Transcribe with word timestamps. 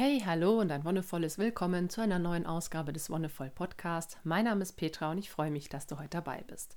Hey, 0.00 0.22
hallo 0.24 0.60
und 0.60 0.70
ein 0.70 0.84
wundervolles 0.84 1.38
Willkommen 1.38 1.90
zu 1.90 2.00
einer 2.00 2.20
neuen 2.20 2.46
Ausgabe 2.46 2.92
des 2.92 3.10
Wonnevoll 3.10 3.50
Podcast. 3.50 4.16
Mein 4.22 4.44
Name 4.44 4.62
ist 4.62 4.74
Petra 4.74 5.10
und 5.10 5.18
ich 5.18 5.28
freue 5.28 5.50
mich, 5.50 5.68
dass 5.68 5.88
du 5.88 5.98
heute 5.98 6.10
dabei 6.10 6.44
bist. 6.46 6.76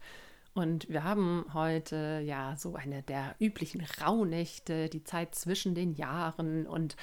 Und 0.55 0.89
wir 0.89 1.03
haben 1.03 1.45
heute 1.53 2.23
ja 2.25 2.55
so 2.57 2.73
eine 2.73 3.03
der 3.03 3.35
üblichen 3.39 3.85
Rauhnächte, 4.03 4.89
die 4.89 5.03
Zeit 5.03 5.35
zwischen 5.35 5.75
den 5.75 5.93
Jahren 5.93 6.65
und 6.65 6.95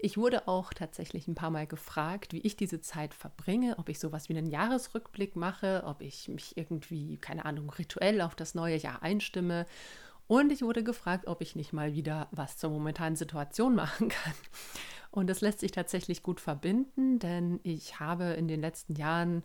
ich 0.00 0.18
wurde 0.18 0.48
auch 0.48 0.74
tatsächlich 0.74 1.28
ein 1.28 1.36
paar 1.36 1.50
Mal 1.50 1.68
gefragt, 1.68 2.32
wie 2.32 2.40
ich 2.40 2.56
diese 2.56 2.80
Zeit 2.80 3.14
verbringe, 3.14 3.78
ob 3.78 3.88
ich 3.90 4.00
sowas 4.00 4.28
wie 4.28 4.36
einen 4.36 4.50
Jahresrückblick 4.50 5.36
mache, 5.36 5.84
ob 5.86 6.00
ich 6.00 6.26
mich 6.26 6.56
irgendwie, 6.56 7.16
keine 7.18 7.44
Ahnung, 7.44 7.70
rituell 7.70 8.22
auf 8.22 8.34
das 8.34 8.56
neue 8.56 8.76
Jahr 8.76 9.04
einstimme. 9.04 9.66
Und 10.26 10.50
ich 10.50 10.62
wurde 10.62 10.82
gefragt, 10.82 11.28
ob 11.28 11.42
ich 11.42 11.54
nicht 11.54 11.72
mal 11.72 11.92
wieder 11.92 12.26
was 12.32 12.56
zur 12.56 12.70
momentanen 12.70 13.14
Situation 13.14 13.74
machen 13.76 14.08
kann. 14.08 14.34
Und 15.10 15.28
das 15.28 15.40
lässt 15.40 15.60
sich 15.60 15.72
tatsächlich 15.72 16.22
gut 16.22 16.40
verbinden, 16.40 17.18
denn 17.18 17.60
ich 17.62 17.98
habe 17.98 18.24
in 18.24 18.48
den 18.48 18.60
letzten 18.60 18.94
Jahren 18.94 19.42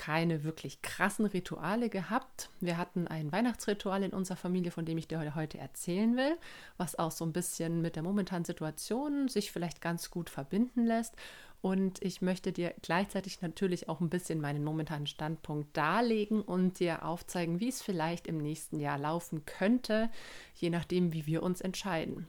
keine 0.00 0.44
wirklich 0.44 0.80
krassen 0.80 1.26
Rituale 1.26 1.90
gehabt. 1.90 2.48
Wir 2.60 2.78
hatten 2.78 3.06
ein 3.06 3.32
Weihnachtsritual 3.32 4.02
in 4.02 4.12
unserer 4.12 4.38
Familie, 4.38 4.70
von 4.70 4.86
dem 4.86 4.96
ich 4.96 5.08
dir 5.08 5.34
heute 5.34 5.58
erzählen 5.58 6.16
will, 6.16 6.38
was 6.78 6.98
auch 6.98 7.10
so 7.10 7.22
ein 7.26 7.34
bisschen 7.34 7.82
mit 7.82 7.96
der 7.96 8.02
momentanen 8.02 8.46
Situation 8.46 9.28
sich 9.28 9.52
vielleicht 9.52 9.82
ganz 9.82 10.10
gut 10.10 10.30
verbinden 10.30 10.86
lässt. 10.86 11.16
Und 11.60 12.02
ich 12.02 12.22
möchte 12.22 12.50
dir 12.50 12.72
gleichzeitig 12.80 13.42
natürlich 13.42 13.90
auch 13.90 14.00
ein 14.00 14.08
bisschen 14.08 14.40
meinen 14.40 14.64
momentanen 14.64 15.06
Standpunkt 15.06 15.76
darlegen 15.76 16.40
und 16.40 16.80
dir 16.80 17.04
aufzeigen, 17.04 17.60
wie 17.60 17.68
es 17.68 17.82
vielleicht 17.82 18.26
im 18.26 18.38
nächsten 18.38 18.80
Jahr 18.80 18.96
laufen 18.96 19.44
könnte, 19.44 20.08
je 20.54 20.70
nachdem, 20.70 21.12
wie 21.12 21.26
wir 21.26 21.42
uns 21.42 21.60
entscheiden. 21.60 22.26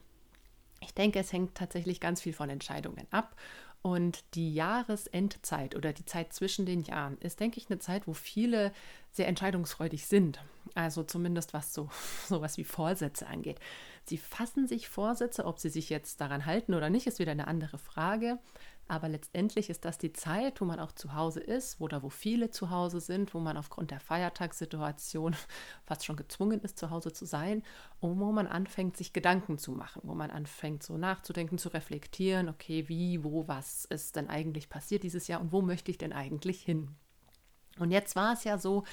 Ich 0.82 0.94
denke, 0.94 1.20
es 1.20 1.32
hängt 1.32 1.56
tatsächlich 1.56 2.00
ganz 2.00 2.22
viel 2.22 2.34
von 2.34 2.50
Entscheidungen 2.50 3.08
ab. 3.12 3.36
Und 3.84 4.24
die 4.36 4.54
Jahresendzeit 4.54 5.76
oder 5.76 5.92
die 5.92 6.06
Zeit 6.06 6.34
zwischen 6.34 6.66
den 6.66 6.84
Jahren 6.84 7.18
ist, 7.18 7.40
denke 7.40 7.58
ich, 7.58 7.70
eine 7.70 7.80
Zeit, 7.80 8.08
wo 8.08 8.14
viele 8.14 8.72
sehr 9.12 9.28
entscheidungsfreudig 9.28 10.06
sind. 10.06 10.44
Also 10.76 11.04
zumindest 11.04 11.54
was 11.54 11.74
so 11.74 11.90
sowas 12.28 12.58
wie 12.58 12.64
Vorsätze 12.64 13.28
angeht. 13.28 13.60
Sie 14.06 14.18
fassen 14.18 14.68
sich 14.68 14.90
Vorsätze, 14.90 15.46
ob 15.46 15.60
sie 15.60 15.70
sich 15.70 15.90
jetzt 15.90 16.22
daran 16.22 16.46
halten 16.46 16.74
oder 16.74 16.90
nicht, 16.90 17.08
ist 17.08 17.20
wieder 17.20 17.32
eine 17.32 17.48
andere 17.48 17.78
Frage. 17.78 18.40
Aber 18.88 19.08
letztendlich 19.08 19.70
ist 19.70 19.86
das 19.86 19.98
die 19.98 20.12
Zeit, 20.12 20.60
wo 20.60 20.66
man 20.66 20.80
auch 20.82 20.92
zu 20.92 21.14
Hause 21.14 21.40
ist 21.40 21.80
oder 21.80 22.04
wo 22.04 22.10
viele 22.10 22.50
zu 22.50 22.72
Hause 22.72 23.00
sind, 23.00 23.34
wo 23.34 23.40
man 23.40 23.56
aufgrund 23.56 23.90
der 23.90 24.02
Feiertagssituation 24.02 25.34
fast 25.86 26.04
schon 26.04 26.18
gezwungen 26.18 26.60
ist, 26.60 26.78
zu 26.78 26.90
Hause 26.90 27.14
zu 27.14 27.26
sein 27.26 27.64
und 28.02 28.20
wo 28.20 28.34
man 28.34 28.48
anfängt, 28.48 28.98
sich 28.98 29.14
Gedanken 29.14 29.58
zu 29.58 29.72
machen, 29.72 30.02
wo 30.04 30.14
man 30.14 30.30
anfängt, 30.30 30.84
so 30.84 30.98
nachzudenken, 30.98 31.58
zu 31.58 31.70
reflektieren, 31.70 32.50
okay, 32.50 32.90
wie, 32.90 33.24
wo, 33.24 33.48
was 33.48 33.86
ist 33.86 34.18
denn 34.18 34.30
eigentlich 34.30 34.68
passiert 34.68 35.04
dieses 35.04 35.28
Jahr 35.28 35.40
und 35.40 35.54
wo 35.54 35.62
möchte 35.62 35.90
ich 35.90 35.98
denn 35.98 36.12
eigentlich 36.12 36.62
hin? 36.62 36.94
Und 37.80 37.92
jetzt 37.92 38.16
war 38.16 38.34
es 38.34 38.44
ja 38.44 38.58
so, 38.58 38.84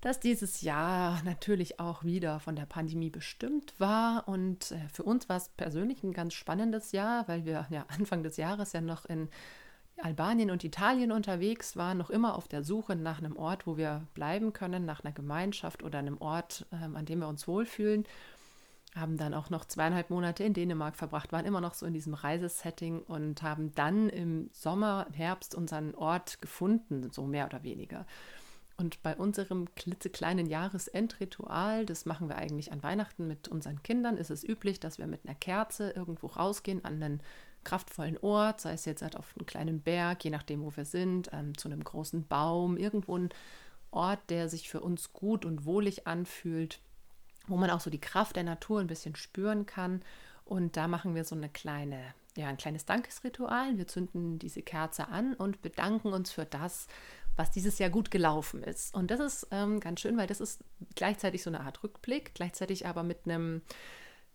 dass 0.00 0.20
dieses 0.20 0.60
Jahr 0.60 1.22
natürlich 1.24 1.80
auch 1.80 2.04
wieder 2.04 2.38
von 2.40 2.56
der 2.56 2.66
Pandemie 2.66 3.10
bestimmt 3.10 3.74
war. 3.78 4.28
Und 4.28 4.72
äh, 4.72 4.88
für 4.92 5.02
uns 5.02 5.28
war 5.28 5.36
es 5.36 5.48
persönlich 5.50 6.02
ein 6.02 6.12
ganz 6.12 6.34
spannendes 6.34 6.92
Jahr, 6.92 7.26
weil 7.28 7.44
wir 7.44 7.66
ja 7.70 7.84
Anfang 7.88 8.22
des 8.22 8.36
Jahres 8.36 8.72
ja 8.72 8.80
noch 8.80 9.06
in 9.06 9.28
Albanien 10.02 10.50
und 10.50 10.62
Italien 10.62 11.10
unterwegs 11.10 11.76
waren, 11.76 11.98
noch 11.98 12.10
immer 12.10 12.36
auf 12.36 12.48
der 12.48 12.62
Suche 12.62 12.96
nach 12.96 13.18
einem 13.18 13.36
Ort, 13.36 13.66
wo 13.66 13.76
wir 13.76 14.06
bleiben 14.14 14.52
können, 14.52 14.84
nach 14.84 15.02
einer 15.02 15.12
Gemeinschaft 15.12 15.82
oder 15.82 15.98
einem 15.98 16.18
Ort, 16.18 16.66
ähm, 16.72 16.96
an 16.96 17.06
dem 17.06 17.20
wir 17.20 17.28
uns 17.28 17.48
wohlfühlen. 17.48 18.04
Haben 18.96 19.18
dann 19.18 19.34
auch 19.34 19.50
noch 19.50 19.66
zweieinhalb 19.66 20.10
Monate 20.10 20.42
in 20.42 20.54
Dänemark 20.54 20.96
verbracht, 20.96 21.30
waren 21.30 21.44
immer 21.44 21.60
noch 21.60 21.74
so 21.74 21.84
in 21.84 21.92
diesem 21.92 22.14
Reisesetting 22.14 23.00
und 23.00 23.42
haben 23.42 23.74
dann 23.74 24.08
im 24.08 24.48
Sommer, 24.52 25.06
Herbst 25.12 25.54
unseren 25.54 25.94
Ort 25.94 26.40
gefunden, 26.40 27.10
so 27.12 27.26
mehr 27.26 27.46
oder 27.46 27.62
weniger. 27.62 28.06
Und 28.78 29.02
bei 29.02 29.16
unserem 29.16 29.74
klitzekleinen 29.74 30.46
Jahresendritual, 30.46 31.86
das 31.86 32.04
machen 32.04 32.28
wir 32.28 32.36
eigentlich 32.36 32.72
an 32.72 32.82
Weihnachten 32.82 33.26
mit 33.26 33.48
unseren 33.48 33.82
Kindern, 33.82 34.18
ist 34.18 34.30
es 34.30 34.44
üblich, 34.44 34.80
dass 34.80 34.98
wir 34.98 35.06
mit 35.06 35.24
einer 35.24 35.34
Kerze 35.34 35.90
irgendwo 35.90 36.26
rausgehen 36.26 36.84
an 36.84 37.02
einen 37.02 37.22
kraftvollen 37.64 38.18
Ort, 38.18 38.60
sei 38.60 38.72
es 38.72 38.84
jetzt 38.84 39.02
halt 39.02 39.16
auf 39.16 39.34
einen 39.36 39.46
kleinen 39.46 39.80
Berg, 39.80 40.24
je 40.24 40.30
nachdem, 40.30 40.62
wo 40.62 40.76
wir 40.76 40.84
sind, 40.84 41.30
ähm, 41.32 41.56
zu 41.56 41.68
einem 41.68 41.82
großen 41.82 42.26
Baum, 42.26 42.76
irgendwo 42.76 43.16
ein 43.16 43.30
Ort, 43.90 44.20
der 44.28 44.48
sich 44.48 44.68
für 44.68 44.80
uns 44.80 45.12
gut 45.12 45.44
und 45.44 45.64
wohlig 45.64 46.06
anfühlt, 46.06 46.80
wo 47.46 47.56
man 47.56 47.70
auch 47.70 47.80
so 47.80 47.90
die 47.90 48.00
Kraft 48.00 48.36
der 48.36 48.44
Natur 48.44 48.80
ein 48.80 48.86
bisschen 48.86 49.16
spüren 49.16 49.66
kann. 49.66 50.02
Und 50.44 50.76
da 50.76 50.88
machen 50.88 51.14
wir 51.14 51.24
so 51.24 51.34
eine 51.34 51.48
kleine, 51.48 52.14
ja, 52.36 52.48
ein 52.48 52.56
kleines 52.56 52.84
Dankesritual. 52.84 53.78
Wir 53.78 53.86
zünden 53.86 54.38
diese 54.38 54.62
Kerze 54.62 55.08
an 55.08 55.34
und 55.34 55.62
bedanken 55.62 56.12
uns 56.12 56.30
für 56.30 56.44
das, 56.44 56.86
was 57.36 57.50
dieses 57.50 57.78
Jahr 57.78 57.90
gut 57.90 58.10
gelaufen 58.10 58.62
ist. 58.62 58.94
Und 58.94 59.10
das 59.10 59.20
ist 59.20 59.48
ähm, 59.50 59.80
ganz 59.80 60.00
schön, 60.00 60.16
weil 60.16 60.26
das 60.26 60.40
ist 60.40 60.64
gleichzeitig 60.94 61.42
so 61.42 61.50
eine 61.50 61.60
Art 61.60 61.82
Rückblick, 61.82 62.34
gleichzeitig 62.34 62.86
aber 62.86 63.02
mit 63.02 63.20
einem 63.24 63.62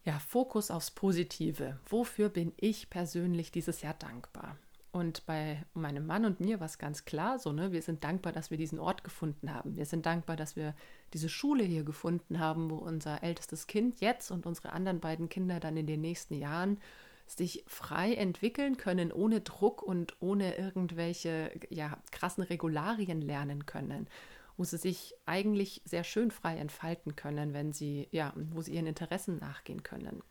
ja, 0.04 0.20
Fokus 0.20 0.72
aufs 0.72 0.92
Positive. 0.92 1.80
Wofür 1.88 2.30
bin 2.30 2.54
ich 2.58 2.90
persönlich 2.90 3.52
dieses 3.52 3.82
Jahr 3.82 3.94
dankbar? 3.94 4.58
Und 4.92 5.26
bei 5.26 5.64
meinem 5.74 6.06
Mann 6.06 6.26
und 6.26 6.42
mir 6.42 6.60
war 6.60 6.66
es 6.66 6.78
ganz 6.78 7.06
klar 7.06 7.40
so, 7.40 7.54
ne, 7.54 7.72
wir 7.72 7.82
sind 7.82 8.04
dankbar, 8.04 8.34
dass 8.34 8.52
wir 8.52 8.58
diesen 8.58 8.78
Ort 8.78 9.06
gefunden 9.06 9.54
haben. 9.54 9.78
Wir 9.78 9.86
sind 9.86 10.06
dankbar, 10.06 10.36
dass 10.36 10.58
wir 10.58 10.76
diese 11.14 11.30
Schule 11.30 11.64
hier 11.64 11.84
gefunden 11.84 12.40
haben, 12.40 12.70
wo 12.70 12.76
unser 12.76 13.24
ältestes 13.24 13.68
Kind 13.68 14.02
jetzt 14.02 14.32
und 14.32 14.46
unsere 14.46 14.74
anderen 14.74 15.00
beiden 15.00 15.30
Kinder 15.30 15.62
dann 15.62 15.78
in 15.78 15.88
den 15.88 16.02
nächsten 16.02 16.34
Jahren 16.36 16.78
sich 17.26 17.64
frei 17.68 18.14
entwickeln 18.16 18.76
können, 18.76 19.14
ohne 19.14 19.40
Druck 19.40 19.82
und 19.82 20.18
ohne 20.20 20.58
irgendwelche 20.58 21.52
ja, 21.70 21.98
krassen 22.12 22.44
Regularien 22.44 23.22
lernen 23.22 23.66
können, 23.66 24.10
wo 24.58 24.66
sie 24.66 24.78
sich 24.78 25.14
eigentlich 25.26 25.82
sehr 25.86 26.04
schön 26.04 26.32
frei 26.32 26.58
entfalten 26.58 27.16
können, 27.16 27.54
wenn 27.54 27.72
sie, 27.72 28.10
ja, 28.12 28.34
wo 28.36 28.62
sie 28.62 28.74
ihren 28.74 28.88
Interessen 28.88 29.38
nachgehen 29.38 29.84
können. 29.84 30.22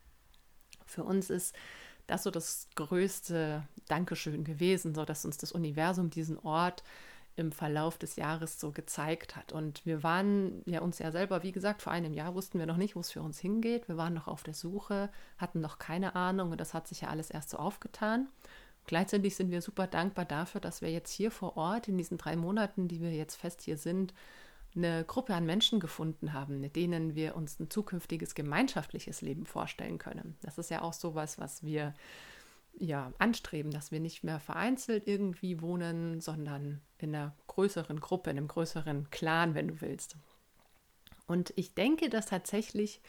Für 0.85 1.05
uns 1.05 1.31
ist 1.31 1.55
das 2.11 2.23
so 2.25 2.31
das 2.31 2.69
größte 2.75 3.63
Dankeschön 3.89 4.45
gewesen, 4.45 4.95
so 4.95 5.05
dass 5.05 5.25
uns 5.25 5.39
das 5.39 5.53
Universum 5.53 6.11
diesen 6.11 6.39
Ort 6.39 6.83
im 7.37 7.53
Verlauf 7.53 7.97
des 7.97 8.17
Jahres 8.17 8.61
so 8.61 8.71
gezeigt 8.71 9.37
hat. 9.37 9.53
Und 9.53 9.87
wir 9.87 10.03
waren 10.03 10.63
ja 10.67 10.81
uns 10.81 10.99
ja 10.99 11.11
selber, 11.11 11.43
wie 11.43 11.53
gesagt, 11.53 11.83
vor 11.83 11.93
einem 11.93 12.13
Jahr 12.13 12.35
wussten 12.35 12.59
wir 12.59 12.67
noch 12.67 12.77
nicht, 12.77 12.97
wo 12.97 13.01
es 13.01 13.11
für 13.11 13.23
uns 13.23 13.39
hingeht. 13.39 13.89
Wir 13.89 13.97
waren 13.97 14.15
noch 14.15 14.29
auf 14.29 14.43
der 14.43 14.55
Suche, 14.55 15.11
hatten 15.39 15.61
noch 15.61 15.79
keine 15.79 16.15
Ahnung 16.17 16.51
und 16.51 16.61
das 16.61 16.75
hat 16.75 16.89
sich 16.89 17.03
ja 17.03 17.09
alles 17.09 17.31
erst 17.31 17.51
so 17.51 17.57
aufgetan. 17.57 18.29
Gleichzeitig 18.87 19.37
sind 19.37 19.51
wir 19.51 19.63
super 19.63 19.87
dankbar 19.87 20.25
dafür, 20.25 20.61
dass 20.61 20.83
wir 20.83 20.91
jetzt 20.91 21.13
hier 21.13 21.31
vor 21.31 21.57
Ort 21.57 21.89
in 21.89 21.97
diesen 21.97 22.19
drei 22.19 22.37
Monaten, 22.37 22.89
die 22.89 23.01
wir 23.01 23.13
jetzt 23.13 23.37
fest 23.37 23.63
hier 23.63 23.77
sind, 23.77 24.13
eine 24.75 25.05
Gruppe 25.05 25.35
an 25.35 25.47
Menschen 25.47 25.81
gefunden 25.81 26.33
haben, 26.33 26.61
mit 26.61 26.77
denen 26.77 27.15
wir 27.15 27.37
uns 27.37 27.59
ein 27.59 27.71
zukünftiges 27.71 28.35
gemeinschaftliches 28.35 29.21
Leben 29.21 29.47
vorstellen 29.47 29.99
können. 29.99 30.37
Das 30.43 30.59
ist 30.59 30.71
ja 30.71 30.83
auch 30.83 30.93
sowas, 30.93 31.39
was 31.39 31.63
wir 31.63 31.95
ja, 32.75 33.13
anstreben, 33.19 33.71
dass 33.73 33.91
wir 33.91 34.01
nicht 34.01 34.25
mehr 34.25 34.41
vereinzelt 34.41 35.07
irgendwie 35.07 35.61
wohnen, 35.61 36.21
sondern 36.21 36.81
in 36.99 37.15
einer 37.15 37.35
größeren 37.49 38.01
Gruppe, 38.01 38.31
in 38.31 38.39
einem 38.39 38.49
größeren 38.49 39.11
Clan, 39.11 39.55
wenn 39.55 39.69
du 39.69 39.81
willst. 39.81 40.17
Und 41.27 41.53
ich 41.57 41.75
denke, 41.75 42.09
dass 42.09 42.27
tatsächlich 42.27 43.01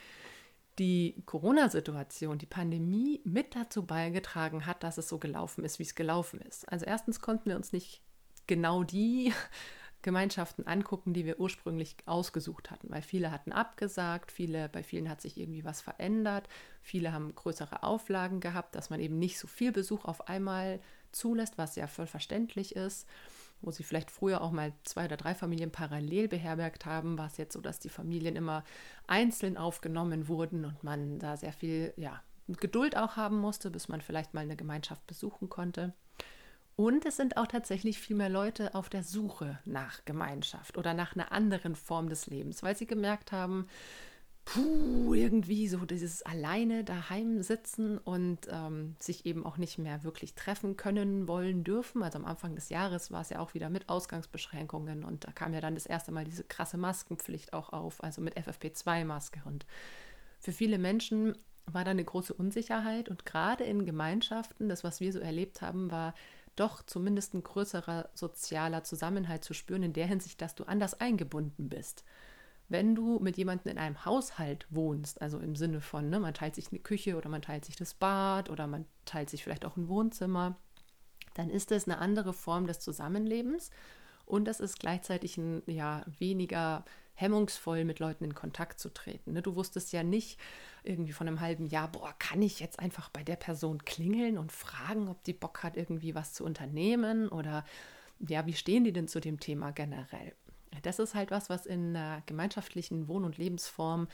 die 0.79 1.21
Corona-Situation, 1.25 2.37
die 2.37 2.45
Pandemie 2.45 3.21
mit 3.23 3.55
dazu 3.55 3.85
beigetragen 3.85 4.65
hat, 4.65 4.83
dass 4.83 4.97
es 4.97 5.09
so 5.09 5.19
gelaufen 5.19 5.63
ist, 5.63 5.79
wie 5.79 5.83
es 5.83 5.95
gelaufen 5.95 6.39
ist. 6.41 6.69
Also 6.71 6.85
erstens 6.85 7.19
konnten 7.19 7.49
wir 7.49 7.55
uns 7.55 7.73
nicht 7.73 8.01
genau 8.47 8.83
die 8.83 9.33
Gemeinschaften 10.01 10.67
angucken, 10.67 11.13
die 11.13 11.25
wir 11.25 11.39
ursprünglich 11.39 11.95
ausgesucht 12.05 12.71
hatten, 12.71 12.89
weil 12.89 13.01
viele 13.01 13.31
hatten 13.31 13.51
abgesagt, 13.51 14.31
viele, 14.31 14.69
bei 14.69 14.83
vielen 14.83 15.09
hat 15.09 15.21
sich 15.21 15.37
irgendwie 15.37 15.63
was 15.63 15.81
verändert, 15.81 16.47
viele 16.81 17.13
haben 17.13 17.33
größere 17.35 17.83
Auflagen 17.83 18.39
gehabt, 18.39 18.75
dass 18.75 18.89
man 18.89 18.99
eben 18.99 19.19
nicht 19.19 19.37
so 19.39 19.47
viel 19.47 19.71
Besuch 19.71 20.05
auf 20.05 20.27
einmal 20.27 20.79
zulässt, 21.11 21.57
was 21.57 21.75
ja 21.75 21.87
voll 21.87 22.07
verständlich 22.07 22.75
ist. 22.75 23.07
Wo 23.63 23.69
sie 23.69 23.83
vielleicht 23.83 24.09
früher 24.09 24.41
auch 24.41 24.51
mal 24.51 24.73
zwei 24.83 25.05
oder 25.05 25.17
drei 25.17 25.35
Familien 25.35 25.71
parallel 25.71 26.27
beherbergt 26.27 26.87
haben, 26.87 27.19
war 27.19 27.27
es 27.27 27.37
jetzt 27.37 27.53
so, 27.53 27.61
dass 27.61 27.79
die 27.79 27.89
Familien 27.89 28.35
immer 28.35 28.63
einzeln 29.05 29.55
aufgenommen 29.55 30.27
wurden 30.27 30.65
und 30.65 30.83
man 30.83 31.19
da 31.19 31.37
sehr 31.37 31.53
viel 31.53 31.93
ja, 31.95 32.23
Geduld 32.47 32.97
auch 32.97 33.17
haben 33.17 33.39
musste, 33.39 33.69
bis 33.69 33.87
man 33.87 34.01
vielleicht 34.01 34.33
mal 34.33 34.41
eine 34.41 34.55
Gemeinschaft 34.55 35.05
besuchen 35.05 35.49
konnte. 35.49 35.93
Und 36.75 37.05
es 37.05 37.17
sind 37.17 37.37
auch 37.37 37.47
tatsächlich 37.47 37.99
viel 37.99 38.15
mehr 38.15 38.29
Leute 38.29 38.73
auf 38.75 38.89
der 38.89 39.03
Suche 39.03 39.59
nach 39.65 40.03
Gemeinschaft 40.05 40.77
oder 40.77 40.93
nach 40.93 41.15
einer 41.15 41.31
anderen 41.31 41.75
Form 41.75 42.09
des 42.09 42.27
Lebens, 42.27 42.63
weil 42.63 42.75
sie 42.75 42.87
gemerkt 42.87 43.31
haben, 43.31 43.67
puh, 44.45 45.13
irgendwie 45.13 45.67
so 45.67 45.85
dieses 45.85 46.23
alleine 46.23 46.83
daheim 46.83 47.41
sitzen 47.43 47.97
und 47.97 48.47
ähm, 48.49 48.95
sich 48.99 49.25
eben 49.25 49.45
auch 49.45 49.57
nicht 49.57 49.77
mehr 49.77 50.03
wirklich 50.03 50.33
treffen 50.35 50.77
können, 50.77 51.27
wollen, 51.27 51.63
dürfen. 51.63 52.03
Also 52.03 52.17
am 52.17 52.25
Anfang 52.25 52.55
des 52.55 52.69
Jahres 52.69 53.11
war 53.11 53.21
es 53.21 53.29
ja 53.29 53.39
auch 53.39 53.53
wieder 53.53 53.69
mit 53.69 53.89
Ausgangsbeschränkungen 53.89 55.03
und 55.03 55.25
da 55.25 55.31
kam 55.31 55.53
ja 55.53 55.61
dann 55.61 55.75
das 55.75 55.85
erste 55.85 56.11
Mal 56.11 56.25
diese 56.25 56.43
krasse 56.43 56.77
Maskenpflicht 56.77 57.53
auch 57.53 57.69
auf, 57.69 58.03
also 58.03 58.21
mit 58.21 58.37
FFP2-Maske. 58.37 59.41
Und 59.45 59.65
für 60.39 60.51
viele 60.51 60.79
Menschen 60.79 61.37
war 61.67 61.85
da 61.85 61.91
eine 61.91 62.03
große 62.03 62.33
Unsicherheit 62.33 63.09
und 63.09 63.25
gerade 63.25 63.63
in 63.63 63.85
Gemeinschaften, 63.85 64.67
das, 64.67 64.83
was 64.83 64.99
wir 64.99 65.13
so 65.13 65.19
erlebt 65.19 65.61
haben, 65.61 65.91
war 65.91 66.13
doch 66.55 66.83
zumindest 66.83 67.33
ein 67.33 67.43
größerer 67.43 68.09
sozialer 68.13 68.83
Zusammenhalt 68.83 69.43
zu 69.43 69.53
spüren, 69.53 69.83
in 69.83 69.93
der 69.93 70.07
Hinsicht, 70.07 70.41
dass 70.41 70.55
du 70.55 70.65
anders 70.65 70.99
eingebunden 70.99 71.69
bist. 71.69 72.03
Wenn 72.69 72.95
du 72.95 73.19
mit 73.19 73.37
jemandem 73.37 73.71
in 73.71 73.77
einem 73.77 74.05
Haushalt 74.05 74.65
wohnst, 74.69 75.21
also 75.21 75.39
im 75.39 75.55
Sinne 75.55 75.81
von, 75.81 76.09
ne, 76.09 76.19
man 76.19 76.33
teilt 76.33 76.55
sich 76.55 76.71
eine 76.71 76.79
Küche 76.79 77.17
oder 77.17 77.29
man 77.29 77.41
teilt 77.41 77.65
sich 77.65 77.75
das 77.75 77.93
Bad 77.93 78.49
oder 78.49 78.67
man 78.67 78.85
teilt 79.05 79.29
sich 79.29 79.43
vielleicht 79.43 79.65
auch 79.65 79.75
ein 79.75 79.89
Wohnzimmer, 79.89 80.55
dann 81.33 81.49
ist 81.49 81.71
es 81.71 81.85
eine 81.85 81.97
andere 81.97 82.33
Form 82.33 82.67
des 82.67 82.79
Zusammenlebens 82.79 83.71
und 84.25 84.45
das 84.45 84.59
ist 84.59 84.79
gleichzeitig 84.79 85.37
ein 85.37 85.63
ja 85.65 86.05
weniger 86.19 86.85
hemmungsvoll 87.21 87.85
mit 87.85 87.99
Leuten 87.99 88.25
in 88.25 88.35
Kontakt 88.35 88.79
zu 88.79 88.89
treten. 88.89 89.33
Ne? 89.33 89.41
Du 89.41 89.55
wusstest 89.55 89.93
ja 89.93 90.03
nicht 90.03 90.39
irgendwie 90.83 91.13
von 91.13 91.27
einem 91.27 91.39
halben 91.39 91.67
Jahr, 91.67 91.89
boah, 91.89 92.13
kann 92.17 92.41
ich 92.41 92.59
jetzt 92.59 92.79
einfach 92.79 93.09
bei 93.09 93.23
der 93.23 93.35
Person 93.35 93.85
klingeln 93.85 94.37
und 94.37 94.51
fragen, 94.51 95.07
ob 95.07 95.23
die 95.23 95.33
Bock 95.33 95.63
hat, 95.63 95.77
irgendwie 95.77 96.15
was 96.15 96.33
zu 96.33 96.43
unternehmen 96.43 97.29
oder 97.29 97.63
ja, 98.19 98.45
wie 98.45 98.53
stehen 98.53 98.83
die 98.83 98.93
denn 98.93 99.07
zu 99.07 99.19
dem 99.19 99.39
Thema 99.39 99.71
generell? 99.71 100.33
Das 100.83 100.99
ist 100.99 101.15
halt 101.15 101.31
was, 101.31 101.49
was 101.49 101.65
in 101.65 101.95
einer 101.95 102.23
gemeinschaftlichen 102.25 103.07
Wohn- 103.07 103.25
und 103.25 103.37
Lebensform 103.37 104.07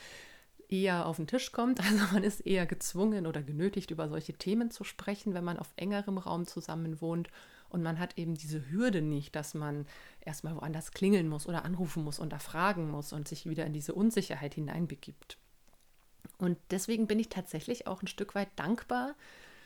eher 0.68 1.06
auf 1.06 1.16
den 1.16 1.26
Tisch 1.26 1.52
kommt. 1.52 1.80
Also 1.84 2.04
man 2.12 2.24
ist 2.24 2.40
eher 2.40 2.66
gezwungen 2.66 3.26
oder 3.26 3.42
genötigt, 3.42 3.90
über 3.90 4.08
solche 4.08 4.34
Themen 4.34 4.70
zu 4.70 4.84
sprechen, 4.84 5.34
wenn 5.34 5.44
man 5.44 5.58
auf 5.58 5.72
engerem 5.76 6.18
Raum 6.18 6.46
zusammen 6.46 7.00
wohnt. 7.00 7.28
Und 7.68 7.82
man 7.82 7.98
hat 7.98 8.16
eben 8.16 8.34
diese 8.34 8.70
Hürde 8.70 9.02
nicht, 9.02 9.36
dass 9.36 9.54
man 9.54 9.86
erstmal 10.20 10.56
woanders 10.56 10.92
klingeln 10.92 11.28
muss 11.28 11.46
oder 11.46 11.64
anrufen 11.64 12.02
muss 12.02 12.18
und 12.18 12.32
da 12.32 12.38
fragen 12.38 12.90
muss 12.90 13.12
und 13.12 13.28
sich 13.28 13.46
wieder 13.46 13.66
in 13.66 13.72
diese 13.72 13.94
Unsicherheit 13.94 14.54
hineinbegibt. 14.54 15.38
Und 16.38 16.58
deswegen 16.70 17.06
bin 17.06 17.18
ich 17.18 17.28
tatsächlich 17.28 17.86
auch 17.86 18.02
ein 18.02 18.06
Stück 18.06 18.34
weit 18.34 18.48
dankbar 18.56 19.14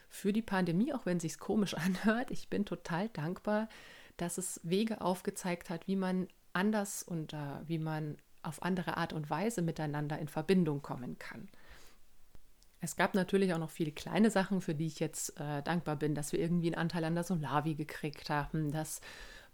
für 0.09 0.33
die 0.33 0.41
Pandemie, 0.41 0.93
auch 0.93 1.05
wenn 1.05 1.17
es 1.17 1.23
sich 1.23 1.39
komisch 1.39 1.73
anhört. 1.77 2.31
Ich 2.31 2.49
bin 2.49 2.65
total 2.65 3.09
dankbar, 3.09 3.69
dass 4.17 4.37
es 4.37 4.59
Wege 4.63 5.01
aufgezeigt 5.01 5.69
hat, 5.69 5.87
wie 5.87 5.95
man 5.95 6.27
anders 6.51 7.03
und 7.03 7.33
äh, 7.33 7.37
wie 7.65 7.79
man 7.79 8.17
auf 8.41 8.61
andere 8.61 8.97
Art 8.97 9.13
und 9.13 9.29
Weise 9.29 9.61
miteinander 9.61 10.19
in 10.19 10.27
Verbindung 10.27 10.81
kommen 10.81 11.17
kann. 11.17 11.47
Es 12.83 12.97
gab 12.97 13.13
natürlich 13.15 13.53
auch 13.53 13.59
noch 13.59 13.69
viele 13.69 13.93
kleine 13.93 14.29
Sachen, 14.29 14.59
für 14.59 14.75
die 14.75 14.87
ich 14.87 14.99
jetzt 14.99 15.39
äh, 15.39 15.61
dankbar 15.63 15.95
bin, 15.95 16.15
dass 16.15 16.33
wir 16.33 16.39
irgendwie 16.39 16.67
einen 16.67 16.81
Anteil 16.81 17.05
an 17.05 17.15
der 17.15 17.23
Solavi 17.23 17.75
gekriegt 17.75 18.29
haben, 18.29 18.73
dass 18.73 18.99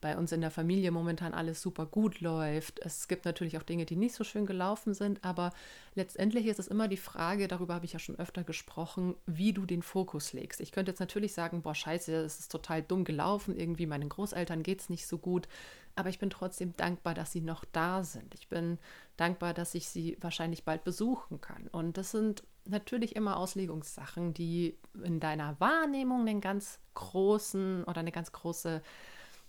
bei 0.01 0.17
uns 0.17 0.31
in 0.31 0.41
der 0.41 0.49
Familie 0.49 0.89
momentan 0.89 1.35
alles 1.35 1.61
super 1.61 1.85
gut 1.85 2.21
läuft. 2.21 2.79
Es 2.79 3.07
gibt 3.07 3.25
natürlich 3.25 3.55
auch 3.59 3.63
Dinge, 3.63 3.85
die 3.85 3.97
nicht 3.97 4.15
so 4.15 4.23
schön 4.23 4.47
gelaufen 4.47 4.95
sind, 4.95 5.23
aber 5.23 5.51
letztendlich 5.93 6.47
ist 6.47 6.57
es 6.57 6.69
immer 6.69 6.87
die 6.87 6.97
Frage, 6.97 7.47
darüber 7.47 7.75
habe 7.75 7.85
ich 7.85 7.93
ja 7.93 7.99
schon 7.99 8.17
öfter 8.17 8.43
gesprochen, 8.43 9.15
wie 9.27 9.53
du 9.53 9.67
den 9.67 9.83
Fokus 9.83 10.33
legst. 10.33 10.59
Ich 10.59 10.71
könnte 10.71 10.91
jetzt 10.91 10.99
natürlich 10.99 11.33
sagen, 11.33 11.61
boah, 11.61 11.75
scheiße, 11.75 12.15
es 12.15 12.39
ist 12.39 12.51
total 12.51 12.81
dumm 12.81 13.03
gelaufen, 13.03 13.55
irgendwie 13.55 13.85
meinen 13.85 14.09
Großeltern 14.09 14.63
geht 14.63 14.81
es 14.81 14.89
nicht 14.89 15.05
so 15.05 15.19
gut, 15.19 15.47
aber 15.95 16.09
ich 16.09 16.17
bin 16.17 16.29
trotzdem 16.31 16.75
dankbar, 16.77 17.13
dass 17.13 17.31
sie 17.31 17.41
noch 17.41 17.63
da 17.65 18.03
sind. 18.03 18.33
Ich 18.33 18.47
bin 18.47 18.79
dankbar, 19.17 19.53
dass 19.53 19.75
ich 19.75 19.89
sie 19.89 20.17
wahrscheinlich 20.21 20.63
bald 20.63 20.83
besuchen 20.83 21.41
kann. 21.41 21.67
Und 21.67 21.97
das 21.97 22.11
sind 22.11 22.43
natürlich 22.69 23.15
immer 23.15 23.37
Auslegungssachen, 23.37 24.33
die 24.33 24.77
in 25.03 25.19
deiner 25.19 25.59
Wahrnehmung 25.59 26.21
einen 26.21 26.41
ganz 26.41 26.79
großen 26.93 27.83
oder 27.83 27.99
eine 27.99 28.11
ganz 28.11 28.31
große 28.31 28.81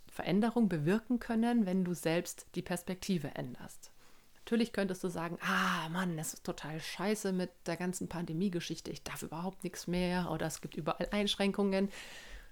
Veränderung 0.08 0.68
bewirken 0.68 1.18
können, 1.18 1.66
wenn 1.66 1.84
du 1.84 1.94
selbst 1.94 2.46
die 2.54 2.62
Perspektive 2.62 3.34
änderst. 3.34 3.92
Natürlich 4.36 4.72
könntest 4.72 5.04
du 5.04 5.08
sagen, 5.08 5.38
ah 5.42 5.88
Mann, 5.90 6.16
das 6.16 6.34
ist 6.34 6.44
total 6.44 6.80
scheiße 6.80 7.32
mit 7.32 7.50
der 7.66 7.76
ganzen 7.76 8.08
Pandemie-Geschichte, 8.08 8.90
ich 8.90 9.04
darf 9.04 9.22
überhaupt 9.22 9.62
nichts 9.62 9.86
mehr 9.86 10.30
oder 10.30 10.46
es 10.46 10.60
gibt 10.60 10.76
überall 10.76 11.08
Einschränkungen. 11.12 11.88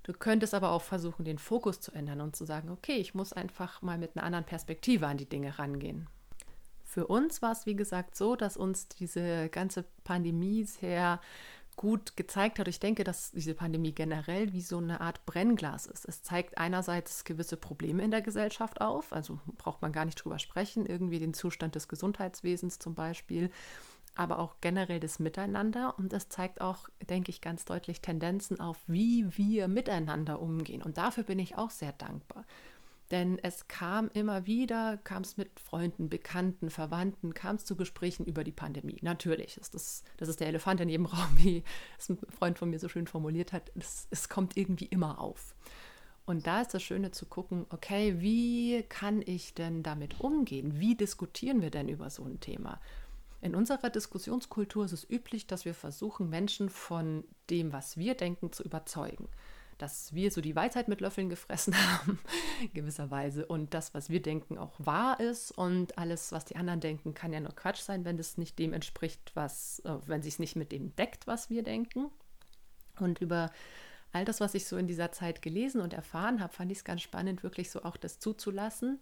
Du 0.05 0.13
könntest 0.13 0.55
aber 0.55 0.71
auch 0.71 0.83
versuchen, 0.83 1.25
den 1.25 1.39
Fokus 1.39 1.81
zu 1.81 1.93
ändern 1.93 2.21
und 2.21 2.37
zu 2.37 2.45
sagen, 2.45 2.71
okay, 2.71 2.97
ich 2.97 3.15
muss 3.15 3.33
einfach 3.33 3.83
mal 3.83 3.99
mit 3.99 4.17
einer 4.17 4.25
anderen 4.25 4.45
Perspektive 4.45 5.07
an 5.07 5.17
die 5.17 5.29
Dinge 5.29 5.59
rangehen. 5.59 6.09
Für 6.89 7.07
uns 7.07 7.43
war 7.43 7.53
es, 7.53 7.67
wie 7.67 7.77
gesagt, 7.77 8.17
so, 8.17 8.35
dass 8.35 8.57
uns 8.57 8.89
diese 8.89 9.51
ganze 9.51 9.85
Pandemie 10.05 10.65
sehr 10.65 11.21
gut 11.77 12.17
gezeigt 12.17 12.59
hat. 12.59 12.67
Ich 12.67 12.81
denke, 12.81 13.05
dass 13.05 13.31
diese 13.33 13.55
Pandemie 13.55 13.93
generell 13.93 14.55
wie 14.55 14.63
so 14.63 14.79
eine 14.79 15.03
Art 15.03 15.25
Brennglas 15.27 15.85
ist. 15.85 16.07
Es 16.07 16.23
zeigt 16.23 16.57
einerseits 16.57 17.25
gewisse 17.25 17.59
Probleme 17.59 18.03
in 18.03 18.11
der 18.11 18.23
Gesellschaft 18.23 18.81
auf, 18.81 19.13
also 19.13 19.39
braucht 19.59 19.83
man 19.83 19.93
gar 19.93 20.07
nicht 20.07 20.17
drüber 20.17 20.39
sprechen, 20.39 20.87
irgendwie 20.87 21.19
den 21.19 21.35
Zustand 21.35 21.75
des 21.75 21.89
Gesundheitswesens 21.89 22.79
zum 22.79 22.95
Beispiel, 22.95 23.51
aber 24.15 24.39
auch 24.39 24.57
generell 24.63 24.99
das 24.99 25.19
Miteinander. 25.19 25.95
Und 25.99 26.15
es 26.15 26.31
zeigt 26.31 26.63
auch, 26.63 26.89
denke 27.11 27.31
ich, 27.31 27.43
ganz 27.43 27.67
deutlich 27.67 28.01
Tendenzen 28.01 28.61
auf, 28.61 28.79
wie 28.87 29.27
wir 29.37 29.69
miteinander 29.69 30.41
umgehen. 30.41 30.83
Und 30.83 30.97
dafür 30.97 31.23
bin 31.23 31.39
ich 31.39 31.59
auch 31.59 31.71
sehr 31.71 31.93
dankbar. 31.93 32.47
Denn 33.11 33.39
es 33.43 33.69
kam 33.69 34.11
immer 34.13 34.47
wieder, 34.47 34.99
kam 34.99 35.23
es 35.23 35.39
mit 35.39 35.59
Freunden, 35.61 36.11
Bekannten, 36.11 36.69
Verwandten, 36.69 37.33
kam 37.33 37.57
es 37.57 37.65
zu 37.65 37.75
Gesprächen 37.75 38.27
über 38.27 38.45
die 38.45 38.53
Pandemie. 38.53 38.99
Natürlich, 39.01 39.57
ist 39.57 39.75
das, 39.75 40.05
das 40.19 40.29
ist 40.29 40.41
der 40.41 40.49
Elefant 40.49 40.81
in 40.81 40.91
jedem 40.91 41.07
Raum, 41.07 41.37
wie 41.37 41.65
es 41.99 42.11
ein 42.11 42.19
Freund 42.29 42.59
von 42.59 42.69
mir 42.69 42.79
so 42.79 42.89
schön 42.89 43.07
formuliert 43.07 43.53
hat. 43.53 43.73
Es, 43.77 44.09
es 44.11 44.29
kommt 44.29 44.57
irgendwie 44.57 44.87
immer 44.87 45.21
auf. 45.21 45.55
Und 46.27 46.47
da 46.47 46.61
ist 46.61 46.75
das 46.75 46.83
Schöne 46.83 47.11
zu 47.11 47.25
gucken, 47.25 47.65
okay, 47.71 48.21
wie 48.21 48.83
kann 48.83 49.23
ich 49.25 49.55
denn 49.55 49.83
damit 49.83 50.21
umgehen? 50.21 50.79
Wie 50.79 50.95
diskutieren 50.95 51.63
wir 51.63 51.71
denn 51.71 51.89
über 51.89 52.11
so 52.11 52.25
ein 52.25 52.41
Thema? 52.41 52.79
In 53.41 53.55
unserer 53.55 53.89
Diskussionskultur 53.89 54.85
ist 54.85 54.93
es 54.93 55.09
üblich, 55.09 55.47
dass 55.47 55.65
wir 55.65 55.73
versuchen, 55.73 56.29
Menschen 56.29 56.69
von 56.69 57.25
dem, 57.49 57.73
was 57.73 57.97
wir 57.97 58.15
denken, 58.15 58.53
zu 58.53 58.63
überzeugen 58.63 59.29
dass 59.79 60.13
wir 60.13 60.31
so 60.31 60.41
die 60.41 60.57
Weisheit 60.57 60.89
mit 60.89 61.01
Löffeln 61.01 61.31
gefressen 61.31 61.75
haben, 61.93 62.19
gewisserweise, 62.75 63.47
und 63.47 63.73
das, 63.75 63.95
was 63.95 64.11
wir 64.11 64.21
denken, 64.21 64.59
auch 64.59 64.75
wahr 64.79 65.21
ist 65.21 65.53
und 65.53 65.97
alles, 65.97 66.33
was 66.33 66.45
die 66.45 66.57
anderen 66.57 66.81
denken, 66.81 67.15
kann 67.15 67.33
ja 67.33 67.41
nur 67.41 67.55
Quatsch 67.55 67.81
sein, 67.81 68.05
wenn 68.05 68.19
es 68.19 68.37
nicht 68.37 68.59
dem 68.59 68.73
entspricht, 68.73 69.33
was, 69.35 69.81
äh, 69.81 69.95
wenn 70.07 70.23
sich 70.23 70.39
nicht 70.39 70.57
mit 70.57 70.73
dem 70.73 70.95
deckt, 70.97 71.27
was 71.27 71.49
wir 71.49 71.63
denken. 71.63 72.11
Und 72.99 73.21
über 73.21 73.51
all 74.13 74.25
das, 74.25 74.41
was 74.41 74.55
ich 74.55 74.67
so 74.67 74.77
in 74.77 74.87
dieser 74.87 75.13
Zeit 75.13 75.43
gelesen 75.43 75.81
und 75.81 75.95
erfahren 75.95 76.41
habe, 76.41 76.53
fand 76.53 76.73
ich 76.73 76.79
es 76.79 76.85
ganz 76.85 77.03
spannend, 77.03 77.43
wirklich 77.43 77.71
so 77.71 77.85
auch 77.85 77.97
das 77.97 78.19
zuzulassen, 78.19 79.01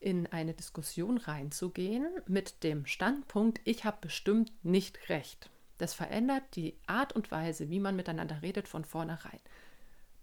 in 0.00 0.26
eine 0.26 0.54
Diskussion 0.54 1.18
reinzugehen 1.18 2.06
mit 2.26 2.62
dem 2.62 2.84
Standpunkt, 2.84 3.60
ich 3.64 3.84
habe 3.84 3.98
bestimmt 4.00 4.52
nicht 4.62 5.08
recht. 5.08 5.50
Das 5.78 5.94
verändert 5.94 6.44
die 6.54 6.76
Art 6.86 7.14
und 7.14 7.30
Weise, 7.30 7.68
wie 7.70 7.80
man 7.80 7.96
miteinander 7.96 8.42
redet, 8.42 8.68
von 8.68 8.84
vornherein 8.84 9.40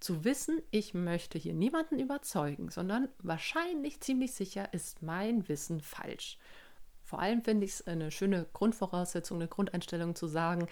zu 0.01 0.25
wissen, 0.25 0.62
ich 0.71 0.94
möchte 0.94 1.38
hier 1.38 1.53
niemanden 1.53 2.00
überzeugen, 2.00 2.70
sondern 2.70 3.08
wahrscheinlich 3.20 4.01
ziemlich 4.01 4.34
sicher 4.34 4.74
ist 4.74 5.01
mein 5.01 5.48
Wissen 5.48 5.79
falsch. 5.79 6.38
Vor 7.03 7.20
allem 7.20 7.43
finde 7.43 7.65
ich 7.65 7.74
es 7.74 7.88
eine 7.88 8.12
schöne 8.12 8.48
Grundvoraussetzung, 8.53 9.38
eine 9.38 9.48
Grundeinstellung 9.48 10.15
zu 10.15 10.27
sagen, 10.27 10.67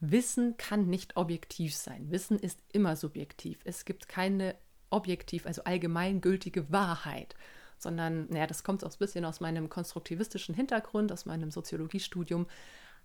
Wissen 0.00 0.56
kann 0.56 0.86
nicht 0.86 1.16
objektiv 1.16 1.76
sein. 1.76 2.10
Wissen 2.10 2.38
ist 2.38 2.58
immer 2.72 2.96
subjektiv. 2.96 3.60
Es 3.64 3.84
gibt 3.84 4.08
keine 4.08 4.54
objektiv, 4.88 5.46
also 5.46 5.62
allgemeingültige 5.64 6.72
Wahrheit, 6.72 7.34
sondern, 7.76 8.26
naja, 8.30 8.46
das 8.46 8.64
kommt 8.64 8.84
auch 8.84 8.90
ein 8.90 8.98
bisschen 8.98 9.24
aus 9.24 9.40
meinem 9.40 9.68
konstruktivistischen 9.68 10.54
Hintergrund, 10.54 11.12
aus 11.12 11.26
meinem 11.26 11.50
Soziologiestudium. 11.50 12.46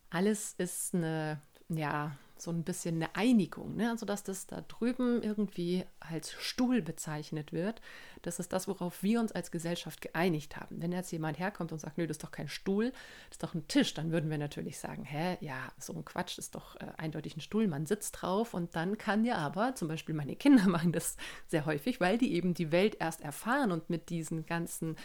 Alles 0.10 0.53
ist 0.58 0.96
eine, 0.96 1.41
ja, 1.67 2.17
so 2.38 2.51
ein 2.51 2.63
bisschen 2.63 2.96
eine 2.96 3.15
Einigung, 3.15 3.75
ne? 3.75 3.89
also 3.89 4.06
dass 4.06 4.24
das 4.24 4.48
da 4.48 4.62
drüben 4.62 5.22
irgendwie 5.22 5.86
als 6.00 6.32
Stuhl 6.34 6.82
bezeichnet 6.82 7.54
wird. 7.54 7.82
Das 8.22 8.39
ist 8.39 8.51
das, 8.54 8.68
worauf 8.68 9.04
wir 9.04 9.20
uns 9.20 9.32
als 9.32 9.51
Gesellschaft 9.51 10.01
geeinigt 10.01 10.58
haben. 10.58 10.82
Wenn 10.82 10.92
jetzt 10.92 11.12
jemand 11.12 11.39
herkommt 11.39 11.72
und 11.72 11.80
sagt, 11.80 11.98
nö, 11.98 12.08
das 12.08 12.15
ist 12.18 12.24
doch 12.24 12.32
kein 12.32 12.48
Stuhl, 12.48 12.92
das 13.30 13.36
ist 13.36 13.44
doch 13.44 13.54
ein 13.54 13.68
Tisch, 13.68 13.94
dann 13.94 14.12
würden 14.12 14.30
wir 14.30 14.38
natürlich 14.38 14.80
sagen, 14.80 15.04
hä, 15.04 15.38
ja, 15.39 15.72
so 15.77 15.94
ein 15.94 16.04
Quatsch, 16.04 16.38
das 16.38 16.46
ist 16.46 16.56
doch 16.56 16.75
äh, 16.75 16.92
eindeutig 16.98 17.38
ein 17.38 17.42
Stuhl, 17.42 17.68
man 17.68 17.86
sitzt 17.86 18.22
drauf 18.22 18.54
und 18.54 18.75
dann 18.75 18.98
kann 18.98 19.25
ja 19.25 19.38
aber, 19.38 19.75
zum 19.75 19.88
Beispiel 19.88 20.15
meine 20.15 20.36
Kinder 20.36 20.68
machen 20.68 20.92
das 20.92 21.18
sehr 21.48 21.65
häufig, 21.65 22.00
weil 22.00 22.18
die 22.18 22.34
eben 22.34 22.54
die 22.54 22.72
Welt 22.72 22.98
erst 23.00 23.22
erfahren 23.22 23.72
und 23.72 23.89
mit 23.89 24.10
diesen 24.10 24.46
ganzen 24.46 24.96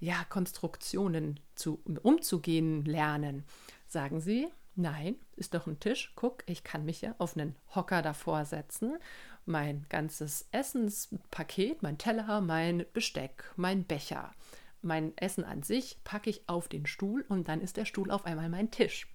ja, 0.00 0.24
Konstruktionen 0.28 1.40
zu, 1.54 1.82
umzugehen 2.02 2.84
lernen, 2.84 3.44
sagen 3.88 4.20
sie, 4.20 4.48
Nein, 4.80 5.16
ist 5.34 5.54
doch 5.54 5.66
ein 5.66 5.80
Tisch. 5.80 6.12
Guck, 6.14 6.44
ich 6.46 6.62
kann 6.62 6.84
mich 6.84 7.00
ja 7.00 7.12
auf 7.18 7.36
einen 7.36 7.56
Hocker 7.74 8.00
davor 8.00 8.44
setzen. 8.44 8.96
Mein 9.44 9.84
ganzes 9.88 10.46
Essenspaket, 10.52 11.82
mein 11.82 11.98
Teller, 11.98 12.40
mein 12.40 12.86
Besteck, 12.92 13.42
mein 13.56 13.82
Becher, 13.82 14.32
mein 14.80 15.16
Essen 15.16 15.42
an 15.42 15.64
sich 15.64 15.98
packe 16.04 16.30
ich 16.30 16.48
auf 16.48 16.68
den 16.68 16.86
Stuhl 16.86 17.24
und 17.28 17.48
dann 17.48 17.60
ist 17.60 17.76
der 17.76 17.86
Stuhl 17.86 18.12
auf 18.12 18.24
einmal 18.24 18.48
mein 18.48 18.70
Tisch. 18.70 19.12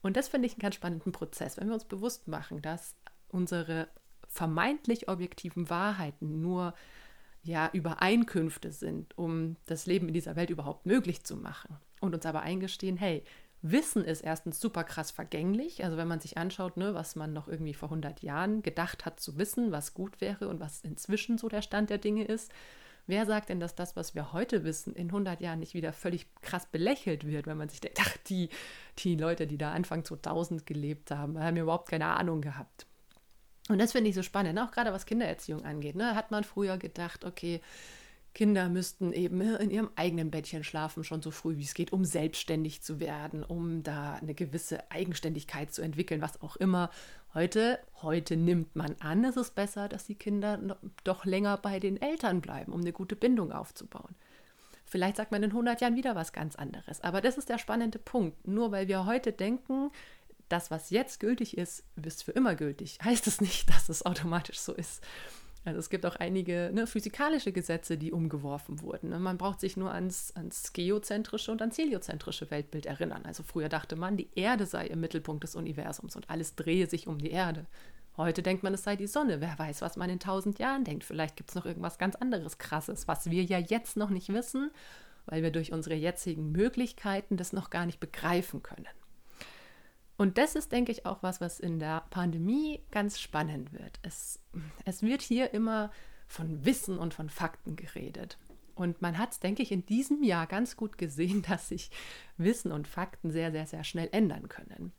Und 0.00 0.16
das 0.16 0.28
finde 0.28 0.46
ich 0.46 0.54
einen 0.54 0.60
ganz 0.60 0.76
spannenden 0.76 1.12
Prozess, 1.12 1.58
wenn 1.58 1.66
wir 1.66 1.74
uns 1.74 1.84
bewusst 1.84 2.26
machen, 2.26 2.62
dass 2.62 2.94
unsere 3.28 3.88
vermeintlich 4.28 5.10
objektiven 5.10 5.68
Wahrheiten 5.68 6.40
nur 6.40 6.72
ja 7.42 7.68
Übereinkünfte 7.70 8.72
sind, 8.72 9.18
um 9.18 9.56
das 9.66 9.84
Leben 9.84 10.08
in 10.08 10.14
dieser 10.14 10.36
Welt 10.36 10.48
überhaupt 10.48 10.86
möglich 10.86 11.22
zu 11.22 11.36
machen. 11.36 11.76
Und 12.00 12.14
uns 12.14 12.24
aber 12.24 12.40
eingestehen, 12.40 12.96
hey, 12.96 13.24
Wissen 13.62 14.04
ist 14.04 14.20
erstens 14.20 14.60
super 14.60 14.84
krass 14.84 15.10
vergänglich. 15.10 15.84
Also 15.84 15.96
wenn 15.96 16.08
man 16.08 16.20
sich 16.20 16.38
anschaut, 16.38 16.76
ne, 16.76 16.94
was 16.94 17.16
man 17.16 17.32
noch 17.32 17.48
irgendwie 17.48 17.74
vor 17.74 17.88
100 17.88 18.22
Jahren 18.22 18.62
gedacht 18.62 19.04
hat 19.04 19.20
zu 19.20 19.38
wissen, 19.38 19.72
was 19.72 19.94
gut 19.94 20.20
wäre 20.20 20.48
und 20.48 20.60
was 20.60 20.80
inzwischen 20.82 21.38
so 21.38 21.48
der 21.48 21.62
Stand 21.62 21.90
der 21.90 21.98
Dinge 21.98 22.24
ist. 22.24 22.52
Wer 23.08 23.24
sagt 23.24 23.50
denn, 23.50 23.60
dass 23.60 23.76
das, 23.76 23.94
was 23.94 24.16
wir 24.16 24.32
heute 24.32 24.64
wissen, 24.64 24.94
in 24.94 25.08
100 25.08 25.40
Jahren 25.40 25.60
nicht 25.60 25.74
wieder 25.74 25.92
völlig 25.92 26.26
krass 26.42 26.66
belächelt 26.66 27.24
wird, 27.24 27.46
wenn 27.46 27.56
man 27.56 27.68
sich 27.68 27.80
denkt, 27.80 27.98
ach, 28.00 28.16
die, 28.28 28.48
die 28.98 29.14
Leute, 29.14 29.46
die 29.46 29.58
da 29.58 29.72
Anfang 29.72 30.04
2000 30.04 30.66
gelebt 30.66 31.12
haben, 31.12 31.38
haben 31.38 31.56
überhaupt 31.56 31.88
keine 31.88 32.06
Ahnung 32.06 32.40
gehabt. 32.40 32.86
Und 33.68 33.78
das 33.78 33.92
finde 33.92 34.10
ich 34.10 34.16
so 34.16 34.22
spannend, 34.22 34.58
auch 34.58 34.70
gerade 34.70 34.92
was 34.92 35.06
Kindererziehung 35.06 35.64
angeht. 35.64 35.96
Ne? 35.96 36.14
Hat 36.14 36.30
man 36.30 36.44
früher 36.44 36.78
gedacht, 36.78 37.24
okay, 37.24 37.60
Kinder 38.36 38.68
müssten 38.68 39.14
eben 39.14 39.40
in 39.40 39.70
ihrem 39.70 39.88
eigenen 39.96 40.30
Bettchen 40.30 40.62
schlafen, 40.62 41.04
schon 41.04 41.22
so 41.22 41.30
früh 41.30 41.56
wie 41.56 41.62
es 41.62 41.72
geht, 41.72 41.94
um 41.94 42.04
selbstständig 42.04 42.82
zu 42.82 43.00
werden, 43.00 43.42
um 43.42 43.82
da 43.82 44.16
eine 44.16 44.34
gewisse 44.34 44.90
Eigenständigkeit 44.90 45.72
zu 45.72 45.80
entwickeln, 45.80 46.20
was 46.20 46.42
auch 46.42 46.56
immer. 46.56 46.90
Heute, 47.32 47.78
heute 48.02 48.36
nimmt 48.36 48.76
man 48.76 48.94
an, 49.00 49.24
es 49.24 49.38
ist 49.38 49.54
besser, 49.54 49.88
dass 49.88 50.04
die 50.04 50.16
Kinder 50.16 50.76
doch 51.02 51.24
länger 51.24 51.56
bei 51.56 51.80
den 51.80 51.98
Eltern 51.98 52.42
bleiben, 52.42 52.74
um 52.74 52.82
eine 52.82 52.92
gute 52.92 53.16
Bindung 53.16 53.52
aufzubauen. 53.52 54.14
Vielleicht 54.84 55.16
sagt 55.16 55.32
man 55.32 55.42
in 55.42 55.52
100 55.52 55.80
Jahren 55.80 55.96
wieder 55.96 56.14
was 56.14 56.34
ganz 56.34 56.56
anderes. 56.56 57.00
Aber 57.00 57.22
das 57.22 57.38
ist 57.38 57.48
der 57.48 57.56
spannende 57.56 57.98
Punkt. 57.98 58.46
Nur 58.46 58.70
weil 58.70 58.86
wir 58.86 59.06
heute 59.06 59.32
denken, 59.32 59.90
das, 60.50 60.70
was 60.70 60.90
jetzt 60.90 61.20
gültig 61.20 61.56
ist, 61.56 61.84
ist 62.04 62.22
für 62.22 62.32
immer 62.32 62.54
gültig, 62.54 62.98
heißt 63.02 63.28
es 63.28 63.40
nicht, 63.40 63.70
dass 63.70 63.88
es 63.88 64.04
automatisch 64.04 64.58
so 64.58 64.74
ist. 64.74 65.02
Also 65.66 65.80
es 65.80 65.90
gibt 65.90 66.06
auch 66.06 66.14
einige 66.14 66.70
ne, 66.72 66.86
physikalische 66.86 67.50
Gesetze, 67.50 67.98
die 67.98 68.12
umgeworfen 68.12 68.80
wurden. 68.82 69.10
Ne? 69.10 69.18
Man 69.18 69.36
braucht 69.36 69.58
sich 69.58 69.76
nur 69.76 69.90
ans, 69.90 70.30
ans 70.36 70.72
geozentrische 70.72 71.50
und 71.50 71.60
ans 71.60 71.76
heliozentrische 71.76 72.52
Weltbild 72.52 72.86
erinnern. 72.86 73.22
Also 73.24 73.42
früher 73.42 73.68
dachte 73.68 73.96
man, 73.96 74.16
die 74.16 74.28
Erde 74.36 74.64
sei 74.64 74.86
im 74.86 75.00
Mittelpunkt 75.00 75.42
des 75.42 75.56
Universums 75.56 76.14
und 76.14 76.30
alles 76.30 76.54
drehe 76.54 76.86
sich 76.86 77.08
um 77.08 77.18
die 77.18 77.32
Erde. 77.32 77.66
Heute 78.16 78.44
denkt 78.44 78.62
man, 78.62 78.74
es 78.74 78.84
sei 78.84 78.94
die 78.94 79.08
Sonne. 79.08 79.40
Wer 79.40 79.58
weiß, 79.58 79.82
was 79.82 79.96
man 79.96 80.08
in 80.08 80.20
tausend 80.20 80.60
Jahren 80.60 80.84
denkt. 80.84 81.02
Vielleicht 81.02 81.34
gibt 81.36 81.50
es 81.50 81.56
noch 81.56 81.66
irgendwas 81.66 81.98
ganz 81.98 82.14
anderes 82.14 82.58
Krasses, 82.58 83.08
was 83.08 83.28
wir 83.28 83.42
ja 83.42 83.58
jetzt 83.58 83.96
noch 83.96 84.10
nicht 84.10 84.32
wissen, 84.32 84.70
weil 85.26 85.42
wir 85.42 85.50
durch 85.50 85.72
unsere 85.72 85.96
jetzigen 85.96 86.52
Möglichkeiten 86.52 87.36
das 87.36 87.52
noch 87.52 87.70
gar 87.70 87.86
nicht 87.86 87.98
begreifen 87.98 88.62
können. 88.62 88.86
Und 90.16 90.38
das 90.38 90.54
ist, 90.54 90.72
denke 90.72 90.92
ich, 90.92 91.04
auch 91.04 91.22
was, 91.22 91.40
was 91.40 91.60
in 91.60 91.78
der 91.78 92.04
Pandemie 92.10 92.80
ganz 92.90 93.20
spannend 93.20 93.72
wird. 93.72 93.98
Es, 94.02 94.40
es 94.84 95.02
wird 95.02 95.20
hier 95.20 95.52
immer 95.52 95.90
von 96.26 96.64
Wissen 96.64 96.98
und 96.98 97.14
von 97.14 97.28
Fakten 97.28 97.76
geredet. 97.76 98.38
Und 98.74 99.00
man 99.00 99.18
hat 99.18 99.32
es, 99.32 99.40
denke 99.40 99.62
ich, 99.62 99.72
in 99.72 99.86
diesem 99.86 100.22
Jahr 100.22 100.46
ganz 100.46 100.76
gut 100.76 100.98
gesehen, 100.98 101.42
dass 101.48 101.68
sich 101.68 101.90
Wissen 102.36 102.72
und 102.72 102.88
Fakten 102.88 103.30
sehr, 103.30 103.52
sehr, 103.52 103.66
sehr 103.66 103.84
schnell 103.84 104.08
ändern 104.12 104.48
können. 104.48 104.92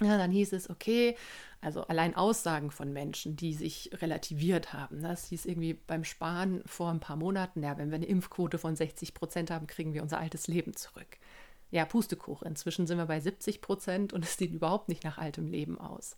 Ja, 0.00 0.16
dann 0.16 0.30
hieß 0.30 0.52
es, 0.52 0.70
okay, 0.70 1.16
also 1.60 1.82
allein 1.82 2.14
Aussagen 2.14 2.70
von 2.70 2.92
Menschen, 2.92 3.34
die 3.34 3.52
sich 3.52 3.90
relativiert 3.94 4.72
haben. 4.72 5.02
Das 5.02 5.26
hieß 5.26 5.44
irgendwie 5.44 5.74
beim 5.74 6.04
Sparen 6.04 6.62
vor 6.66 6.90
ein 6.90 7.00
paar 7.00 7.16
Monaten, 7.16 7.64
ja, 7.64 7.76
wenn 7.76 7.90
wir 7.90 7.96
eine 7.96 8.06
Impfquote 8.06 8.58
von 8.58 8.76
60 8.76 9.12
Prozent 9.12 9.50
haben, 9.50 9.66
kriegen 9.66 9.94
wir 9.94 10.02
unser 10.02 10.20
altes 10.20 10.46
Leben 10.46 10.74
zurück 10.76 11.18
ja, 11.70 11.84
Pustekuchen. 11.84 12.48
Inzwischen 12.48 12.86
sind 12.86 12.98
wir 12.98 13.06
bei 13.06 13.20
70 13.20 13.60
Prozent 13.60 14.12
und 14.12 14.24
es 14.24 14.36
sieht 14.36 14.52
überhaupt 14.52 14.88
nicht 14.88 15.04
nach 15.04 15.18
altem 15.18 15.46
Leben 15.46 15.78
aus. 15.78 16.16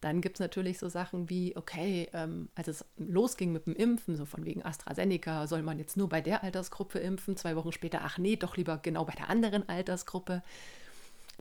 Dann 0.00 0.20
gibt 0.20 0.36
es 0.36 0.40
natürlich 0.40 0.78
so 0.78 0.90
Sachen 0.90 1.30
wie, 1.30 1.56
okay, 1.56 2.10
ähm, 2.12 2.50
als 2.54 2.68
es 2.68 2.84
losging 2.98 3.52
mit 3.52 3.64
dem 3.64 3.74
Impfen, 3.74 4.16
so 4.16 4.26
von 4.26 4.44
wegen 4.44 4.62
AstraZeneca, 4.62 5.46
soll 5.46 5.62
man 5.62 5.78
jetzt 5.78 5.96
nur 5.96 6.10
bei 6.10 6.20
der 6.20 6.44
Altersgruppe 6.44 6.98
impfen, 6.98 7.38
zwei 7.38 7.56
Wochen 7.56 7.72
später, 7.72 8.00
ach 8.02 8.18
nee, 8.18 8.36
doch 8.36 8.58
lieber 8.58 8.76
genau 8.76 9.06
bei 9.06 9.14
der 9.14 9.30
anderen 9.30 9.66
Altersgruppe. 9.66 10.42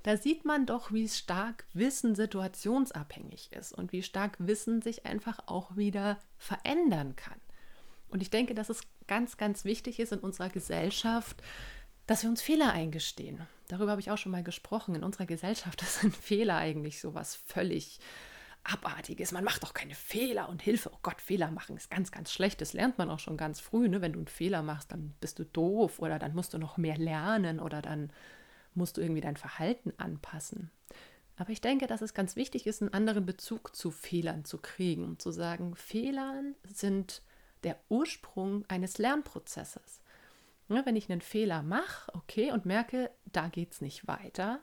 Da 0.03 0.15
sieht 0.15 0.45
man 0.45 0.65
doch, 0.65 0.93
wie 0.93 1.09
stark 1.09 1.65
Wissen 1.73 2.15
situationsabhängig 2.15 3.51
ist 3.51 3.73
und 3.73 3.91
wie 3.91 4.01
stark 4.01 4.38
Wissen 4.39 4.81
sich 4.81 5.05
einfach 5.05 5.39
auch 5.45 5.75
wieder 5.75 6.17
verändern 6.38 7.17
kann. 7.17 7.39
Und 8.09 8.21
ich 8.21 8.29
denke, 8.29 8.53
dass 8.53 8.69
es 8.69 8.81
ganz, 9.07 9.35
ganz 9.38 9.65
wichtig 9.65 10.00
ist 10.00 10.13
in 10.13 10.19
unserer 10.19 10.50
Gesellschaft, 10.50 11.43
dass 12.07 12.24
wir 12.24 12.29
uns 12.29 12.41
Fehler 12.41 12.72
eingestehen. 12.72 13.41
Darüber 13.67 13.91
habe 13.91 14.01
ich 14.01 14.12
auch 14.12 14.17
schon 14.17 14.31
mal 14.31 14.43
gesprochen. 14.43 14.95
In 14.95 15.03
unserer 15.03 15.25
Gesellschaft 15.25 15.81
sind 15.86 16.15
Fehler 16.15 16.57
eigentlich 16.57 17.00
so 17.00 17.13
was 17.13 17.36
völlig 17.36 18.00
Abartiges. 18.63 19.31
Man 19.31 19.43
macht 19.43 19.63
doch 19.63 19.74
keine 19.74 19.95
Fehler 19.95 20.48
und 20.50 20.62
Hilfe. 20.62 20.91
Oh 20.93 21.00
Gott, 21.01 21.22
Fehler 21.22 21.51
machen 21.51 21.75
ist 21.75 21.91
ganz, 21.91 22.12
ganz 22.12 22.31
schlecht. 22.31 22.62
Das 22.62 22.74
lernt 22.74 22.98
man 22.98 23.10
auch 23.10 23.19
schon 23.19 23.36
ganz 23.36 23.60
früh. 23.60 23.89
Ne? 23.89 24.01
Wenn 24.01 24.13
du 24.13 24.19
einen 24.19 24.27
Fehler 24.27 24.62
machst, 24.62 24.91
dann 24.91 25.13
bist 25.19 25.39
du 25.39 25.43
doof 25.43 26.00
oder 26.00 26.19
dann 26.19 26.33
musst 26.33 26.53
du 26.53 26.57
noch 26.57 26.77
mehr 26.77 26.98
lernen 26.98 27.60
oder 27.60 27.81
dann 27.81 28.12
musst 28.74 28.98
du 28.98 29.01
irgendwie 29.01 29.22
dein 29.22 29.38
Verhalten 29.38 29.93
anpassen. 29.98 30.72
Aber 31.36 31.50
ich 31.50 31.62
denke, 31.62 31.88
dass 31.88 32.01
es 32.01 32.13
ganz 32.13 32.36
wichtig 32.36 32.67
ist, 32.67 32.81
einen 32.81 32.93
anderen 32.93 33.25
Bezug 33.25 33.75
zu 33.75 33.91
Fehlern 33.91 34.45
zu 34.45 34.60
kriegen 34.60 35.03
und 35.03 35.22
zu 35.22 35.31
sagen, 35.31 35.75
Fehlern 35.75 36.55
sind 36.72 37.22
der 37.63 37.77
Ursprung 37.89 38.65
eines 38.67 38.98
Lernprozesses. 38.98 40.02
Ne, 40.70 40.82
wenn 40.86 40.96
ich 40.96 41.12
einen 41.12 41.22
Fehler 41.22 41.62
mache, 41.62 42.13
okay, 42.15 42.51
und 42.51 42.65
merke, 42.65 43.12
da 43.25 43.48
geht 43.50 43.74
es 43.74 43.82
nicht 43.82 44.08
weiter, 44.08 44.62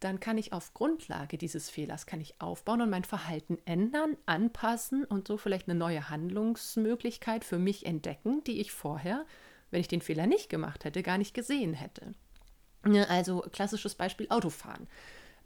dann 0.00 0.18
kann 0.18 0.38
ich 0.38 0.52
auf 0.52 0.74
Grundlage 0.74 1.38
dieses 1.38 1.70
Fehlers 1.70 2.06
kann 2.06 2.20
ich 2.20 2.40
aufbauen 2.40 2.80
und 2.80 2.90
mein 2.90 3.04
Verhalten 3.04 3.58
ändern, 3.66 4.16
anpassen 4.26 5.04
und 5.04 5.28
so 5.28 5.36
vielleicht 5.36 5.68
eine 5.68 5.78
neue 5.78 6.08
Handlungsmöglichkeit 6.08 7.44
für 7.44 7.58
mich 7.58 7.86
entdecken, 7.86 8.42
die 8.44 8.60
ich 8.60 8.72
vorher, 8.72 9.26
wenn 9.70 9.80
ich 9.80 9.88
den 9.88 10.00
Fehler 10.00 10.26
nicht 10.26 10.48
gemacht 10.48 10.84
hätte, 10.84 11.02
gar 11.02 11.18
nicht 11.18 11.34
gesehen 11.34 11.74
hätte. 11.74 12.14
Also 13.08 13.40
klassisches 13.52 13.94
Beispiel 13.94 14.26
Autofahren. 14.30 14.88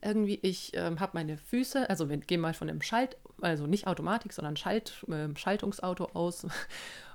Irgendwie, 0.00 0.38
ich 0.42 0.74
äh, 0.74 0.94
habe 0.98 1.12
meine 1.14 1.36
Füße, 1.36 1.90
also 1.90 2.08
wir 2.08 2.18
gehen 2.18 2.40
mal 2.40 2.54
von 2.54 2.68
einem 2.68 2.82
Schalt, 2.82 3.16
also 3.40 3.66
nicht 3.66 3.86
Automatik, 3.86 4.32
sondern 4.32 4.56
Schalt, 4.56 5.04
äh, 5.08 5.28
Schaltungsauto 5.34 6.10
aus 6.14 6.46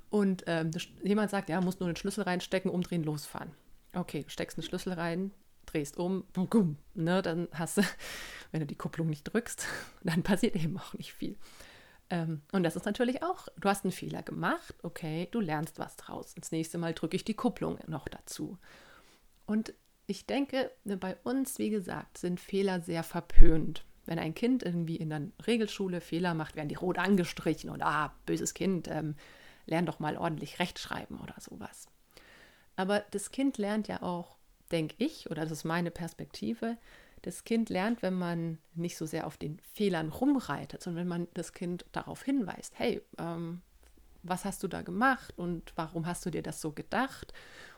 und 0.09 0.43
ähm, 0.47 0.71
jemand 1.03 1.29
sagt, 1.29 1.49
ja, 1.49 1.61
musst 1.61 1.79
nur 1.79 1.89
den 1.89 1.95
Schlüssel 1.95 2.23
reinstecken, 2.23 2.71
umdrehen, 2.71 3.03
losfahren. 3.03 3.51
Okay, 3.93 4.25
steckst 4.27 4.57
einen 4.57 4.65
Schlüssel 4.65 4.93
rein, 4.93 5.31
drehst 5.65 5.97
um, 5.97 6.23
bum, 6.33 6.77
ne, 6.95 7.21
dann 7.21 7.47
hast 7.51 7.77
du, 7.77 7.81
wenn 8.51 8.61
du 8.61 8.65
die 8.65 8.75
Kupplung 8.75 9.07
nicht 9.07 9.23
drückst, 9.23 9.65
dann 10.03 10.23
passiert 10.23 10.55
eben 10.55 10.77
auch 10.77 10.93
nicht 10.93 11.13
viel. 11.13 11.37
Ähm, 12.09 12.41
und 12.51 12.63
das 12.63 12.75
ist 12.75 12.85
natürlich 12.85 13.21
auch, 13.21 13.47
du 13.59 13.69
hast 13.69 13.85
einen 13.85 13.91
Fehler 13.91 14.23
gemacht, 14.23 14.73
okay, 14.81 15.27
du 15.31 15.39
lernst 15.39 15.77
was 15.77 15.95
draus. 15.95 16.33
Das 16.35 16.51
nächste 16.51 16.77
Mal 16.77 16.93
drücke 16.93 17.15
ich 17.15 17.23
die 17.23 17.35
Kupplung 17.35 17.77
noch 17.87 18.07
dazu. 18.07 18.57
Und 19.45 19.73
ich 20.07 20.25
denke, 20.25 20.71
ne, 20.85 20.97
bei 20.97 21.17
uns, 21.23 21.59
wie 21.59 21.69
gesagt, 21.69 22.17
sind 22.17 22.39
Fehler 22.39 22.81
sehr 22.81 23.03
verpönt. 23.03 23.85
Wenn 24.05 24.17
ein 24.17 24.33
Kind 24.33 24.63
irgendwie 24.63 24.95
in 24.95 25.09
der 25.09 25.21
Regelschule 25.45 26.01
Fehler 26.01 26.33
macht, 26.33 26.55
werden 26.55 26.69
die 26.69 26.75
rot 26.75 26.97
angestrichen 26.97 27.69
und 27.69 27.83
ah, 27.83 28.15
böses 28.25 28.55
Kind, 28.55 28.87
ähm, 28.87 29.15
lern 29.69 29.85
doch 29.85 29.99
mal 29.99 30.17
ordentlich 30.17 30.59
Rechtschreiben 30.59 31.19
oder 31.19 31.35
sowas. 31.39 31.87
Aber 32.75 33.03
das 33.11 33.31
Kind 33.31 33.57
lernt 33.57 33.87
ja 33.87 34.01
auch, 34.01 34.37
denke 34.71 34.95
ich, 34.97 35.29
oder 35.29 35.43
das 35.43 35.51
ist 35.51 35.63
meine 35.63 35.91
Perspektive, 35.91 36.77
das 37.21 37.43
Kind 37.43 37.69
lernt, 37.69 38.01
wenn 38.01 38.13
man 38.13 38.59
nicht 38.75 38.97
so 38.97 39.05
sehr 39.05 39.27
auf 39.27 39.37
den 39.37 39.59
Fehlern 39.73 40.09
rumreitet, 40.09 40.81
sondern 40.81 41.01
wenn 41.01 41.07
man 41.09 41.27
das 41.33 41.53
Kind 41.53 41.85
darauf 41.91 42.23
hinweist, 42.23 42.73
hey, 42.77 43.01
ähm, 43.17 43.61
was 44.23 44.45
hast 44.45 44.63
du 44.63 44.67
da 44.67 44.81
gemacht 44.81 45.33
und 45.37 45.73
warum 45.75 46.05
hast 46.05 46.25
du 46.25 46.29
dir 46.29 46.41
das 46.41 46.61
so 46.61 46.71
gedacht? 46.71 47.33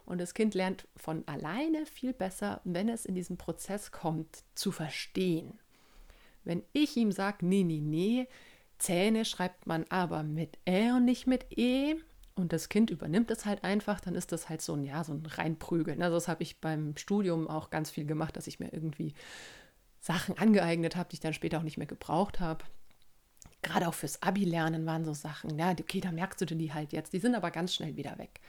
Und 0.06 0.20
das 0.20 0.34
Kind 0.34 0.56
lernt 0.56 0.88
von 0.96 1.28
alleine 1.28 1.86
viel 1.86 2.14
besser, 2.14 2.62
wenn 2.64 2.90
es 2.90 3.06
in 3.06 3.16
diesen 3.16 3.38
Prozess 3.38 3.92
kommt, 3.92 4.44
zu 4.56 4.72
verstehen. 4.72 5.60
Wenn 6.44 6.64
ich 6.74 6.98
ihm 6.98 7.12
sage, 7.12 7.46
nee, 7.46 7.64
nee, 7.64 7.82
nee, 7.82 8.28
Zähne 8.82 9.26
schreibt 9.26 9.68
man 9.68 9.86
aber 9.90 10.24
mit 10.24 10.58
Ä 10.68 10.92
und 10.92 11.06
nicht 11.06 11.28
mit 11.28 11.58
E. 11.58 11.96
Und 12.34 12.52
das 12.52 12.70
Kind 12.70 12.90
übernimmt 12.90 13.30
es 13.30 13.46
halt 13.46 13.64
einfach, 13.64 14.00
dann 14.00 14.16
ist 14.16 14.32
das 14.32 14.50
halt 14.50 14.62
so 14.62 14.74
ein, 14.74 14.84
ja, 14.84 15.04
so 15.04 15.14
ein 15.14 15.24
Reinprügeln. 15.26 16.02
Also 16.02 16.16
das 16.16 16.28
habe 16.28 16.42
ich 16.42 16.60
beim 16.60 16.98
Studium 16.98 17.48
auch 17.48 17.70
ganz 17.70 17.92
viel 17.92 18.06
gemacht, 18.06 18.36
dass 18.36 18.48
ich 18.48 18.60
mir 18.60 18.74
irgendwie 18.74 19.14
Sachen 20.00 20.38
angeeignet 20.38 20.96
habe, 20.96 21.10
die 21.10 21.16
ich 21.16 21.20
dann 21.20 21.34
später 21.34 21.60
auch 21.60 21.64
nicht 21.64 21.78
mehr 21.78 21.88
gebraucht 21.88 22.40
habe. 22.40 22.66
Gerade 23.62 23.88
auch 23.88 23.94
fürs 23.94 24.24
Abi-Lernen 24.24 24.88
waren 24.88 25.06
so 25.06 25.14
Sachen, 25.14 25.60
ja, 25.60 25.72
okay, 25.72 26.02
da 26.02 26.12
merkst 26.12 26.42
du 26.42 26.46
denn 26.46 26.58
die 26.58 26.74
halt 26.74 26.94
jetzt. 26.94 27.14
Die 27.14 27.20
sind 27.20 27.36
aber 27.36 27.52
ganz 27.52 27.76
schnell 27.76 27.96
wieder 27.96 28.18
weg. 28.18 28.40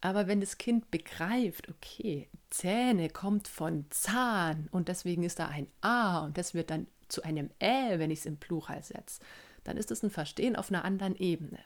Aber 0.00 0.28
wenn 0.28 0.40
das 0.40 0.58
Kind 0.58 0.92
begreift, 0.92 1.68
okay, 1.68 2.28
Zähne 2.50 3.10
kommt 3.10 3.48
von 3.48 3.86
Zahn 3.90 4.68
und 4.70 4.88
deswegen 4.88 5.24
ist 5.24 5.40
da 5.40 5.48
ein 5.48 5.66
A 5.80 6.24
und 6.24 6.38
das 6.38 6.54
wird 6.54 6.70
dann 6.70 6.86
zu 7.10 7.22
einem 7.22 7.50
Ä, 7.60 7.98
wenn 7.98 8.10
ich 8.10 8.20
es 8.20 8.26
im 8.26 8.38
Plural 8.38 8.82
setze, 8.82 9.20
dann 9.64 9.76
ist 9.76 9.90
es 9.90 10.02
ein 10.02 10.10
Verstehen 10.10 10.56
auf 10.56 10.70
einer 10.70 10.84
anderen 10.84 11.16
Ebene. 11.16 11.58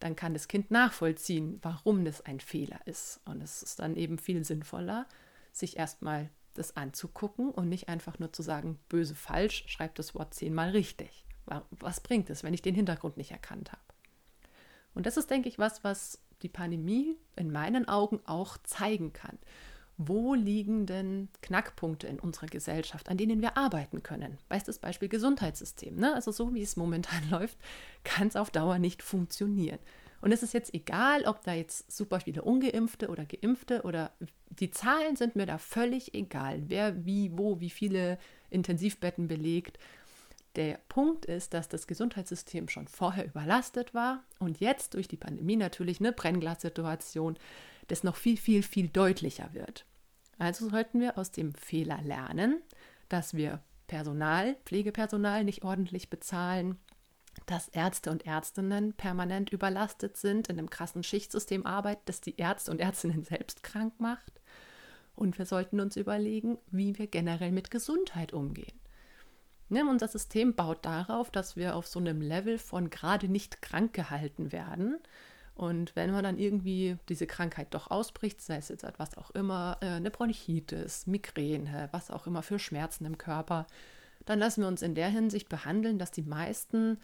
Dann 0.00 0.16
kann 0.16 0.34
das 0.34 0.48
Kind 0.48 0.70
nachvollziehen, 0.70 1.58
warum 1.62 2.04
das 2.04 2.20
ein 2.22 2.40
Fehler 2.40 2.80
ist. 2.86 3.20
Und 3.24 3.42
es 3.42 3.62
ist 3.62 3.78
dann 3.78 3.96
eben 3.96 4.18
viel 4.18 4.44
sinnvoller, 4.44 5.06
sich 5.52 5.76
erstmal 5.76 6.28
das 6.54 6.76
anzugucken 6.76 7.50
und 7.50 7.68
nicht 7.68 7.88
einfach 7.88 8.18
nur 8.18 8.32
zu 8.32 8.42
sagen, 8.42 8.78
böse 8.88 9.14
falsch, 9.14 9.64
schreibt 9.68 9.98
das 9.98 10.14
Wort 10.14 10.34
zehnmal 10.34 10.70
richtig. 10.70 11.24
Was 11.70 12.00
bringt 12.00 12.30
es, 12.30 12.42
wenn 12.42 12.54
ich 12.54 12.62
den 12.62 12.74
Hintergrund 12.74 13.16
nicht 13.16 13.30
erkannt 13.30 13.72
habe? 13.72 13.82
Und 14.94 15.06
das 15.06 15.16
ist, 15.16 15.30
denke 15.30 15.48
ich, 15.48 15.58
was, 15.58 15.82
was 15.82 16.20
die 16.42 16.48
Pandemie 16.48 17.16
in 17.36 17.50
meinen 17.50 17.88
Augen 17.88 18.20
auch 18.26 18.58
zeigen 18.58 19.12
kann 19.12 19.38
wo 20.08 20.34
liegen 20.34 20.86
denn 20.86 21.28
Knackpunkte 21.42 22.06
in 22.06 22.18
unserer 22.20 22.46
Gesellschaft, 22.46 23.08
an 23.08 23.16
denen 23.16 23.40
wir 23.40 23.56
arbeiten 23.56 24.02
können? 24.02 24.38
Bestes 24.48 24.78
Beispiel 24.78 25.08
Gesundheitssystem. 25.08 25.96
Ne? 25.96 26.14
Also 26.14 26.32
so 26.32 26.54
wie 26.54 26.62
es 26.62 26.76
momentan 26.76 27.22
läuft, 27.30 27.58
kann 28.04 28.28
es 28.28 28.36
auf 28.36 28.50
Dauer 28.50 28.78
nicht 28.78 29.02
funktionieren. 29.02 29.78
Und 30.20 30.30
es 30.30 30.44
ist 30.44 30.54
jetzt 30.54 30.72
egal, 30.72 31.24
ob 31.24 31.42
da 31.42 31.52
jetzt 31.52 31.90
super 31.90 32.20
viele 32.20 32.42
ungeimpfte 32.42 33.08
oder 33.08 33.24
geimpfte 33.24 33.82
oder 33.82 34.12
die 34.50 34.70
Zahlen 34.70 35.16
sind 35.16 35.34
mir 35.34 35.46
da 35.46 35.58
völlig 35.58 36.14
egal, 36.14 36.62
wer 36.68 37.04
wie, 37.04 37.36
wo, 37.36 37.58
wie 37.58 37.70
viele 37.70 38.18
Intensivbetten 38.48 39.26
belegt. 39.26 39.80
Der 40.54 40.78
Punkt 40.88 41.24
ist, 41.24 41.54
dass 41.54 41.68
das 41.68 41.88
Gesundheitssystem 41.88 42.68
schon 42.68 42.86
vorher 42.86 43.26
überlastet 43.26 43.94
war 43.94 44.22
und 44.38 44.60
jetzt 44.60 44.94
durch 44.94 45.08
die 45.08 45.16
Pandemie 45.16 45.56
natürlich 45.56 45.98
eine 45.98 46.12
Brennglassituation 46.12 47.36
das 47.88 48.04
noch 48.04 48.16
viel, 48.16 48.36
viel, 48.36 48.62
viel 48.62 48.88
deutlicher 48.88 49.52
wird. 49.52 49.84
Also 50.38 50.68
sollten 50.68 51.00
wir 51.00 51.18
aus 51.18 51.30
dem 51.30 51.54
Fehler 51.54 52.00
lernen, 52.02 52.60
dass 53.08 53.34
wir 53.34 53.60
Personal, 53.86 54.56
Pflegepersonal 54.64 55.44
nicht 55.44 55.64
ordentlich 55.64 56.08
bezahlen, 56.08 56.78
dass 57.46 57.68
Ärzte 57.68 58.10
und 58.10 58.26
Ärztinnen 58.26 58.94
permanent 58.94 59.50
überlastet 59.50 60.16
sind, 60.16 60.48
in 60.48 60.58
einem 60.58 60.70
krassen 60.70 61.02
Schichtsystem 61.02 61.66
arbeiten, 61.66 62.02
das 62.06 62.20
die 62.20 62.36
Ärzte 62.36 62.70
und 62.70 62.80
Ärztinnen 62.80 63.24
selbst 63.24 63.62
krank 63.62 63.94
macht. 63.98 64.40
Und 65.14 65.38
wir 65.38 65.46
sollten 65.46 65.80
uns 65.80 65.96
überlegen, 65.96 66.58
wie 66.70 66.98
wir 66.98 67.06
generell 67.06 67.52
mit 67.52 67.70
Gesundheit 67.70 68.32
umgehen. 68.32 68.80
Ne, 69.68 69.84
unser 69.88 70.08
System 70.08 70.54
baut 70.54 70.84
darauf, 70.84 71.30
dass 71.30 71.56
wir 71.56 71.76
auf 71.76 71.86
so 71.86 71.98
einem 71.98 72.20
Level 72.20 72.58
von 72.58 72.90
gerade 72.90 73.28
nicht 73.28 73.62
krank 73.62 73.94
gehalten 73.94 74.52
werden. 74.52 74.98
Und 75.54 75.94
wenn 75.96 76.10
man 76.10 76.24
dann 76.24 76.38
irgendwie 76.38 76.96
diese 77.08 77.26
Krankheit 77.26 77.74
doch 77.74 77.90
ausbricht, 77.90 78.40
sei 78.40 78.56
es 78.56 78.68
jetzt 78.68 78.84
etwas 78.84 79.16
auch 79.18 79.30
immer, 79.32 79.76
äh, 79.80 79.86
eine 79.86 80.10
Bronchitis, 80.10 81.06
Migräne, 81.06 81.88
was 81.92 82.10
auch 82.10 82.26
immer 82.26 82.42
für 82.42 82.58
Schmerzen 82.58 83.04
im 83.04 83.18
Körper, 83.18 83.66
dann 84.24 84.38
lassen 84.38 84.62
wir 84.62 84.68
uns 84.68 84.82
in 84.82 84.94
der 84.94 85.08
Hinsicht 85.08 85.48
behandeln, 85.48 85.98
dass 85.98 86.10
die 86.10 86.22
meisten 86.22 86.98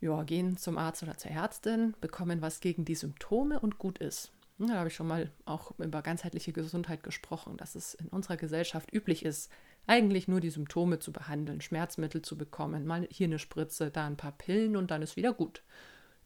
ja, 0.00 0.22
gehen 0.24 0.56
zum 0.56 0.78
Arzt 0.78 1.02
oder 1.02 1.16
zur 1.16 1.30
Ärztin, 1.30 1.94
bekommen 2.00 2.42
was 2.42 2.60
gegen 2.60 2.84
die 2.84 2.94
Symptome 2.94 3.60
und 3.60 3.78
gut 3.78 3.98
ist. 3.98 4.32
Da 4.58 4.74
habe 4.74 4.88
ich 4.88 4.94
schon 4.94 5.08
mal 5.08 5.30
auch 5.44 5.78
über 5.78 6.02
ganzheitliche 6.02 6.52
Gesundheit 6.52 7.02
gesprochen, 7.02 7.56
dass 7.56 7.74
es 7.74 7.94
in 7.94 8.08
unserer 8.08 8.36
Gesellschaft 8.36 8.92
üblich 8.92 9.24
ist, 9.24 9.50
eigentlich 9.86 10.28
nur 10.28 10.40
die 10.40 10.50
Symptome 10.50 10.98
zu 10.98 11.12
behandeln, 11.12 11.60
Schmerzmittel 11.60 12.22
zu 12.22 12.36
bekommen, 12.36 12.86
mal 12.86 13.06
hier 13.10 13.26
eine 13.26 13.38
Spritze, 13.38 13.90
da 13.90 14.06
ein 14.06 14.16
paar 14.16 14.32
Pillen 14.32 14.76
und 14.76 14.90
dann 14.90 15.02
ist 15.02 15.16
wieder 15.16 15.32
gut. 15.32 15.62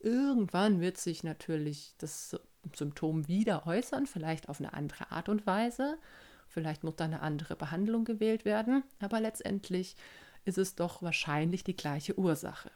Irgendwann 0.07 0.81
wird 0.81 0.99
sich 0.99 1.25
natürlich 1.25 1.97
das 1.99 2.39
Symptom 2.73 3.27
wieder 3.27 3.67
äußern, 3.67 4.07
vielleicht 4.07 4.49
auf 4.49 4.61
eine 4.61 4.73
andere 4.73 5.11
Art 5.11 5.29
und 5.29 5.49
Weise. 5.49 5.99
Vielleicht 6.47 6.85
muss 6.85 6.95
da 6.95 7.07
eine 7.07 7.23
andere 7.23 7.57
Behandlung 7.57 8.05
gewählt 8.05 8.45
werden, 8.45 8.85
aber 9.01 9.19
letztendlich 9.19 9.97
ist 10.45 10.59
es 10.59 10.77
doch 10.77 11.03
wahrscheinlich 11.03 11.65
die 11.65 11.75
gleiche 11.75 12.17
Ursache. 12.17 12.71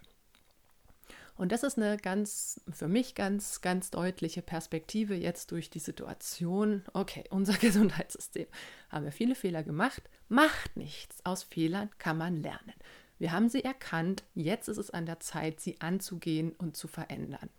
Und 1.37 1.53
das 1.53 1.63
ist 1.63 1.79
eine 1.79 1.99
ganz, 1.99 2.61
für 2.73 2.89
mich 2.89 3.15
ganz, 3.15 3.61
ganz 3.61 3.93
deutliche 3.93 4.43
Perspektive 4.43 5.15
jetzt 5.15 5.53
durch 5.53 5.71
die 5.71 5.79
Situation. 5.79 6.83
Okay, 6.95 7.23
unser 7.31 7.53
Gesundheitssystem. 7.59 8.49
Haben 8.89 9.05
wir 9.05 9.13
viele 9.13 9.37
Fehler 9.37 9.63
gemacht? 9.63 10.03
Macht 10.29 10.77
nichts. 10.77 11.25
Aus 11.25 11.45
Fehlern 11.45 11.91
kann 11.99 12.19
man 12.19 12.43
lernen. 12.43 12.75
Wir 13.21 13.33
haben 13.33 13.51
sie 13.51 13.63
erkannt. 13.63 14.25
Jetzt 14.35 14.69
ist 14.69 14.79
es 14.79 14.91
an 14.91 15.05
der 15.05 15.21
Zeit, 15.21 15.61
sie 15.61 15.79
anzugehen 15.81 16.53
und 16.53 16.75
zu 16.75 16.89
verändern. 16.89 17.51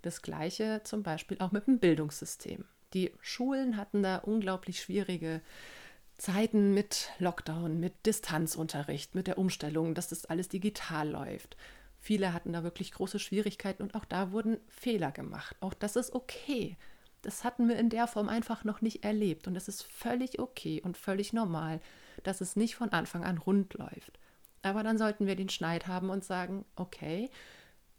Das 0.00 0.22
Gleiche 0.22 0.80
zum 0.82 1.02
Beispiel 1.02 1.36
auch 1.40 1.52
mit 1.52 1.66
dem 1.66 1.78
Bildungssystem. 1.78 2.64
Die 2.94 3.12
Schulen 3.20 3.76
hatten 3.76 4.02
da 4.02 4.16
unglaublich 4.16 4.80
schwierige 4.80 5.42
Zeiten 6.16 6.72
mit 6.72 7.10
Lockdown, 7.18 7.78
mit 7.78 8.06
Distanzunterricht, 8.06 9.14
mit 9.14 9.26
der 9.26 9.36
Umstellung, 9.36 9.94
dass 9.94 10.08
das 10.08 10.24
alles 10.24 10.48
digital 10.48 11.10
läuft. 11.10 11.58
Viele 12.00 12.32
hatten 12.32 12.54
da 12.54 12.62
wirklich 12.62 12.92
große 12.92 13.18
Schwierigkeiten 13.18 13.82
und 13.82 13.94
auch 13.94 14.06
da 14.06 14.32
wurden 14.32 14.56
Fehler 14.68 15.12
gemacht. 15.12 15.54
Auch 15.60 15.74
das 15.74 15.96
ist 15.96 16.14
okay. 16.14 16.78
Das 17.20 17.44
hatten 17.44 17.68
wir 17.68 17.76
in 17.76 17.90
der 17.90 18.06
Form 18.06 18.30
einfach 18.30 18.64
noch 18.64 18.80
nicht 18.80 19.04
erlebt 19.04 19.48
und 19.48 19.54
es 19.54 19.68
ist 19.68 19.82
völlig 19.82 20.38
okay 20.38 20.80
und 20.82 20.96
völlig 20.96 21.34
normal, 21.34 21.78
dass 22.22 22.40
es 22.40 22.56
nicht 22.56 22.74
von 22.74 22.88
Anfang 22.88 23.22
an 23.22 23.36
rund 23.36 23.74
läuft. 23.74 24.18
Aber 24.62 24.82
dann 24.82 24.98
sollten 24.98 25.26
wir 25.26 25.36
den 25.36 25.48
Schneid 25.48 25.86
haben 25.86 26.10
und 26.10 26.24
sagen, 26.24 26.64
okay, 26.76 27.30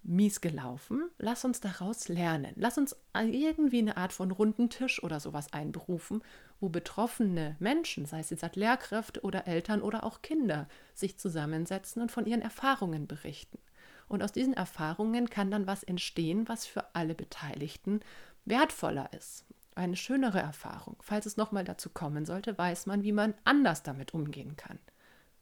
mies 0.03 0.41
gelaufen, 0.41 1.09
lass 1.17 1.45
uns 1.45 1.59
daraus 1.59 2.07
lernen. 2.07 2.53
Lass 2.55 2.77
uns 2.77 2.95
irgendwie 3.13 3.79
eine 3.79 3.97
Art 3.97 4.13
von 4.13 4.31
runden 4.31 4.69
Tisch 4.69 5.03
oder 5.03 5.19
sowas 5.19 5.53
einberufen, 5.53 6.23
wo 6.59 6.69
betroffene 6.69 7.55
Menschen, 7.59 8.05
sei 8.05 8.19
es 8.19 8.29
jetzt 8.29 8.55
Lehrkräfte 8.55 9.21
oder 9.21 9.47
Eltern 9.47 9.81
oder 9.81 10.03
auch 10.03 10.21
Kinder, 10.21 10.67
sich 10.93 11.17
zusammensetzen 11.17 12.01
und 12.01 12.11
von 12.11 12.25
ihren 12.25 12.41
Erfahrungen 12.41 13.07
berichten. 13.07 13.59
Und 14.07 14.23
aus 14.23 14.31
diesen 14.31 14.53
Erfahrungen 14.53 15.29
kann 15.29 15.51
dann 15.51 15.67
was 15.67 15.83
entstehen, 15.83 16.47
was 16.47 16.65
für 16.65 16.95
alle 16.95 17.13
Beteiligten 17.13 17.99
wertvoller 18.45 19.11
ist. 19.13 19.45
Eine 19.75 19.95
schönere 19.95 20.39
Erfahrung. 20.39 20.97
Falls 21.01 21.25
es 21.25 21.37
nochmal 21.37 21.63
dazu 21.63 21.89
kommen 21.89 22.25
sollte, 22.25 22.57
weiß 22.57 22.87
man, 22.87 23.03
wie 23.03 23.11
man 23.11 23.33
anders 23.43 23.83
damit 23.83 24.13
umgehen 24.13 24.57
kann. 24.57 24.79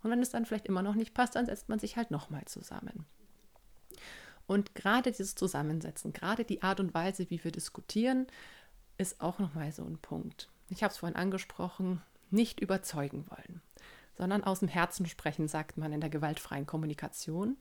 Und 0.07 0.11
wenn 0.11 0.21
es 0.21 0.29
dann 0.29 0.45
vielleicht 0.45 0.67
immer 0.67 0.81
noch 0.81 0.95
nicht 0.95 1.13
passt, 1.13 1.35
dann 1.35 1.45
setzt 1.45 1.67
man 1.67 1.79
sich 1.79 1.97
halt 1.97 2.11
nochmal 2.11 2.45
zusammen. 2.45 3.05
Und 4.45 4.73
gerade 4.73 5.11
dieses 5.11 5.35
Zusammensetzen, 5.35 6.13
gerade 6.13 6.45
die 6.45 6.63
Art 6.63 6.79
und 6.79 6.93
Weise, 6.93 7.29
wie 7.29 7.43
wir 7.43 7.51
diskutieren, 7.51 8.25
ist 8.97 9.19
auch 9.19 9.37
nochmal 9.37 9.73
so 9.73 9.83
ein 9.83 9.97
Punkt. 9.97 10.49
Ich 10.69 10.81
habe 10.81 10.93
es 10.93 10.99
vorhin 10.99 11.17
angesprochen, 11.17 12.01
nicht 12.31 12.61
überzeugen 12.61 13.25
wollen, 13.29 13.61
sondern 14.17 14.45
aus 14.45 14.59
dem 14.59 14.69
Herzen 14.69 15.05
sprechen, 15.07 15.49
sagt 15.49 15.75
man 15.75 15.91
in 15.91 15.99
der 15.99 16.09
gewaltfreien 16.09 16.65
Kommunikation 16.65 17.57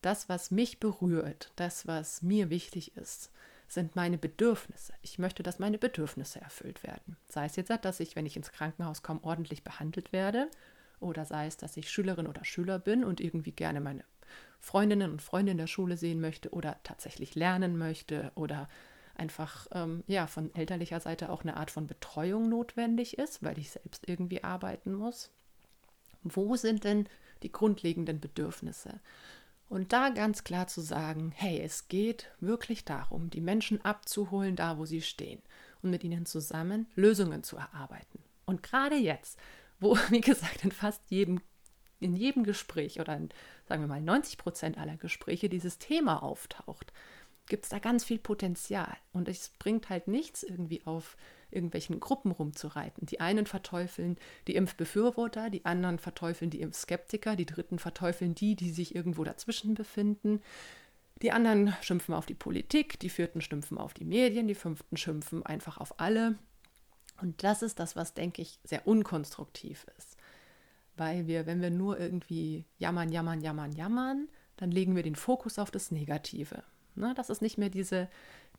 das, 0.00 0.30
was 0.30 0.50
mich 0.50 0.80
berührt, 0.80 1.52
das, 1.56 1.86
was 1.86 2.22
mir 2.22 2.48
wichtig 2.48 2.96
ist, 2.96 3.30
sind 3.68 3.96
meine 3.96 4.16
Bedürfnisse. 4.16 4.94
Ich 5.02 5.18
möchte, 5.18 5.42
dass 5.42 5.58
meine 5.58 5.76
Bedürfnisse 5.78 6.40
erfüllt 6.40 6.82
werden. 6.84 7.18
Sei 7.28 7.44
es 7.44 7.56
jetzt, 7.56 7.70
dass 7.82 8.00
ich, 8.00 8.16
wenn 8.16 8.24
ich 8.24 8.36
ins 8.36 8.52
Krankenhaus 8.52 9.02
komme, 9.02 9.24
ordentlich 9.24 9.64
behandelt 9.64 10.12
werde, 10.12 10.50
oder 11.00 11.24
sei 11.24 11.46
es, 11.46 11.56
dass 11.56 11.76
ich 11.76 11.90
Schülerin 11.90 12.26
oder 12.26 12.44
Schüler 12.44 12.78
bin 12.78 13.04
und 13.04 13.20
irgendwie 13.20 13.52
gerne 13.52 13.80
meine 13.80 14.04
Freundinnen 14.60 15.12
und 15.12 15.22
Freunde 15.22 15.52
in 15.52 15.58
der 15.58 15.66
Schule 15.66 15.96
sehen 15.96 16.20
möchte 16.20 16.50
oder 16.50 16.76
tatsächlich 16.82 17.34
lernen 17.34 17.78
möchte 17.78 18.32
oder 18.34 18.68
einfach 19.14 19.66
ähm, 19.72 20.02
ja 20.06 20.26
von 20.26 20.54
elterlicher 20.54 21.00
Seite 21.00 21.30
auch 21.30 21.42
eine 21.42 21.56
Art 21.56 21.70
von 21.70 21.86
Betreuung 21.86 22.48
notwendig 22.48 23.18
ist, 23.18 23.42
weil 23.42 23.58
ich 23.58 23.70
selbst 23.70 24.08
irgendwie 24.08 24.44
arbeiten 24.44 24.94
muss. 24.94 25.30
Wo 26.22 26.56
sind 26.56 26.84
denn 26.84 27.08
die 27.42 27.52
grundlegenden 27.52 28.20
Bedürfnisse? 28.20 29.00
Und 29.68 29.92
da 29.92 30.10
ganz 30.10 30.44
klar 30.44 30.68
zu 30.68 30.80
sagen, 30.80 31.32
hey, 31.34 31.60
es 31.60 31.88
geht 31.88 32.30
wirklich 32.40 32.84
darum, 32.84 33.30
die 33.30 33.40
Menschen 33.40 33.84
abzuholen, 33.84 34.54
da 34.54 34.78
wo 34.78 34.84
sie 34.84 35.02
stehen 35.02 35.42
und 35.82 35.90
mit 35.90 36.04
ihnen 36.04 36.24
zusammen 36.24 36.86
Lösungen 36.94 37.42
zu 37.42 37.56
erarbeiten. 37.56 38.20
Und 38.44 38.62
gerade 38.62 38.94
jetzt, 38.94 39.38
wo, 39.80 39.96
wie 40.10 40.20
gesagt, 40.20 40.64
in 40.64 40.72
fast 40.72 41.02
jedem, 41.10 41.40
in 42.00 42.14
jedem 42.14 42.44
Gespräch 42.44 43.00
oder 43.00 43.16
in, 43.16 43.30
sagen 43.68 43.82
wir 43.82 43.88
mal, 43.88 44.00
90 44.00 44.38
Prozent 44.38 44.78
aller 44.78 44.96
Gespräche 44.96 45.48
dieses 45.48 45.78
Thema 45.78 46.22
auftaucht, 46.22 46.92
gibt 47.48 47.64
es 47.64 47.70
da 47.70 47.78
ganz 47.78 48.04
viel 48.04 48.18
Potenzial. 48.18 48.96
Und 49.12 49.28
es 49.28 49.50
bringt 49.58 49.88
halt 49.88 50.08
nichts 50.08 50.42
irgendwie 50.42 50.84
auf 50.84 51.16
irgendwelchen 51.50 52.00
Gruppen 52.00 52.32
rumzureiten. 52.32 53.06
Die 53.06 53.20
einen 53.20 53.46
verteufeln 53.46 54.16
die 54.48 54.56
Impfbefürworter, 54.56 55.48
die 55.48 55.64
anderen 55.64 55.98
verteufeln 55.98 56.50
die 56.50 56.60
Impfskeptiker, 56.60 57.36
die 57.36 57.46
dritten 57.46 57.78
verteufeln 57.78 58.34
die, 58.34 58.56
die 58.56 58.70
sich 58.70 58.94
irgendwo 58.94 59.24
dazwischen 59.24 59.74
befinden. 59.74 60.42
Die 61.22 61.32
anderen 61.32 61.74
schimpfen 61.80 62.14
auf 62.14 62.26
die 62.26 62.34
Politik, 62.34 62.98
die 63.00 63.08
vierten 63.08 63.40
schimpfen 63.40 63.78
auf 63.78 63.94
die 63.94 64.04
Medien, 64.04 64.48
die 64.48 64.54
fünften 64.54 64.96
schimpfen 64.96 65.46
einfach 65.46 65.78
auf 65.78 65.98
alle. 65.98 66.36
Und 67.20 67.42
das 67.42 67.62
ist 67.62 67.78
das, 67.78 67.96
was, 67.96 68.14
denke 68.14 68.42
ich, 68.42 68.58
sehr 68.64 68.86
unkonstruktiv 68.86 69.86
ist. 69.96 70.16
Weil 70.96 71.26
wir, 71.26 71.46
wenn 71.46 71.60
wir 71.60 71.70
nur 71.70 71.98
irgendwie 71.98 72.64
jammern, 72.78 73.10
jammern, 73.10 73.40
jammern, 73.40 73.72
jammern, 73.72 74.28
dann 74.56 74.70
legen 74.70 74.96
wir 74.96 75.02
den 75.02 75.16
Fokus 75.16 75.58
auf 75.58 75.70
das 75.70 75.90
Negative. 75.90 76.62
Ne, 76.94 77.12
das 77.14 77.28
ist 77.30 77.42
nicht 77.42 77.58
mehr 77.58 77.68
diese 77.68 78.08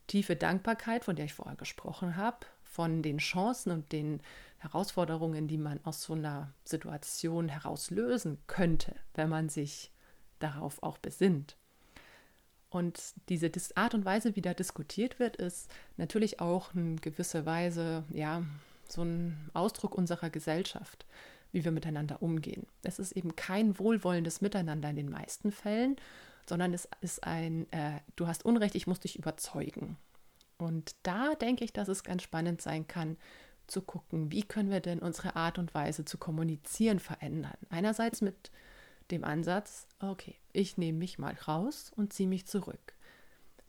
tiefe 0.06 0.36
Dankbarkeit, 0.36 1.04
von 1.04 1.15
der 1.15 1.26
ich 1.26 1.34
vorher 1.34 1.56
gesprochen 1.56 2.15
habe, 2.15 2.46
von 2.63 3.02
den 3.02 3.17
Chancen 3.17 3.72
und 3.72 3.91
den 3.91 4.22
Herausforderungen, 4.60 5.48
die 5.48 5.58
man 5.58 5.80
aus 5.84 6.04
so 6.04 6.13
einer 6.13 6.54
Situation 6.63 7.50
heraus 7.50 7.89
lösen 7.89 8.38
könnte, 8.48 8.96
wenn 9.15 9.30
man 9.30 9.50
sich 9.50 9.91
darauf 10.39 10.82
auch 10.84 10.98
besinnt. 10.98 11.58
Und 12.69 13.13
diese 13.30 13.49
Art 13.75 13.93
und 13.93 14.06
Weise, 14.06 14.36
wie 14.36 14.41
da 14.41 14.53
diskutiert 14.53 15.19
wird, 15.19 15.38
ist 15.38 15.69
natürlich 15.95 16.39
auch 16.39 16.73
in 16.73 16.97
gewisser 16.97 17.45
Weise, 17.45 18.03
ja, 18.10 18.43
so 18.89 19.03
ein 19.03 19.49
Ausdruck 19.53 19.95
unserer 19.95 20.30
Gesellschaft, 20.30 21.06
wie 21.51 21.63
wir 21.63 21.71
miteinander 21.71 22.21
umgehen. 22.21 22.67
Es 22.84 22.99
ist 22.99 23.13
eben 23.13 23.36
kein 23.36 23.80
wohlwollendes 23.80 24.41
Miteinander 24.41 24.89
in 24.89 24.95
den 24.95 25.10
meisten 25.10 25.51
Fällen, 25.51 25.95
sondern 26.47 26.73
es 26.73 26.88
ist 27.01 27.23
ein, 27.23 27.71
äh, 27.71 27.99
du 28.15 28.27
hast 28.27 28.45
Unrecht, 28.45 28.75
ich 28.75 28.88
muss 28.88 28.99
dich 28.99 29.17
überzeugen. 29.17 29.97
Und 30.58 30.95
da 31.03 31.36
denke 31.36 31.63
ich, 31.63 31.73
dass 31.73 31.88
es 31.88 32.03
ganz 32.03 32.23
spannend 32.23 32.62
sein 32.62 32.88
kann, 32.88 33.17
zu 33.67 33.82
gucken, 33.82 34.32
wie 34.32 34.43
können 34.43 34.71
wir 34.71 34.80
denn 34.80 34.99
unsere 34.99 35.36
Art 35.36 35.58
und 35.58 35.73
Weise 35.73 36.06
zu 36.06 36.17
kommunizieren 36.17 36.99
verändern. 36.99 37.58
Einerseits 37.69 38.21
mit 38.21 38.49
dem 39.12 39.24
Ansatz, 39.24 39.88
okay, 40.00 40.36
ich 40.54 40.78
nehme 40.78 41.00
mich 41.00 41.20
mal 41.20 41.36
raus 41.48 41.91
und 41.96 42.13
ziehe 42.13 42.30
mich 42.30 42.46
zurück. 42.48 42.93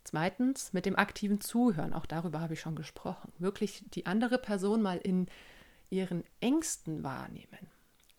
Zweitens 0.05 0.73
mit 0.73 0.87
dem 0.87 0.97
aktiven 0.97 1.41
Zuhören, 1.41 1.93
auch 1.93 2.07
darüber 2.07 2.41
habe 2.41 2.55
ich 2.55 2.61
schon 2.61 2.77
gesprochen, 2.77 3.33
wirklich 3.39 3.85
die 3.91 4.07
andere 4.07 4.39
Person 4.39 4.81
mal 4.81 4.99
in 4.99 5.27
ihren 5.91 6.25
Ängsten 6.41 7.03
wahrnehmen. 7.03 7.71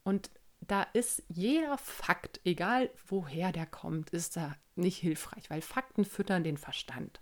Und 0.04 0.30
da 0.62 0.84
ist 0.94 1.24
jeder 1.30 1.78
Fakt, 1.78 2.42
egal 2.44 2.90
woher 3.08 3.52
der 3.52 3.66
kommt, 3.66 4.12
ist 4.12 4.38
da 4.38 4.56
nicht 4.76 4.98
hilfreich, 4.98 5.50
weil 5.50 5.62
Fakten 5.62 6.06
füttern 6.06 6.44
den 6.44 6.58
Verstand. 6.58 7.22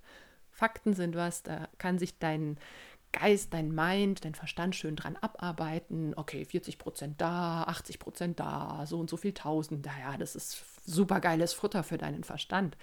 Fakten 0.51 0.93
sind 0.93 1.15
was, 1.15 1.43
da 1.43 1.69
kann 1.77 1.99
sich 1.99 2.17
dein 2.19 2.57
Geist, 3.11 3.53
dein 3.53 3.73
Mind, 3.73 4.25
dein 4.25 4.35
Verstand 4.35 4.75
schön 4.75 4.95
dran 4.95 5.15
abarbeiten. 5.15 6.13
Okay, 6.15 6.45
40 6.45 6.77
Prozent 6.77 7.21
da, 7.21 7.63
80 7.63 7.99
Prozent 7.99 8.39
da, 8.39 8.85
so 8.85 8.99
und 8.99 9.09
so 9.09 9.17
viel 9.17 9.33
Tausend. 9.33 9.85
Naja, 9.85 10.17
das 10.17 10.35
ist 10.35 10.63
super 10.85 11.19
geiles 11.19 11.53
Futter 11.53 11.83
für 11.83 11.97
deinen 11.97 12.23
Verstand. 12.23 12.77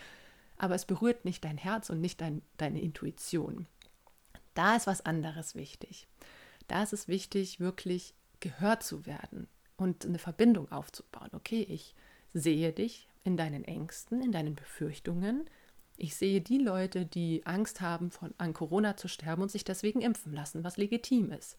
Aber 0.56 0.74
es 0.74 0.84
berührt 0.84 1.24
nicht 1.24 1.44
dein 1.44 1.58
Herz 1.58 1.90
und 1.90 2.00
nicht 2.00 2.20
dein, 2.20 2.42
deine 2.56 2.80
Intuition. 2.80 3.66
Da 4.54 4.76
ist 4.76 4.86
was 4.86 5.04
anderes 5.04 5.54
wichtig. 5.54 6.06
Da 6.68 6.82
ist 6.82 6.92
es 6.92 7.08
wichtig, 7.08 7.60
wirklich 7.60 8.14
gehört 8.40 8.82
zu 8.82 9.06
werden 9.06 9.48
und 9.76 10.06
eine 10.06 10.18
Verbindung 10.18 10.70
aufzubauen. 10.70 11.30
Okay, 11.32 11.66
ich 11.68 11.94
sehe 12.32 12.72
dich 12.72 13.08
in 13.24 13.36
deinen 13.36 13.64
Ängsten, 13.64 14.22
in 14.22 14.32
deinen 14.32 14.54
Befürchtungen. 14.54 15.48
Ich 15.96 16.16
sehe 16.16 16.40
die 16.40 16.58
Leute, 16.58 17.06
die 17.06 17.46
Angst 17.46 17.80
haben, 17.80 18.10
von, 18.10 18.34
an 18.38 18.52
Corona 18.52 18.96
zu 18.96 19.08
sterben 19.08 19.42
und 19.42 19.50
sich 19.50 19.64
deswegen 19.64 20.00
impfen 20.00 20.32
lassen, 20.32 20.64
was 20.64 20.76
legitim 20.76 21.30
ist. 21.30 21.56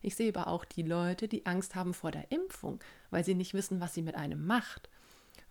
Ich 0.00 0.16
sehe 0.16 0.32
aber 0.34 0.48
auch 0.48 0.64
die 0.64 0.82
Leute, 0.82 1.28
die 1.28 1.46
Angst 1.46 1.74
haben 1.74 1.94
vor 1.94 2.10
der 2.10 2.30
Impfung, 2.30 2.80
weil 3.10 3.24
sie 3.24 3.34
nicht 3.34 3.54
wissen, 3.54 3.80
was 3.80 3.94
sie 3.94 4.02
mit 4.02 4.14
einem 4.14 4.46
macht, 4.46 4.88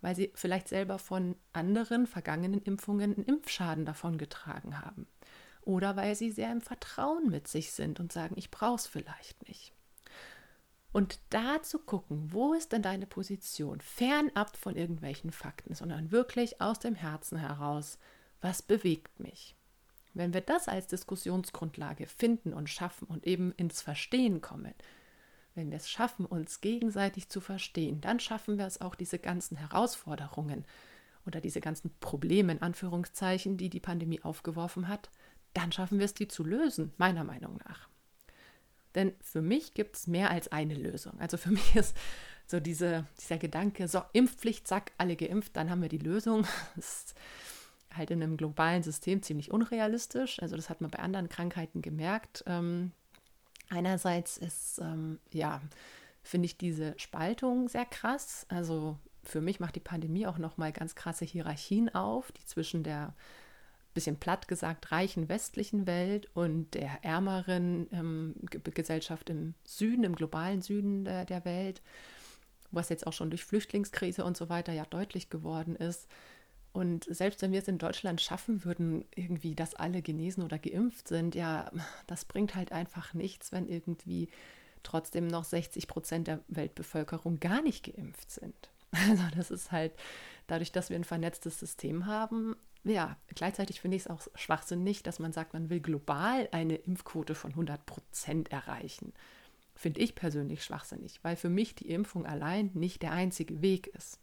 weil 0.00 0.14
sie 0.14 0.30
vielleicht 0.34 0.68
selber 0.68 0.98
von 0.98 1.36
anderen 1.52 2.06
vergangenen 2.06 2.62
Impfungen 2.62 3.14
einen 3.14 3.24
Impfschaden 3.24 3.84
davongetragen 3.84 4.80
haben 4.80 5.06
oder 5.68 5.96
weil 5.96 6.14
sie 6.14 6.30
sehr 6.30 6.50
im 6.50 6.62
Vertrauen 6.62 7.28
mit 7.28 7.46
sich 7.46 7.72
sind 7.72 8.00
und 8.00 8.10
sagen, 8.10 8.34
ich 8.38 8.50
brauche 8.50 8.76
es 8.76 8.86
vielleicht 8.86 9.46
nicht. 9.46 9.74
Und 10.92 11.20
da 11.28 11.62
zu 11.62 11.78
gucken, 11.78 12.32
wo 12.32 12.54
ist 12.54 12.72
denn 12.72 12.80
deine 12.80 13.06
Position, 13.06 13.82
fernab 13.82 14.56
von 14.56 14.74
irgendwelchen 14.74 15.30
Fakten, 15.30 15.74
sondern 15.74 16.10
wirklich 16.10 16.62
aus 16.62 16.78
dem 16.78 16.94
Herzen 16.94 17.36
heraus, 17.36 17.98
was 18.40 18.62
bewegt 18.62 19.20
mich. 19.20 19.54
Wenn 20.14 20.32
wir 20.32 20.40
das 20.40 20.68
als 20.68 20.86
Diskussionsgrundlage 20.86 22.06
finden 22.06 22.52
und 22.52 22.68
schaffen 22.68 23.06
und 23.06 23.26
eben 23.26 23.52
ins 23.52 23.82
Verstehen 23.82 24.40
kommen, 24.40 24.74
wenn 25.54 25.70
wir 25.70 25.76
es 25.76 25.90
schaffen, 25.90 26.24
uns 26.24 26.60
gegenseitig 26.60 27.28
zu 27.28 27.40
verstehen, 27.40 28.00
dann 28.00 28.20
schaffen 28.20 28.58
wir 28.58 28.66
es 28.66 28.80
auch, 28.80 28.94
diese 28.94 29.18
ganzen 29.18 29.56
Herausforderungen 29.56 30.64
oder 31.26 31.40
diese 31.40 31.60
ganzen 31.60 31.92
Probleme 32.00 32.52
in 32.52 32.62
Anführungszeichen, 32.62 33.56
die 33.56 33.68
die 33.68 33.80
Pandemie 33.80 34.22
aufgeworfen 34.22 34.88
hat, 34.88 35.10
dann 35.54 35.72
schaffen 35.72 35.98
wir 35.98 36.04
es, 36.04 36.14
die 36.14 36.28
zu 36.28 36.44
lösen, 36.44 36.92
meiner 36.96 37.24
Meinung 37.24 37.58
nach. 37.68 37.88
Denn 38.94 39.12
für 39.20 39.42
mich 39.42 39.74
gibt 39.74 39.96
es 39.96 40.06
mehr 40.06 40.30
als 40.30 40.50
eine 40.52 40.74
Lösung. 40.74 41.18
Also 41.20 41.36
für 41.36 41.50
mich 41.52 41.76
ist 41.76 41.96
so 42.46 42.60
diese, 42.60 43.06
dieser 43.20 43.38
Gedanke, 43.38 43.88
so 43.88 44.02
Impfpflicht, 44.12 44.66
zack, 44.66 44.92
alle 44.96 45.16
geimpft, 45.16 45.56
dann 45.56 45.70
haben 45.70 45.82
wir 45.82 45.88
die 45.88 45.98
Lösung. 45.98 46.46
Das 46.76 47.02
ist 47.02 47.14
halt 47.98 48.10
in 48.10 48.22
einem 48.22 48.36
globalen 48.36 48.82
System 48.82 49.22
ziemlich 49.22 49.50
unrealistisch. 49.50 50.40
Also 50.40 50.56
das 50.56 50.70
hat 50.70 50.80
man 50.80 50.90
bei 50.90 51.00
anderen 51.00 51.28
Krankheiten 51.28 51.82
gemerkt. 51.82 52.44
Ähm, 52.46 52.92
einerseits 53.68 54.38
ist, 54.38 54.78
ähm, 54.78 55.18
ja, 55.32 55.60
finde 56.22 56.46
ich 56.46 56.56
diese 56.56 56.94
Spaltung 56.98 57.68
sehr 57.68 57.84
krass. 57.84 58.46
Also 58.48 58.96
für 59.22 59.40
mich 59.40 59.60
macht 59.60 59.76
die 59.76 59.80
Pandemie 59.80 60.26
auch 60.26 60.38
nochmal 60.38 60.72
ganz 60.72 60.94
krasse 60.94 61.24
Hierarchien 61.24 61.94
auf, 61.94 62.32
die 62.32 62.44
zwischen 62.44 62.82
der 62.82 63.14
bisschen 63.98 64.16
platt 64.16 64.46
gesagt, 64.46 64.92
reichen 64.92 65.28
westlichen 65.28 65.88
Welt 65.88 66.28
und 66.34 66.74
der 66.74 67.00
ärmeren 67.02 67.88
ähm, 67.92 68.36
Gesellschaft 68.62 69.28
im 69.28 69.54
Süden, 69.64 70.04
im 70.04 70.14
globalen 70.14 70.62
Süden 70.62 71.04
der, 71.04 71.24
der 71.24 71.44
Welt, 71.44 71.82
was 72.70 72.90
jetzt 72.90 73.08
auch 73.08 73.12
schon 73.12 73.30
durch 73.30 73.44
Flüchtlingskrise 73.44 74.24
und 74.24 74.36
so 74.36 74.48
weiter 74.48 74.72
ja 74.72 74.84
deutlich 74.84 75.30
geworden 75.30 75.74
ist. 75.74 76.06
Und 76.78 77.06
selbst 77.10 77.42
wenn 77.42 77.50
wir 77.50 77.58
es 77.58 77.66
in 77.66 77.78
Deutschland 77.78 78.20
schaffen 78.20 78.64
würden, 78.64 79.04
irgendwie, 79.16 79.56
dass 79.56 79.74
alle 79.74 80.00
genesen 80.00 80.44
oder 80.44 80.60
geimpft 80.60 81.08
sind, 81.08 81.34
ja, 81.34 81.72
das 82.06 82.24
bringt 82.24 82.54
halt 82.54 82.70
einfach 82.70 83.14
nichts, 83.14 83.50
wenn 83.50 83.66
irgendwie 83.66 84.28
trotzdem 84.84 85.26
noch 85.26 85.42
60 85.42 85.88
Prozent 85.88 86.28
der 86.28 86.38
Weltbevölkerung 86.46 87.40
gar 87.40 87.62
nicht 87.62 87.84
geimpft 87.84 88.30
sind. 88.30 88.54
Also 89.10 89.24
das 89.36 89.50
ist 89.50 89.72
halt 89.72 89.92
dadurch, 90.46 90.70
dass 90.70 90.88
wir 90.88 90.96
ein 90.96 91.04
vernetztes 91.04 91.58
System 91.58 92.06
haben, 92.06 92.54
ja, 92.84 93.16
gleichzeitig 93.34 93.80
finde 93.80 93.96
ich 93.96 94.04
es 94.04 94.08
auch 94.08 94.28
schwachsinnig, 94.36 95.02
dass 95.02 95.18
man 95.18 95.32
sagt, 95.32 95.54
man 95.54 95.70
will 95.70 95.80
global 95.80 96.48
eine 96.52 96.76
Impfquote 96.76 97.34
von 97.34 97.50
100 97.50 97.84
Prozent 97.86 98.52
erreichen. 98.52 99.12
Finde 99.74 100.00
ich 100.00 100.14
persönlich 100.14 100.62
schwachsinnig, 100.62 101.18
weil 101.22 101.34
für 101.34 101.50
mich 101.50 101.74
die 101.74 101.90
Impfung 101.90 102.24
allein 102.24 102.70
nicht 102.74 103.02
der 103.02 103.10
einzige 103.10 103.62
Weg 103.62 103.88
ist. 103.88 104.20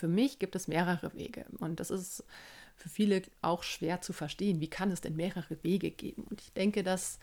Für 0.00 0.08
mich 0.08 0.38
gibt 0.38 0.56
es 0.56 0.66
mehrere 0.66 1.12
Wege 1.12 1.44
und 1.58 1.78
das 1.78 1.90
ist 1.90 2.24
für 2.74 2.88
viele 2.88 3.20
auch 3.42 3.62
schwer 3.62 4.00
zu 4.00 4.14
verstehen. 4.14 4.58
Wie 4.58 4.70
kann 4.70 4.90
es 4.90 5.02
denn 5.02 5.14
mehrere 5.14 5.62
Wege 5.62 5.90
geben? 5.90 6.22
Und 6.22 6.40
ich 6.40 6.54
denke, 6.54 6.82
dass 6.82 7.18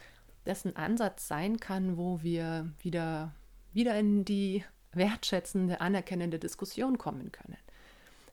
das 0.45 0.63
ein 0.63 0.75
Ansatz 0.75 1.27
sein 1.27 1.59
kann, 1.59 1.97
wo 1.97 2.21
wir 2.21 2.71
wieder, 2.79 3.33
wieder 3.73 3.97
in 3.97 4.25
die 4.25 4.63
wertschätzende, 4.91 5.81
anerkennende 5.81 6.37
Diskussion 6.37 6.99
kommen 6.99 7.31
können. 7.31 7.57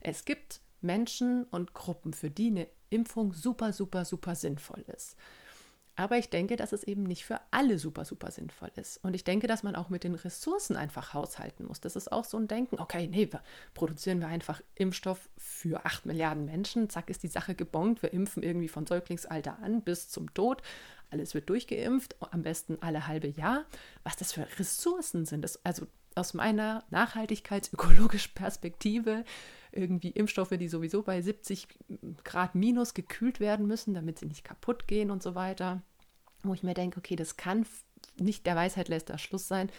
Es 0.01 0.25
gibt 0.25 0.61
Menschen 0.79 1.45
und 1.45 1.73
Gruppen, 1.73 2.13
für 2.13 2.29
die 2.29 2.49
eine 2.49 2.67
Impfung 2.91 3.33
super, 3.33 3.73
super, 3.73 4.05
super 4.05 4.35
sinnvoll 4.35 4.85
ist. 4.95 5.15
Aber 5.95 6.17
ich 6.17 6.29
denke, 6.29 6.57
dass 6.57 6.73
es 6.73 6.83
eben 6.83 7.03
nicht 7.03 7.25
für 7.25 7.39
alle 7.51 7.79
super, 7.79 8.03
super 8.03 8.29
sinnvoll 8.29 8.71
ist. 8.75 9.01
Und 9.03 9.13
ich 9.13 9.23
denke, 9.23 9.47
dass 9.47 9.63
man 9.63 9.75
auch 9.75 9.89
mit 9.89 10.03
den 10.03 10.15
Ressourcen 10.15 10.75
einfach 10.75 11.13
haushalten 11.13 11.65
muss. 11.65 11.79
Das 11.79 11.95
ist 11.95 12.11
auch 12.11 12.25
so 12.25 12.37
ein 12.37 12.47
Denken, 12.47 12.79
okay, 12.79 13.07
nee, 13.07 13.31
wir 13.31 13.41
produzieren 13.73 14.19
wir 14.19 14.27
einfach 14.27 14.61
Impfstoff 14.75 15.29
für 15.37 15.85
8 15.85 16.05
Milliarden 16.05 16.45
Menschen, 16.45 16.89
zack 16.89 17.09
ist 17.09 17.23
die 17.23 17.29
Sache 17.29 17.55
gebongt, 17.55 18.01
wir 18.01 18.11
impfen 18.11 18.43
irgendwie 18.43 18.67
von 18.67 18.85
Säuglingsalter 18.85 19.59
an 19.61 19.81
bis 19.81 20.09
zum 20.09 20.33
Tod. 20.33 20.61
Alles 21.11 21.33
wird 21.33 21.49
durchgeimpft, 21.49 22.15
am 22.19 22.41
besten 22.41 22.77
alle 22.81 23.07
halbe 23.07 23.27
Jahr. 23.27 23.65
Was 24.03 24.17
das 24.17 24.33
für 24.33 24.47
Ressourcen 24.59 25.25
sind, 25.25 25.43
das, 25.43 25.63
also 25.63 25.87
aus 26.15 26.33
meiner 26.33 26.83
nachhaltigkeitsökologischen 26.89 28.33
Perspektive 28.33 29.23
irgendwie 29.75 30.09
Impfstoffe, 30.09 30.53
die 30.57 30.67
sowieso 30.67 31.03
bei 31.03 31.21
70 31.21 31.67
Grad 32.23 32.55
minus 32.55 32.93
gekühlt 32.93 33.39
werden 33.39 33.67
müssen, 33.67 33.93
damit 33.93 34.19
sie 34.19 34.25
nicht 34.25 34.43
kaputt 34.43 34.87
gehen 34.87 35.11
und 35.11 35.21
so 35.21 35.35
weiter. 35.35 35.81
Wo 36.43 36.53
ich 36.53 36.63
mir 36.63 36.73
denke, 36.73 36.99
okay, 36.99 37.15
das 37.15 37.37
kann 37.37 37.65
nicht 38.17 38.45
der 38.45 38.55
Weisheit 38.55 38.87
letzter 38.87 39.17
Schluss 39.17 39.47
sein, 39.47 39.69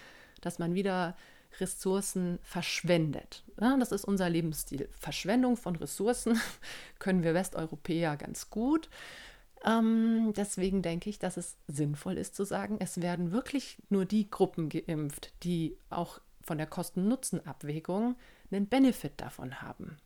dass 0.41 0.59
man 0.59 0.75
wieder 0.75 1.17
Ressourcen 1.61 2.39
verschwendet. 2.43 3.45
Ja, 3.61 3.77
das 3.77 3.93
ist 3.93 4.05
unser 4.05 4.29
Lebensstil. 4.29 4.89
Verschwendung 4.99 5.57
von 5.57 5.77
Ressourcen 5.77 6.39
können 6.99 7.23
wir 7.23 7.35
Westeuropäer 7.35 8.17
ganz 8.17 8.51
gut. 8.51 8.91
Ähm, 9.65 10.33
deswegen 10.37 10.83
denke 10.83 11.09
ich, 11.09 11.19
dass 11.19 11.37
es 11.37 11.57
sinnvoll 11.67 12.19
ist 12.19 12.35
zu 12.35 12.45
sagen, 12.45 12.77
es 12.79 13.01
werden 13.01 13.33
wirklich 13.33 13.79
nur 13.89 14.05
die 14.05 14.31
Gruppen 14.31 14.69
geimpft, 14.69 15.33
die 15.43 15.77
auch 15.89 16.21
von 16.43 16.59
der 16.59 16.67
Kosten-Nutzen-Abwägung 16.67 18.17
einen 18.51 18.69
Benefit 18.69 19.21
davon 19.21 19.63
haben. 19.63 19.97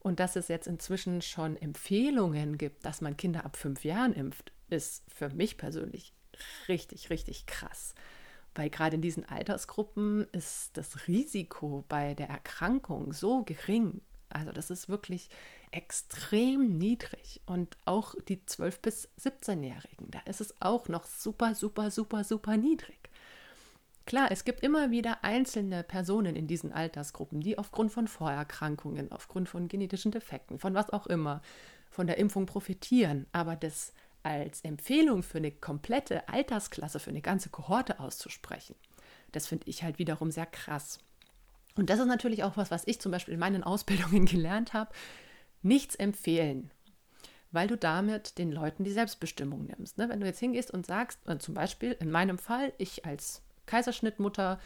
Und 0.00 0.20
dass 0.20 0.36
es 0.36 0.48
jetzt 0.48 0.66
inzwischen 0.66 1.22
schon 1.22 1.56
Empfehlungen 1.56 2.56
gibt, 2.56 2.84
dass 2.84 3.00
man 3.00 3.16
Kinder 3.16 3.44
ab 3.44 3.56
fünf 3.56 3.84
Jahren 3.84 4.12
impft, 4.12 4.52
ist 4.70 5.04
für 5.08 5.28
mich 5.30 5.56
persönlich 5.56 6.12
richtig, 6.68 7.10
richtig 7.10 7.46
krass. 7.46 7.94
Weil 8.54 8.70
gerade 8.70 8.96
in 8.96 9.02
diesen 9.02 9.24
Altersgruppen 9.28 10.26
ist 10.32 10.76
das 10.76 11.08
Risiko 11.08 11.84
bei 11.88 12.14
der 12.14 12.28
Erkrankung 12.28 13.12
so 13.12 13.44
gering. 13.44 14.00
Also 14.30 14.52
das 14.52 14.70
ist 14.70 14.88
wirklich 14.88 15.30
extrem 15.70 16.78
niedrig. 16.78 17.40
Und 17.46 17.76
auch 17.84 18.14
die 18.28 18.38
12- 18.38 18.80
bis 18.80 19.08
17-Jährigen, 19.20 20.10
da 20.10 20.20
ist 20.20 20.40
es 20.40 20.54
auch 20.60 20.88
noch 20.88 21.06
super, 21.06 21.54
super, 21.54 21.90
super, 21.90 22.24
super 22.24 22.56
niedrig. 22.56 22.98
Klar, 24.08 24.32
es 24.32 24.46
gibt 24.46 24.62
immer 24.62 24.90
wieder 24.90 25.22
einzelne 25.22 25.82
Personen 25.82 26.34
in 26.34 26.46
diesen 26.46 26.72
Altersgruppen, 26.72 27.42
die 27.42 27.58
aufgrund 27.58 27.92
von 27.92 28.08
Vorerkrankungen, 28.08 29.12
aufgrund 29.12 29.50
von 29.50 29.68
genetischen 29.68 30.12
Defekten, 30.12 30.58
von 30.58 30.72
was 30.72 30.88
auch 30.88 31.06
immer, 31.08 31.42
von 31.90 32.06
der 32.06 32.16
Impfung 32.16 32.46
profitieren. 32.46 33.26
Aber 33.32 33.54
das 33.54 33.92
als 34.22 34.62
Empfehlung 34.62 35.22
für 35.22 35.36
eine 35.36 35.50
komplette 35.50 36.26
Altersklasse, 36.26 37.00
für 37.00 37.10
eine 37.10 37.20
ganze 37.20 37.50
Kohorte 37.50 38.00
auszusprechen, 38.00 38.76
das 39.32 39.46
finde 39.46 39.68
ich 39.68 39.82
halt 39.82 39.98
wiederum 39.98 40.30
sehr 40.30 40.46
krass. 40.46 41.00
Und 41.76 41.90
das 41.90 42.00
ist 42.00 42.06
natürlich 42.06 42.44
auch 42.44 42.56
was, 42.56 42.70
was 42.70 42.86
ich 42.86 43.02
zum 43.02 43.12
Beispiel 43.12 43.34
in 43.34 43.40
meinen 43.40 43.62
Ausbildungen 43.62 44.24
gelernt 44.24 44.72
habe. 44.72 44.90
Nichts 45.60 45.94
empfehlen. 45.96 46.70
weil 47.50 47.68
du 47.68 47.76
damit 47.76 48.38
den 48.38 48.52
Leuten 48.52 48.84
die 48.84 48.92
Selbstbestimmung 48.92 49.66
nimmst. 49.66 49.98
Ne? 49.98 50.08
Wenn 50.08 50.20
du 50.20 50.26
jetzt 50.26 50.40
hingehst 50.40 50.70
und 50.70 50.86
sagst, 50.86 51.18
äh, 51.28 51.38
zum 51.38 51.52
Beispiel 51.52 51.92
in 52.00 52.10
meinem 52.10 52.38
Fall, 52.38 52.72
ich 52.78 53.04
als 53.04 53.42
Kaiserschnittmutter 53.68 54.58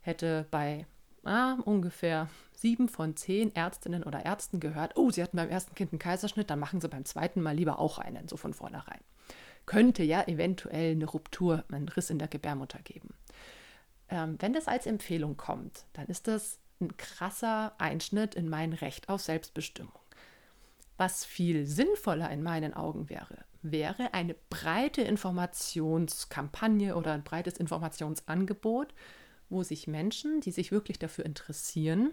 hätte 0.00 0.46
bei 0.50 0.86
ah, 1.24 1.54
ungefähr 1.64 2.28
sieben 2.54 2.88
von 2.88 3.16
zehn 3.16 3.54
Ärztinnen 3.54 4.04
oder 4.04 4.24
Ärzten 4.24 4.60
gehört, 4.60 4.96
oh, 4.96 5.10
sie 5.10 5.22
hatten 5.22 5.36
beim 5.36 5.48
ersten 5.48 5.74
Kind 5.74 5.92
einen 5.92 5.98
Kaiserschnitt, 5.98 6.50
dann 6.50 6.58
machen 6.58 6.80
sie 6.80 6.88
beim 6.88 7.04
zweiten 7.04 7.42
Mal 7.42 7.56
lieber 7.56 7.78
auch 7.78 7.98
einen, 7.98 8.28
so 8.28 8.36
von 8.36 8.54
vornherein. 8.54 9.00
Könnte 9.66 10.02
ja 10.02 10.26
eventuell 10.26 10.92
eine 10.92 11.06
Ruptur, 11.06 11.64
einen 11.70 11.88
Riss 11.88 12.10
in 12.10 12.18
der 12.18 12.28
Gebärmutter 12.28 12.80
geben. 12.80 13.14
Ähm, 14.08 14.36
wenn 14.40 14.52
das 14.52 14.68
als 14.68 14.86
Empfehlung 14.86 15.36
kommt, 15.36 15.84
dann 15.92 16.06
ist 16.06 16.28
das 16.28 16.58
ein 16.80 16.96
krasser 16.96 17.74
Einschnitt 17.78 18.34
in 18.34 18.48
mein 18.48 18.72
Recht 18.72 19.08
auf 19.08 19.22
Selbstbestimmung. 19.22 19.92
Was 20.96 21.24
viel 21.24 21.66
sinnvoller 21.66 22.30
in 22.30 22.42
meinen 22.42 22.74
Augen 22.74 23.08
wäre, 23.08 23.44
wäre 23.62 24.14
eine 24.14 24.34
breite 24.50 25.02
Informationskampagne 25.02 26.96
oder 26.96 27.12
ein 27.12 27.24
breites 27.24 27.56
Informationsangebot, 27.58 28.94
wo 29.48 29.62
sich 29.62 29.86
Menschen, 29.86 30.40
die 30.40 30.50
sich 30.50 30.72
wirklich 30.72 30.98
dafür 30.98 31.24
interessieren, 31.24 32.12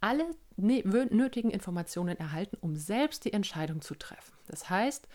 alle 0.00 0.24
ne-, 0.56 0.82
nötigen 0.84 1.50
Informationen 1.50 2.16
erhalten, 2.18 2.56
um 2.60 2.76
selbst 2.76 3.24
die 3.24 3.32
Entscheidung 3.32 3.80
zu 3.80 3.94
treffen. 3.94 4.32
Das 4.48 4.68
heißt, 4.68 5.08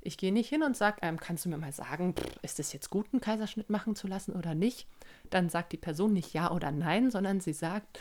ich 0.00 0.18
gehe 0.18 0.32
nicht 0.32 0.50
hin 0.50 0.62
und 0.62 0.76
sage, 0.76 0.98
ähm, 1.02 1.18
kannst 1.18 1.44
du 1.44 1.48
mir 1.48 1.56
mal 1.56 1.72
sagen, 1.72 2.14
ist 2.42 2.60
es 2.60 2.72
jetzt 2.72 2.90
gut, 2.90 3.06
einen 3.12 3.22
Kaiserschnitt 3.22 3.70
machen 3.70 3.96
zu 3.96 4.06
lassen 4.06 4.34
oder 4.34 4.54
nicht? 4.54 4.86
Dann 5.30 5.48
sagt 5.48 5.72
die 5.72 5.78
Person 5.78 6.12
nicht 6.12 6.34
ja 6.34 6.50
oder 6.50 6.70
nein, 6.70 7.10
sondern 7.10 7.40
sie 7.40 7.54
sagt, 7.54 7.98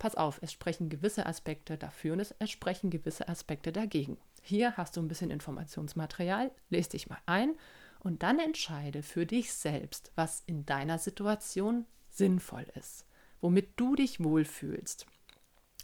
pass 0.00 0.16
auf, 0.16 0.40
es 0.42 0.52
sprechen 0.52 0.88
gewisse 0.88 1.26
Aspekte 1.26 1.78
dafür 1.78 2.14
und 2.14 2.20
es 2.20 2.50
sprechen 2.50 2.90
gewisse 2.90 3.28
Aspekte 3.28 3.70
dagegen. 3.70 4.18
Hier 4.42 4.76
hast 4.76 4.96
du 4.96 5.00
ein 5.00 5.08
bisschen 5.08 5.30
Informationsmaterial, 5.30 6.50
lese 6.70 6.90
dich 6.90 7.08
mal 7.08 7.18
ein 7.26 7.54
und 8.00 8.22
dann 8.22 8.38
entscheide 8.38 9.02
für 9.02 9.26
dich 9.26 9.52
selbst, 9.52 10.12
was 10.14 10.42
in 10.46 10.64
deiner 10.66 10.98
Situation 10.98 11.86
sinnvoll 12.10 12.66
ist, 12.74 13.04
womit 13.40 13.70
du 13.76 13.94
dich 13.94 14.22
wohlfühlst. 14.22 15.06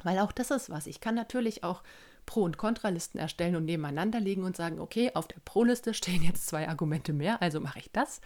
Weil 0.03 0.19
auch 0.19 0.33
das 0.33 0.51
ist 0.51 0.71
was. 0.71 0.87
Ich 0.87 1.01
kann 1.01 1.15
natürlich 1.15 1.65
auch 1.65 1.83
Pro- 2.27 2.43
und 2.43 2.57
Kontralisten 2.57 3.19
erstellen 3.19 3.57
und 3.57 3.65
nebeneinander 3.65 4.21
legen 4.21 4.45
und 4.45 4.57
sagen, 4.57 4.81
okay, 4.81 5.11
auf 5.15 5.29
der 5.29 5.41
Pro-Liste 5.45 5.95
stehen 5.95 6.23
jetzt 6.23 6.47
zwei 6.47 6.69
Argumente 6.69 7.13
mehr, 7.13 7.41
also 7.43 7.61
mache 7.61 7.79
ich 7.79 7.91
das. 7.93 8.21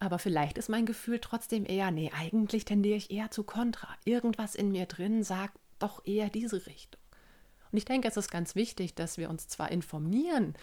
Aber 0.00 0.18
vielleicht 0.18 0.58
ist 0.58 0.68
mein 0.68 0.86
Gefühl 0.86 1.18
trotzdem 1.18 1.64
eher, 1.66 1.90
nee, 1.90 2.12
eigentlich 2.16 2.64
tendiere 2.64 2.96
ich 2.96 3.10
eher 3.10 3.30
zu 3.30 3.42
Kontra. 3.42 3.88
Irgendwas 4.04 4.54
in 4.54 4.70
mir 4.70 4.86
drin 4.86 5.24
sagt 5.24 5.58
doch 5.78 6.04
eher 6.04 6.28
diese 6.28 6.66
Richtung. 6.66 6.97
Und 7.70 7.78
ich 7.78 7.84
denke, 7.84 8.08
es 8.08 8.16
ist 8.16 8.30
ganz 8.30 8.54
wichtig, 8.54 8.94
dass 8.94 9.18
wir 9.18 9.30
uns 9.30 9.48
zwar 9.48 9.70
informieren 9.70 10.54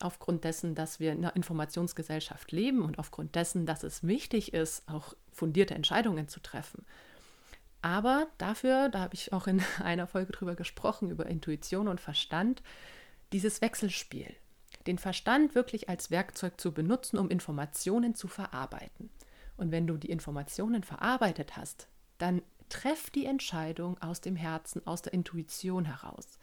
aufgrund 0.00 0.44
dessen, 0.44 0.74
dass 0.74 1.00
wir 1.00 1.12
in 1.12 1.18
einer 1.18 1.36
Informationsgesellschaft 1.36 2.52
leben 2.52 2.82
und 2.82 2.98
aufgrund 2.98 3.34
dessen, 3.34 3.66
dass 3.66 3.82
es 3.82 4.06
wichtig 4.06 4.52
ist, 4.52 4.88
auch 4.88 5.14
fundierte 5.32 5.74
Entscheidungen 5.74 6.28
zu 6.28 6.40
treffen. 6.40 6.84
Aber 7.82 8.28
dafür, 8.38 8.88
da 8.88 9.00
habe 9.00 9.14
ich 9.14 9.32
auch 9.32 9.46
in 9.46 9.62
einer 9.82 10.06
Folge 10.06 10.32
drüber 10.32 10.54
gesprochen, 10.54 11.10
über 11.10 11.26
Intuition 11.26 11.88
und 11.88 12.00
Verstand, 12.00 12.62
dieses 13.32 13.60
Wechselspiel. 13.60 14.34
Den 14.86 14.98
Verstand 14.98 15.54
wirklich 15.54 15.88
als 15.88 16.10
Werkzeug 16.10 16.60
zu 16.60 16.72
benutzen, 16.72 17.18
um 17.18 17.30
Informationen 17.30 18.14
zu 18.14 18.28
verarbeiten. 18.28 19.10
Und 19.56 19.70
wenn 19.70 19.86
du 19.86 19.96
die 19.96 20.10
Informationen 20.10 20.82
verarbeitet 20.82 21.56
hast, 21.56 21.88
dann 22.18 22.42
treff 22.68 23.10
die 23.10 23.26
Entscheidung 23.26 24.00
aus 24.00 24.20
dem 24.20 24.36
Herzen, 24.36 24.86
aus 24.86 25.02
der 25.02 25.12
Intuition 25.12 25.84
heraus. 25.84 26.38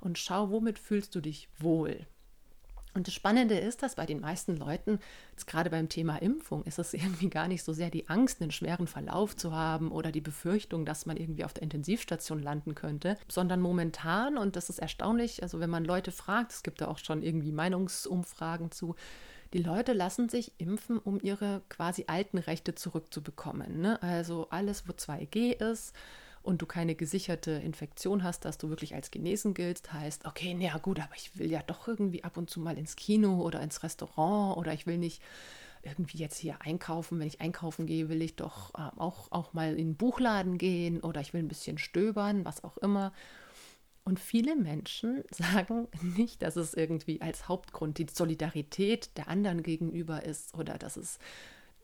Und 0.00 0.18
schau, 0.18 0.50
womit 0.50 0.78
fühlst 0.78 1.14
du 1.14 1.20
dich 1.20 1.48
wohl. 1.58 2.06
Und 2.96 3.06
das 3.06 3.14
Spannende 3.14 3.58
ist, 3.58 3.82
dass 3.82 3.94
bei 3.94 4.06
den 4.06 4.20
meisten 4.20 4.56
Leuten, 4.56 5.00
jetzt 5.32 5.46
gerade 5.46 5.68
beim 5.68 5.90
Thema 5.90 6.16
Impfung, 6.16 6.64
ist 6.64 6.78
es 6.78 6.94
irgendwie 6.94 7.28
gar 7.28 7.46
nicht 7.46 7.62
so 7.62 7.74
sehr 7.74 7.90
die 7.90 8.08
Angst, 8.08 8.40
einen 8.40 8.50
schweren 8.50 8.86
Verlauf 8.86 9.36
zu 9.36 9.52
haben 9.52 9.92
oder 9.92 10.10
die 10.10 10.22
Befürchtung, 10.22 10.86
dass 10.86 11.04
man 11.04 11.18
irgendwie 11.18 11.44
auf 11.44 11.52
der 11.52 11.62
Intensivstation 11.62 12.42
landen 12.42 12.74
könnte, 12.74 13.18
sondern 13.28 13.60
momentan, 13.60 14.38
und 14.38 14.56
das 14.56 14.70
ist 14.70 14.78
erstaunlich, 14.78 15.42
also 15.42 15.60
wenn 15.60 15.70
man 15.70 15.84
Leute 15.84 16.10
fragt, 16.10 16.52
es 16.52 16.62
gibt 16.62 16.80
da 16.80 16.88
auch 16.88 16.98
schon 16.98 17.22
irgendwie 17.22 17.52
Meinungsumfragen 17.52 18.70
zu, 18.70 18.96
die 19.52 19.62
Leute 19.62 19.92
lassen 19.92 20.28
sich 20.28 20.52
impfen, 20.58 20.98
um 20.98 21.20
ihre 21.22 21.62
quasi 21.68 22.04
alten 22.08 22.38
Rechte 22.38 22.74
zurückzubekommen. 22.74 23.80
Ne? 23.80 24.02
Also 24.02 24.48
alles, 24.50 24.88
wo 24.88 24.92
2G 24.92 25.52
ist, 25.52 25.94
und 26.46 26.62
du 26.62 26.66
keine 26.66 26.94
gesicherte 26.94 27.50
Infektion 27.50 28.22
hast, 28.22 28.44
dass 28.44 28.58
du 28.58 28.68
wirklich 28.68 28.94
als 28.94 29.10
genesen 29.10 29.52
giltst, 29.52 29.92
heißt, 29.92 30.26
okay, 30.26 30.54
naja 30.54 30.78
gut, 30.78 31.00
aber 31.00 31.14
ich 31.16 31.38
will 31.38 31.50
ja 31.50 31.62
doch 31.62 31.88
irgendwie 31.88 32.24
ab 32.24 32.36
und 32.36 32.48
zu 32.48 32.60
mal 32.60 32.78
ins 32.78 32.96
Kino 32.96 33.42
oder 33.42 33.60
ins 33.60 33.82
Restaurant 33.82 34.56
oder 34.56 34.72
ich 34.72 34.86
will 34.86 34.98
nicht 34.98 35.22
irgendwie 35.82 36.18
jetzt 36.18 36.38
hier 36.38 36.56
einkaufen. 36.60 37.18
Wenn 37.18 37.26
ich 37.26 37.40
einkaufen 37.40 37.86
gehe, 37.86 38.08
will 38.08 38.22
ich 38.22 38.36
doch 38.36 38.74
äh, 38.74 38.90
auch, 38.96 39.30
auch 39.30 39.52
mal 39.52 39.70
in 39.70 39.88
den 39.88 39.96
Buchladen 39.96 40.58
gehen 40.58 41.00
oder 41.00 41.20
ich 41.20 41.32
will 41.32 41.42
ein 41.42 41.48
bisschen 41.48 41.78
stöbern, 41.78 42.44
was 42.44 42.64
auch 42.64 42.76
immer. 42.78 43.12
Und 44.04 44.20
viele 44.20 44.54
Menschen 44.54 45.24
sagen 45.30 45.88
nicht, 46.00 46.42
dass 46.42 46.56
es 46.56 46.74
irgendwie 46.74 47.20
als 47.20 47.48
Hauptgrund 47.48 47.98
die 47.98 48.06
Solidarität 48.12 49.16
der 49.16 49.28
anderen 49.28 49.62
gegenüber 49.62 50.22
ist 50.24 50.54
oder 50.54 50.78
dass 50.78 50.96
es 50.96 51.18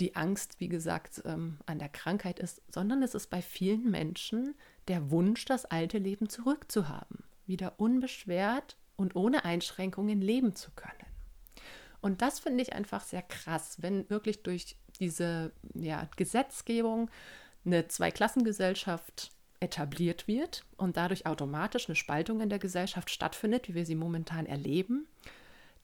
die 0.01 0.17
Angst, 0.17 0.59
wie 0.59 0.69
gesagt, 0.69 1.23
ähm, 1.25 1.59
an 1.67 1.79
der 1.79 1.89
Krankheit 1.89 2.39
ist, 2.39 2.63
sondern 2.69 3.03
es 3.03 3.15
ist 3.15 3.29
bei 3.29 3.43
vielen 3.43 3.91
Menschen 3.91 4.55
der 4.89 5.11
Wunsch, 5.11 5.45
das 5.45 5.65
alte 5.65 5.99
Leben 5.99 6.29
zurückzuhaben, 6.29 7.25
wieder 7.47 7.75
unbeschwert 7.79 8.77
und 8.97 9.17
ohne 9.17 9.45
Einschränkungen 9.45 10.21
leben 10.21 10.55
zu 10.55 10.71
können. 10.73 11.07
Und 12.01 12.21
das 12.21 12.41
finde 12.41 12.63
ich 12.63 12.73
einfach 12.73 13.05
sehr 13.05 13.23
krass, 13.23 13.81
wenn 13.81 14.09
wirklich 14.11 14.43
durch 14.43 14.77
diese 14.99 15.53
ja, 15.75 16.09
Gesetzgebung 16.17 17.11
eine 17.65 17.87
Zweiklassengesellschaft 17.87 19.31
etabliert 19.61 20.27
wird 20.27 20.65
und 20.77 20.97
dadurch 20.97 21.27
automatisch 21.27 21.89
eine 21.89 21.95
Spaltung 21.95 22.41
in 22.41 22.49
der 22.49 22.59
Gesellschaft 22.59 23.11
stattfindet, 23.11 23.69
wie 23.69 23.75
wir 23.75 23.87
sie 23.87 23.95
momentan 23.95 24.47
erleben 24.47 25.07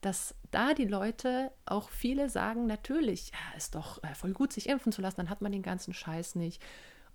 dass 0.01 0.35
da 0.51 0.75
die 0.75 0.87
Leute 0.87 1.53
auch 1.67 1.91
viele 1.91 2.29
sagen, 2.29 2.67
natürlich, 2.67 3.33
ja, 3.33 3.57
ist 3.57 3.75
doch 3.75 4.03
äh, 4.03 4.15
voll 4.15 4.33
gut, 4.33 4.53
sich 4.53 4.69
impfen 4.69 4.93
zu 4.93 5.03
lassen, 5.03 5.17
dann 5.17 5.31
hat 5.31 5.41
man 5.41 5.53
den 5.53 5.63
ganzen 5.63 5.93
Scheiß 5.93 6.37
nicht. 6.37 6.63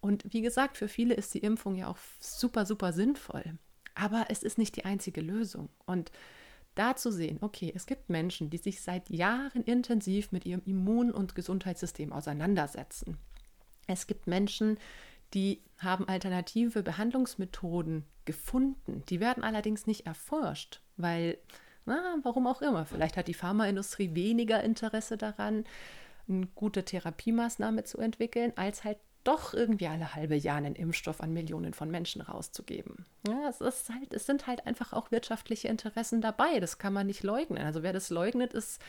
Und 0.01 0.25
wie 0.33 0.41
gesagt, 0.41 0.77
für 0.77 0.89
viele 0.89 1.13
ist 1.13 1.33
die 1.33 1.39
Impfung 1.39 1.75
ja 1.75 1.87
auch 1.87 1.97
super, 2.19 2.65
super 2.65 2.91
sinnvoll. 2.91 3.57
Aber 3.95 4.25
es 4.29 4.43
ist 4.43 4.57
nicht 4.57 4.75
die 4.75 4.85
einzige 4.85 5.21
Lösung. 5.21 5.69
Und 5.85 6.11
da 6.75 6.95
zu 6.95 7.11
sehen, 7.11 7.37
okay, 7.41 7.71
es 7.73 7.85
gibt 7.85 8.09
Menschen, 8.09 8.49
die 8.49 8.57
sich 8.57 8.81
seit 8.81 9.09
Jahren 9.09 9.63
intensiv 9.63 10.31
mit 10.31 10.45
ihrem 10.45 10.63
Immun- 10.65 11.11
und 11.11 11.35
Gesundheitssystem 11.35 12.11
auseinandersetzen. 12.11 13.17
Es 13.87 14.07
gibt 14.07 14.27
Menschen, 14.27 14.77
die 15.33 15.61
haben 15.77 16.07
alternative 16.07 16.83
Behandlungsmethoden 16.83 18.05
gefunden. 18.25 19.03
Die 19.09 19.19
werden 19.19 19.43
allerdings 19.43 19.87
nicht 19.87 20.05
erforscht, 20.05 20.81
weil 20.97 21.37
na, 21.85 22.17
warum 22.23 22.47
auch 22.47 22.61
immer. 22.61 22.85
Vielleicht 22.85 23.17
hat 23.17 23.27
die 23.27 23.33
Pharmaindustrie 23.33 24.15
weniger 24.15 24.63
Interesse 24.63 25.17
daran, 25.17 25.65
eine 26.27 26.47
gute 26.55 26.85
Therapiemaßnahme 26.85 27.83
zu 27.83 27.97
entwickeln, 27.97 28.53
als 28.55 28.83
halt 28.83 28.97
doch 29.23 29.53
irgendwie 29.53 29.87
alle 29.87 30.15
halbe 30.15 30.35
Jahr 30.35 30.57
einen 30.57 30.75
Impfstoff 30.75 31.21
an 31.21 31.33
Millionen 31.33 31.73
von 31.73 31.89
Menschen 31.89 32.21
rauszugeben. 32.21 33.05
Ja, 33.27 33.47
es, 33.49 33.61
ist 33.61 33.89
halt, 33.89 34.13
es 34.13 34.25
sind 34.25 34.47
halt 34.47 34.65
einfach 34.67 34.93
auch 34.93 35.11
wirtschaftliche 35.11 35.69
Interessen 35.69 36.21
dabei. 36.21 36.59
Das 36.59 36.77
kann 36.77 36.93
man 36.93 37.07
nicht 37.07 37.23
leugnen. 37.23 37.63
Also 37.63 37.83
wer 37.83 37.93
das 37.93 38.09
leugnet, 38.09 38.53
ist 38.53 38.81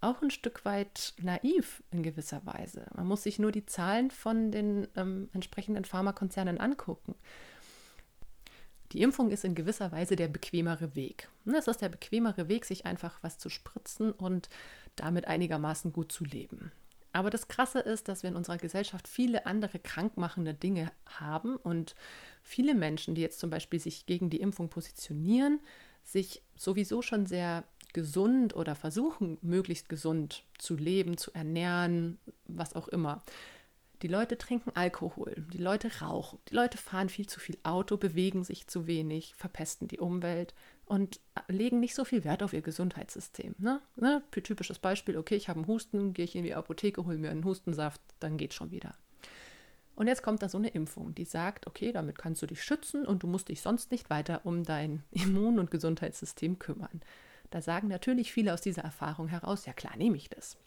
auch 0.00 0.22
ein 0.22 0.30
Stück 0.30 0.64
weit 0.64 1.14
naiv 1.20 1.82
in 1.90 2.02
gewisser 2.02 2.44
Weise. 2.44 2.86
Man 2.94 3.06
muss 3.06 3.24
sich 3.24 3.38
nur 3.38 3.50
die 3.50 3.66
Zahlen 3.66 4.10
von 4.10 4.52
den 4.52 4.86
ähm, 4.96 5.30
entsprechenden 5.32 5.84
Pharmakonzernen 5.84 6.60
angucken. 6.60 7.14
Die 8.92 9.02
Impfung 9.02 9.30
ist 9.30 9.44
in 9.44 9.54
gewisser 9.54 9.92
Weise 9.92 10.16
der 10.16 10.28
bequemere 10.28 10.94
Weg. 10.94 11.28
Es 11.44 11.66
ist 11.66 11.82
der 11.82 11.88
bequemere 11.88 12.48
Weg, 12.48 12.64
sich 12.64 12.86
einfach 12.86 13.18
was 13.22 13.38
zu 13.38 13.48
spritzen 13.48 14.12
und 14.12 14.48
damit 14.94 15.26
einigermaßen 15.26 15.92
gut 15.92 16.12
zu 16.12 16.24
leben. 16.24 16.72
Aber 17.12 17.30
das 17.30 17.48
Krasse 17.48 17.80
ist, 17.80 18.08
dass 18.08 18.22
wir 18.22 18.28
in 18.28 18.36
unserer 18.36 18.58
Gesellschaft 18.58 19.08
viele 19.08 19.46
andere 19.46 19.78
krankmachende 19.78 20.52
Dinge 20.52 20.92
haben 21.06 21.56
und 21.56 21.94
viele 22.42 22.74
Menschen, 22.74 23.14
die 23.14 23.22
jetzt 23.22 23.40
zum 23.40 23.48
Beispiel 23.48 23.80
sich 23.80 24.04
gegen 24.04 24.28
die 24.28 24.40
Impfung 24.40 24.68
positionieren, 24.68 25.60
sich 26.04 26.42
sowieso 26.56 27.00
schon 27.00 27.24
sehr 27.24 27.64
gesund 27.94 28.54
oder 28.54 28.74
versuchen, 28.74 29.38
möglichst 29.40 29.88
gesund 29.88 30.44
zu 30.58 30.76
leben, 30.76 31.16
zu 31.16 31.32
ernähren, 31.32 32.18
was 32.46 32.74
auch 32.74 32.88
immer. 32.88 33.22
Die 34.02 34.08
Leute 34.08 34.36
trinken 34.36 34.72
Alkohol, 34.74 35.46
die 35.52 35.58
Leute 35.58 36.00
rauchen, 36.00 36.38
die 36.50 36.54
Leute 36.54 36.76
fahren 36.76 37.08
viel 37.08 37.26
zu 37.26 37.40
viel 37.40 37.56
Auto, 37.62 37.96
bewegen 37.96 38.44
sich 38.44 38.66
zu 38.66 38.86
wenig, 38.86 39.34
verpesten 39.34 39.88
die 39.88 39.98
Umwelt 39.98 40.54
und 40.84 41.20
legen 41.48 41.80
nicht 41.80 41.94
so 41.94 42.04
viel 42.04 42.22
Wert 42.22 42.42
auf 42.42 42.52
ihr 42.52 42.60
Gesundheitssystem. 42.60 43.54
Ne? 43.58 43.80
Ne? 43.96 44.22
Typisches 44.30 44.78
Beispiel, 44.78 45.16
okay, 45.16 45.36
ich 45.36 45.48
habe 45.48 45.60
einen 45.60 45.66
Husten, 45.66 46.12
gehe 46.12 46.26
ich 46.26 46.36
in 46.36 46.42
die 46.42 46.54
Apotheke, 46.54 47.06
hole 47.06 47.16
mir 47.16 47.30
einen 47.30 47.44
Hustensaft, 47.44 48.02
dann 48.20 48.36
geht 48.36 48.52
schon 48.52 48.70
wieder. 48.70 48.94
Und 49.94 50.08
jetzt 50.08 50.22
kommt 50.22 50.42
da 50.42 50.50
so 50.50 50.58
eine 50.58 50.68
Impfung, 50.68 51.14
die 51.14 51.24
sagt, 51.24 51.66
okay, 51.66 51.90
damit 51.90 52.18
kannst 52.18 52.42
du 52.42 52.46
dich 52.46 52.62
schützen 52.62 53.06
und 53.06 53.22
du 53.22 53.26
musst 53.26 53.48
dich 53.48 53.62
sonst 53.62 53.90
nicht 53.90 54.10
weiter 54.10 54.42
um 54.44 54.62
dein 54.62 55.02
Immun- 55.10 55.58
und 55.58 55.70
Gesundheitssystem 55.70 56.58
kümmern. 56.58 57.00
Da 57.50 57.62
sagen 57.62 57.88
natürlich 57.88 58.32
viele 58.32 58.52
aus 58.52 58.60
dieser 58.60 58.82
Erfahrung 58.82 59.28
heraus, 59.28 59.64
ja 59.64 59.72
klar, 59.72 59.96
nehme 59.96 60.18
ich 60.18 60.28
das. 60.28 60.58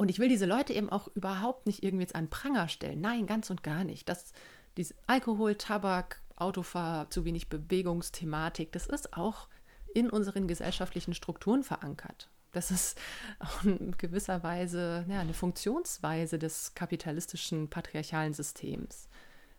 Und 0.00 0.08
ich 0.08 0.18
will 0.18 0.30
diese 0.30 0.46
Leute 0.46 0.72
eben 0.72 0.88
auch 0.88 1.08
überhaupt 1.14 1.66
nicht 1.66 1.82
irgendwie 1.82 2.04
jetzt 2.04 2.14
an 2.14 2.30
Pranger 2.30 2.68
stellen. 2.68 3.02
Nein, 3.02 3.26
ganz 3.26 3.50
und 3.50 3.62
gar 3.62 3.84
nicht. 3.84 4.08
Das, 4.08 4.32
diese 4.78 4.94
Alkohol, 5.06 5.56
Tabak, 5.56 6.22
Autofahr, 6.36 7.10
zu 7.10 7.26
wenig 7.26 7.50
Bewegungsthematik, 7.50 8.72
das 8.72 8.86
ist 8.86 9.12
auch 9.12 9.48
in 9.92 10.08
unseren 10.08 10.48
gesellschaftlichen 10.48 11.12
Strukturen 11.12 11.62
verankert. 11.62 12.30
Das 12.52 12.70
ist 12.70 12.98
auch 13.40 13.62
in 13.62 13.94
gewisser 13.98 14.42
Weise 14.42 15.04
ja, 15.06 15.20
eine 15.20 15.34
Funktionsweise 15.34 16.38
des 16.38 16.74
kapitalistischen 16.74 17.68
patriarchalen 17.68 18.32
Systems. 18.32 19.10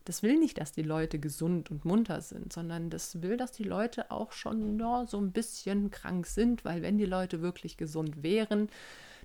Das 0.05 0.23
will 0.23 0.39
nicht, 0.39 0.57
dass 0.57 0.71
die 0.71 0.81
Leute 0.81 1.19
gesund 1.19 1.69
und 1.69 1.85
munter 1.85 2.19
sind, 2.19 2.51
sondern 2.51 2.89
das 2.89 3.21
will, 3.21 3.37
dass 3.37 3.51
die 3.51 3.63
Leute 3.63 4.09
auch 4.09 4.31
schon 4.31 4.79
ja, 4.79 5.05
so 5.05 5.19
ein 5.19 5.33
bisschen 5.33 5.91
krank 5.91 6.25
sind, 6.25 6.65
weil 6.65 6.81
wenn 6.81 6.97
die 6.97 7.05
Leute 7.05 7.43
wirklich 7.43 7.77
gesund 7.77 8.23
wären, 8.23 8.71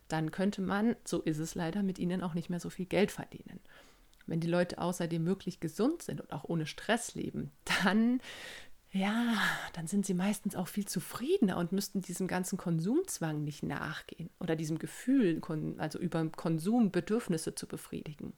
dann 0.09 0.31
könnte 0.31 0.62
man, 0.62 0.97
so 1.05 1.21
ist 1.21 1.38
es 1.38 1.55
leider, 1.55 1.83
mit 1.83 1.99
ihnen 1.99 2.23
auch 2.23 2.35
nicht 2.35 2.51
mehr 2.51 2.61
so 2.61 2.71
viel 2.71 2.87
Geld 2.87 3.11
verdienen. 3.11 3.61
Wenn 4.27 4.40
die 4.40 4.49
Leute 4.49 4.79
außerdem 4.79 5.25
wirklich 5.27 5.61
gesund 5.61 6.03
sind 6.03 6.21
und 6.21 6.33
auch 6.33 6.45
ohne 6.45 6.66
Stress 6.66 7.14
leben, 7.14 7.53
dann 7.85 8.21
ja, 8.92 9.37
dann 9.75 9.87
sind 9.87 10.07
sie 10.07 10.14
meistens 10.14 10.57
auch 10.57 10.69
viel 10.69 10.87
zufriedener 10.87 11.59
und 11.59 11.73
müssten 11.73 12.01
diesem 12.01 12.29
ganzen 12.29 12.57
Konsumzwang 12.57 13.45
nicht 13.45 13.62
nachgehen 13.62 14.31
oder 14.40 14.57
diesem 14.57 14.79
Gefühl, 14.79 15.42
also 15.77 15.99
über 15.99 16.25
Konsum 16.31 16.90
Bedürfnisse 16.90 17.55
zu 17.55 17.66
befriedigen. 17.66 18.33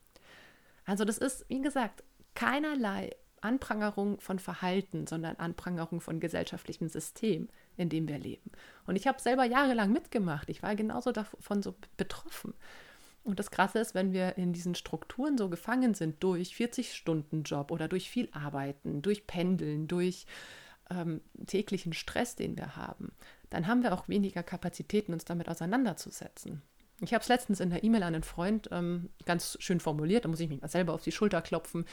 Also 0.85 1.05
das 1.05 1.19
ist, 1.19 1.45
wie 1.49 1.61
gesagt, 1.61 2.03
keinerlei 2.35 3.15
Anprangerung 3.41 4.21
von 4.21 4.39
Verhalten, 4.39 5.07
sondern 5.07 5.37
Anprangerung 5.37 6.01
von 6.01 6.19
gesellschaftlichem 6.19 6.89
System, 6.89 7.49
in 7.79 7.89
dem 7.89 8.09
wir 8.09 8.19
leben. 8.19 8.51
Und 8.87 8.97
ich 8.97 9.07
habe 9.07 9.21
selber 9.21 9.45
jahrelang 9.45 9.93
mitgemacht. 9.93 10.51
Ich 10.51 10.63
war 10.63 10.75
genauso 10.75 11.13
davon 11.13 11.63
so 11.63 11.75
betroffen. 11.97 12.53
Und 13.25 13.39
das 13.39 13.51
Krasse 13.51 13.79
ist, 13.79 13.95
wenn 13.95 14.13
wir 14.13 14.37
in 14.37 14.53
diesen 14.53 14.75
Strukturen 14.75 15.39
so 15.39 15.49
gefangen 15.49 15.95
sind 15.95 16.23
durch 16.23 16.53
40-Stunden-Job 16.53 17.71
oder 17.71 17.89
durch 17.89 18.11
viel 18.11 18.29
Arbeiten, 18.33 19.03
durch 19.03 19.27
Pendeln, 19.27 19.87
durch 19.87 20.27
ähm, 20.91 21.21
täglichen 21.47 21.93
Stress, 21.93 22.37
den 22.37 22.57
wir 22.57 22.77
haben, 22.77 23.13
dann 23.51 23.67
haben 23.67 23.83
wir 23.83 23.93
auch 23.93 24.09
weniger 24.09 24.43
Kapazitäten, 24.43 25.13
uns 25.13 25.25
damit 25.25 25.49
auseinanderzusetzen. 25.49 26.63
Ich 27.01 27.15
habe 27.15 27.23
es 27.23 27.29
letztens 27.29 27.61
in 27.61 27.71
der 27.71 27.85
E-Mail 27.85 28.03
an 28.03 28.15
einen 28.15 28.25
Freund 28.25 28.69
ähm, 28.73 29.11
ganz 29.25 29.57
schön 29.61 29.79
formuliert, 29.79 30.25
da 30.25 30.29
muss 30.29 30.41
ich 30.41 30.49
mich 30.49 30.61
mal 30.61 30.69
selber 30.69 30.95
auf 30.95 31.03
die 31.03 31.13
Schulter 31.13 31.43
klopfen 31.43 31.85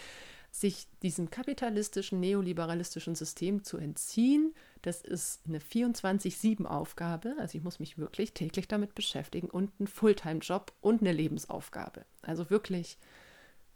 sich 0.59 0.87
diesem 1.03 1.29
kapitalistischen, 1.29 2.19
neoliberalistischen 2.21 3.15
System 3.15 3.63
zu 3.63 3.77
entziehen, 3.77 4.53
das 4.85 5.01
ist 5.01 5.41
eine 5.47 5.59
24-7-Aufgabe. 5.59 7.35
Also 7.39 7.57
ich 7.57 7.63
muss 7.63 7.79
mich 7.79 7.97
wirklich 7.97 8.33
täglich 8.33 8.67
damit 8.67 8.93
beschäftigen 8.93 9.49
und 9.49 9.79
ein 9.79 9.87
Fulltime-Job 9.87 10.73
und 10.79 11.01
eine 11.01 11.11
Lebensaufgabe. 11.11 12.05
Also 12.21 12.49
wirklich, 12.51 12.99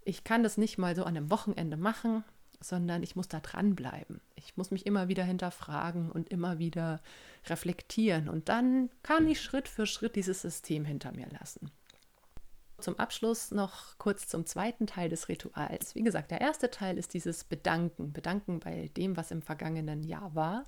ich 0.04 0.24
kann 0.24 0.44
das 0.44 0.58
nicht 0.58 0.78
mal 0.78 0.96
so 0.96 1.04
an 1.04 1.18
einem 1.18 1.32
Wochenende 1.32 1.78
machen, 1.78 2.24
sondern 2.62 3.02
ich 3.02 3.16
muss 3.16 3.28
da 3.28 3.40
dranbleiben. 3.40 4.22
Ich 4.36 4.56
muss 4.56 4.70
mich 4.70 4.86
immer 4.86 5.08
wieder 5.08 5.24
hinterfragen 5.24 6.12
und 6.12 6.30
immer 6.30 6.60
wieder 6.60 7.02
reflektieren. 7.48 8.30
Und 8.30 8.50
dann 8.50 8.90
kann 9.02 9.28
ich 9.28 9.42
Schritt 9.42 9.68
für 9.68 9.88
Schritt 9.88 10.16
dieses 10.16 10.42
System 10.42 10.86
hinter 10.86 11.12
mir 11.12 11.28
lassen. 11.40 11.72
Zum 12.80 13.00
Abschluss 13.00 13.52
noch 13.52 13.98
kurz 13.98 14.28
zum 14.28 14.46
zweiten 14.46 14.88
Teil 14.88 15.10
des 15.10 15.28
Rituals. 15.28 15.96
Wie 15.96 16.04
gesagt, 16.04 16.32
der 16.32 16.42
erste 16.42 16.70
Teil 16.70 16.98
ist 16.98 17.14
dieses 17.14 17.44
Bedanken. 17.44 18.14
Bedanken 18.14 18.60
bei 18.60 18.90
dem, 18.96 19.18
was 19.18 19.32
im 19.32 19.42
vergangenen 19.42 20.04
Jahr 20.04 20.36
war. 20.36 20.64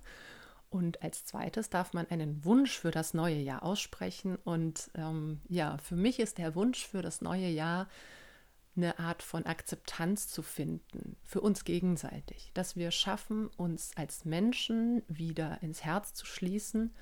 Und 0.72 1.02
als 1.02 1.24
zweites 1.24 1.70
darf 1.70 1.92
man 1.92 2.08
einen 2.08 2.44
Wunsch 2.44 2.78
für 2.78 2.90
das 2.90 3.14
neue 3.14 3.36
Jahr 3.36 3.62
aussprechen. 3.62 4.36
Und 4.36 4.90
ähm, 4.94 5.40
ja, 5.48 5.78
für 5.78 5.96
mich 5.96 6.18
ist 6.18 6.38
der 6.38 6.54
Wunsch 6.54 6.86
für 6.86 7.02
das 7.02 7.20
neue 7.20 7.48
Jahr 7.48 7.88
eine 8.74 8.98
Art 8.98 9.22
von 9.22 9.44
Akzeptanz 9.44 10.28
zu 10.28 10.42
finden, 10.42 11.16
für 11.22 11.42
uns 11.42 11.64
gegenseitig, 11.64 12.50
dass 12.54 12.74
wir 12.74 12.90
schaffen, 12.90 13.48
uns 13.48 13.90
als 13.96 14.24
Menschen 14.24 15.02
wieder 15.08 15.62
ins 15.62 15.84
Herz 15.84 16.14
zu 16.14 16.24
schließen 16.24 16.94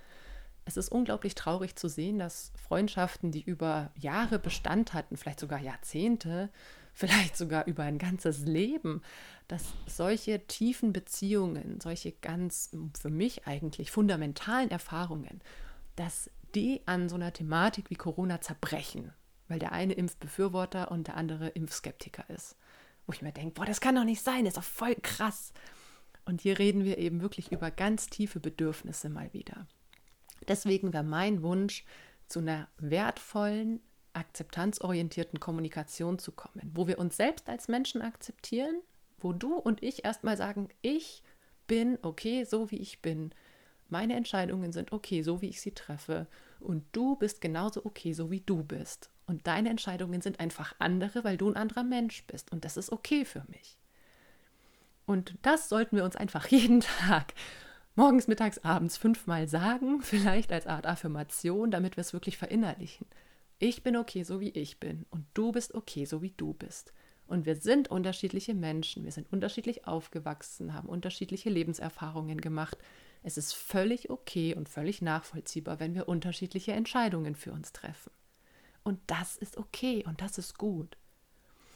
es 0.64 0.76
ist 0.76 0.90
unglaublich 0.90 1.34
traurig 1.34 1.76
zu 1.76 1.88
sehen, 1.88 2.18
dass 2.18 2.52
Freundschaften, 2.54 3.32
die 3.32 3.42
über 3.42 3.90
Jahre 3.96 4.38
Bestand 4.38 4.94
hatten, 4.94 5.16
vielleicht 5.16 5.40
sogar 5.40 5.60
Jahrzehnte, 5.60 6.50
vielleicht 6.92 7.36
sogar 7.36 7.66
über 7.66 7.82
ein 7.82 7.98
ganzes 7.98 8.40
Leben, 8.40 9.02
dass 9.48 9.64
solche 9.86 10.46
tiefen 10.46 10.92
Beziehungen, 10.92 11.80
solche 11.80 12.12
ganz 12.12 12.70
für 13.00 13.10
mich 13.10 13.46
eigentlich 13.46 13.90
fundamentalen 13.90 14.70
Erfahrungen, 14.70 15.40
dass 15.96 16.30
die 16.54 16.82
an 16.86 17.08
so 17.08 17.16
einer 17.16 17.32
Thematik 17.32 17.90
wie 17.90 17.96
Corona 17.96 18.40
zerbrechen, 18.40 19.12
weil 19.48 19.58
der 19.58 19.72
eine 19.72 19.94
Impfbefürworter 19.94 20.90
und 20.90 21.08
der 21.08 21.16
andere 21.16 21.48
Impfskeptiker 21.48 22.28
ist. 22.30 22.56
Wo 23.06 23.12
ich 23.12 23.22
mir 23.22 23.32
denke, 23.32 23.54
boah, 23.54 23.66
das 23.66 23.80
kann 23.80 23.94
doch 23.96 24.04
nicht 24.04 24.22
sein, 24.22 24.44
das 24.44 24.54
ist 24.54 24.58
doch 24.58 24.64
voll 24.64 24.94
krass. 24.94 25.52
Und 26.24 26.40
hier 26.40 26.58
reden 26.58 26.84
wir 26.84 26.98
eben 26.98 27.22
wirklich 27.22 27.50
über 27.50 27.70
ganz 27.70 28.06
tiefe 28.06 28.40
Bedürfnisse 28.40 29.08
mal 29.08 29.32
wieder. 29.32 29.66
Deswegen 30.48 30.92
wäre 30.92 31.04
mein 31.04 31.42
Wunsch, 31.42 31.84
zu 32.30 32.38
einer 32.38 32.68
wertvollen, 32.78 33.80
akzeptanzorientierten 34.12 35.40
Kommunikation 35.40 36.18
zu 36.18 36.32
kommen, 36.32 36.70
wo 36.74 36.86
wir 36.86 36.98
uns 36.98 37.16
selbst 37.16 37.48
als 37.48 37.68
Menschen 37.68 38.02
akzeptieren, 38.02 38.80
wo 39.18 39.32
du 39.32 39.54
und 39.54 39.82
ich 39.82 40.04
erstmal 40.04 40.36
sagen, 40.36 40.68
ich 40.82 41.22
bin 41.66 41.98
okay, 42.02 42.44
so 42.44 42.70
wie 42.70 42.78
ich 42.78 43.00
bin. 43.00 43.32
Meine 43.88 44.14
Entscheidungen 44.14 44.72
sind 44.72 44.92
okay, 44.92 45.22
so 45.22 45.40
wie 45.42 45.48
ich 45.48 45.60
sie 45.60 45.72
treffe. 45.72 46.26
Und 46.60 46.84
du 46.92 47.16
bist 47.16 47.40
genauso 47.40 47.84
okay, 47.84 48.12
so 48.12 48.30
wie 48.30 48.40
du 48.40 48.62
bist. 48.62 49.10
Und 49.26 49.46
deine 49.46 49.70
Entscheidungen 49.70 50.20
sind 50.20 50.40
einfach 50.40 50.74
andere, 50.78 51.24
weil 51.24 51.36
du 51.36 51.48
ein 51.48 51.56
anderer 51.56 51.84
Mensch 51.84 52.24
bist. 52.26 52.52
Und 52.52 52.64
das 52.64 52.76
ist 52.76 52.90
okay 52.92 53.24
für 53.24 53.44
mich. 53.48 53.76
Und 55.06 55.34
das 55.42 55.68
sollten 55.68 55.96
wir 55.96 56.04
uns 56.04 56.16
einfach 56.16 56.46
jeden 56.48 56.80
Tag 56.80 57.34
morgens, 57.94 58.28
mittags, 58.28 58.58
abends 58.64 58.96
fünfmal 58.96 59.48
sagen, 59.48 60.00
vielleicht 60.02 60.52
als 60.52 60.66
Art 60.66 60.86
Affirmation, 60.86 61.70
damit 61.70 61.96
wir 61.96 62.02
es 62.02 62.12
wirklich 62.12 62.38
verinnerlichen. 62.38 63.06
Ich 63.60 63.82
bin 63.82 63.96
okay, 63.96 64.24
so 64.24 64.40
wie 64.40 64.48
ich 64.48 64.80
bin 64.80 65.06
und 65.10 65.26
du 65.34 65.52
bist 65.52 65.74
okay, 65.74 66.04
so 66.06 66.22
wie 66.22 66.32
du 66.36 66.54
bist. 66.54 66.92
Und 67.26 67.46
wir 67.46 67.54
sind 67.54 67.88
unterschiedliche 67.88 68.54
Menschen, 68.54 69.04
wir 69.04 69.12
sind 69.12 69.32
unterschiedlich 69.32 69.86
aufgewachsen, 69.86 70.74
haben 70.74 70.88
unterschiedliche 70.88 71.50
Lebenserfahrungen 71.50 72.40
gemacht. 72.40 72.76
Es 73.22 73.36
ist 73.36 73.52
völlig 73.52 74.10
okay 74.10 74.54
und 74.54 74.68
völlig 74.68 75.02
nachvollziehbar, 75.02 75.78
wenn 75.78 75.94
wir 75.94 76.08
unterschiedliche 76.08 76.72
Entscheidungen 76.72 77.36
für 77.36 77.52
uns 77.52 77.72
treffen. 77.72 78.10
Und 78.82 78.98
das 79.06 79.36
ist 79.36 79.58
okay 79.58 80.04
und 80.04 80.22
das 80.22 80.38
ist 80.38 80.58
gut. 80.58 80.96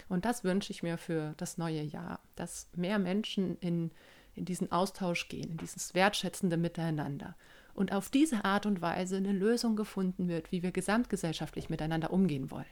Und 0.08 0.24
das 0.24 0.42
wünsche 0.42 0.72
ich 0.72 0.82
mir 0.82 0.98
für 0.98 1.34
das 1.36 1.58
neue 1.58 1.82
Jahr, 1.82 2.20
dass 2.34 2.68
mehr 2.74 2.98
Menschen 2.98 3.58
in 3.58 3.92
in 4.34 4.44
diesen 4.44 4.70
Austausch 4.72 5.28
gehen, 5.28 5.50
in 5.50 5.56
dieses 5.56 5.94
wertschätzende 5.94 6.56
Miteinander. 6.56 7.36
Und 7.74 7.92
auf 7.92 8.08
diese 8.08 8.44
Art 8.44 8.66
und 8.66 8.80
Weise 8.80 9.16
eine 9.16 9.32
Lösung 9.32 9.76
gefunden 9.76 10.28
wird, 10.28 10.52
wie 10.52 10.62
wir 10.62 10.72
gesamtgesellschaftlich 10.72 11.68
miteinander 11.68 12.12
umgehen 12.12 12.50
wollen. 12.50 12.64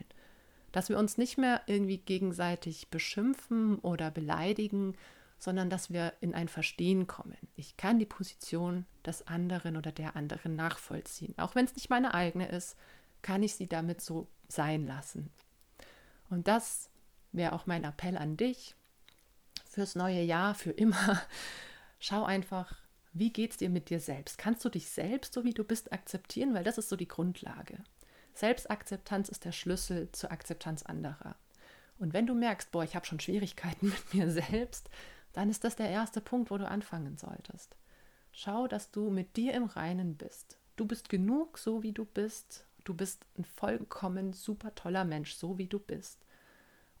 Dass 0.71 0.89
wir 0.89 0.97
uns 0.97 1.17
nicht 1.17 1.37
mehr 1.37 1.61
irgendwie 1.67 1.97
gegenseitig 1.97 2.89
beschimpfen 2.89 3.79
oder 3.79 4.09
beleidigen, 4.11 4.95
sondern 5.37 5.69
dass 5.69 5.91
wir 5.91 6.13
in 6.21 6.33
ein 6.33 6.47
Verstehen 6.47 7.05
kommen. 7.05 7.37
Ich 7.55 7.75
kann 7.75 7.99
die 7.99 8.05
Position 8.05 8.85
des 9.05 9.27
anderen 9.27 9.75
oder 9.75 9.91
der 9.91 10.15
anderen 10.15 10.55
nachvollziehen. 10.55 11.33
Auch 11.37 11.53
wenn 11.53 11.65
es 11.65 11.75
nicht 11.75 11.89
meine 11.89 12.13
eigene 12.13 12.47
ist, 12.47 12.77
kann 13.21 13.43
ich 13.43 13.55
sie 13.55 13.67
damit 13.67 13.99
so 13.99 14.27
sein 14.47 14.87
lassen. 14.87 15.31
Und 16.29 16.47
das 16.47 16.89
wäre 17.33 17.53
auch 17.53 17.65
mein 17.65 17.83
Appell 17.83 18.17
an 18.17 18.37
dich, 18.37 18.75
fürs 19.65 19.95
neue 19.95 20.21
Jahr, 20.21 20.55
für 20.55 20.71
immer. 20.71 21.21
Schau 21.99 22.23
einfach, 22.23 22.82
wie 23.13 23.31
geht 23.31 23.51
es 23.51 23.57
dir 23.57 23.69
mit 23.69 23.89
dir 23.89 23.99
selbst? 23.99 24.37
Kannst 24.37 24.65
du 24.65 24.69
dich 24.69 24.89
selbst, 24.89 25.33
so 25.33 25.43
wie 25.43 25.53
du 25.53 25.63
bist, 25.63 25.93
akzeptieren? 25.93 26.53
Weil 26.53 26.63
das 26.63 26.77
ist 26.77 26.89
so 26.89 26.95
die 26.95 27.07
Grundlage. 27.07 27.83
Selbstakzeptanz 28.33 29.29
ist 29.29 29.45
der 29.45 29.51
Schlüssel 29.51 30.11
zur 30.11 30.31
Akzeptanz 30.31 30.83
anderer. 30.83 31.35
Und 31.99 32.13
wenn 32.13 32.25
du 32.25 32.33
merkst, 32.33 32.71
boah, 32.71 32.83
ich 32.83 32.95
habe 32.95 33.05
schon 33.05 33.19
Schwierigkeiten 33.19 33.87
mit 33.89 34.13
mir 34.13 34.31
selbst, 34.31 34.89
dann 35.31 35.49
ist 35.49 35.63
das 35.63 35.75
der 35.75 35.89
erste 35.89 36.21
Punkt, 36.21 36.51
wo 36.51 36.57
du 36.57 36.67
anfangen 36.67 37.17
solltest. 37.17 37.75
Schau, 38.31 38.67
dass 38.67 38.91
du 38.91 39.11
mit 39.11 39.35
dir 39.35 39.53
im 39.53 39.65
Reinen 39.65 40.15
bist. 40.15 40.57
Du 40.75 40.87
bist 40.87 41.09
genug, 41.09 41.59
so 41.59 41.83
wie 41.83 41.93
du 41.93 42.05
bist. 42.05 42.65
Du 42.83 42.95
bist 42.95 43.25
ein 43.37 43.45
vollkommen 43.45 44.33
super 44.33 44.73
toller 44.73 45.05
Mensch, 45.05 45.35
so 45.35 45.57
wie 45.59 45.67
du 45.67 45.77
bist. 45.77 46.25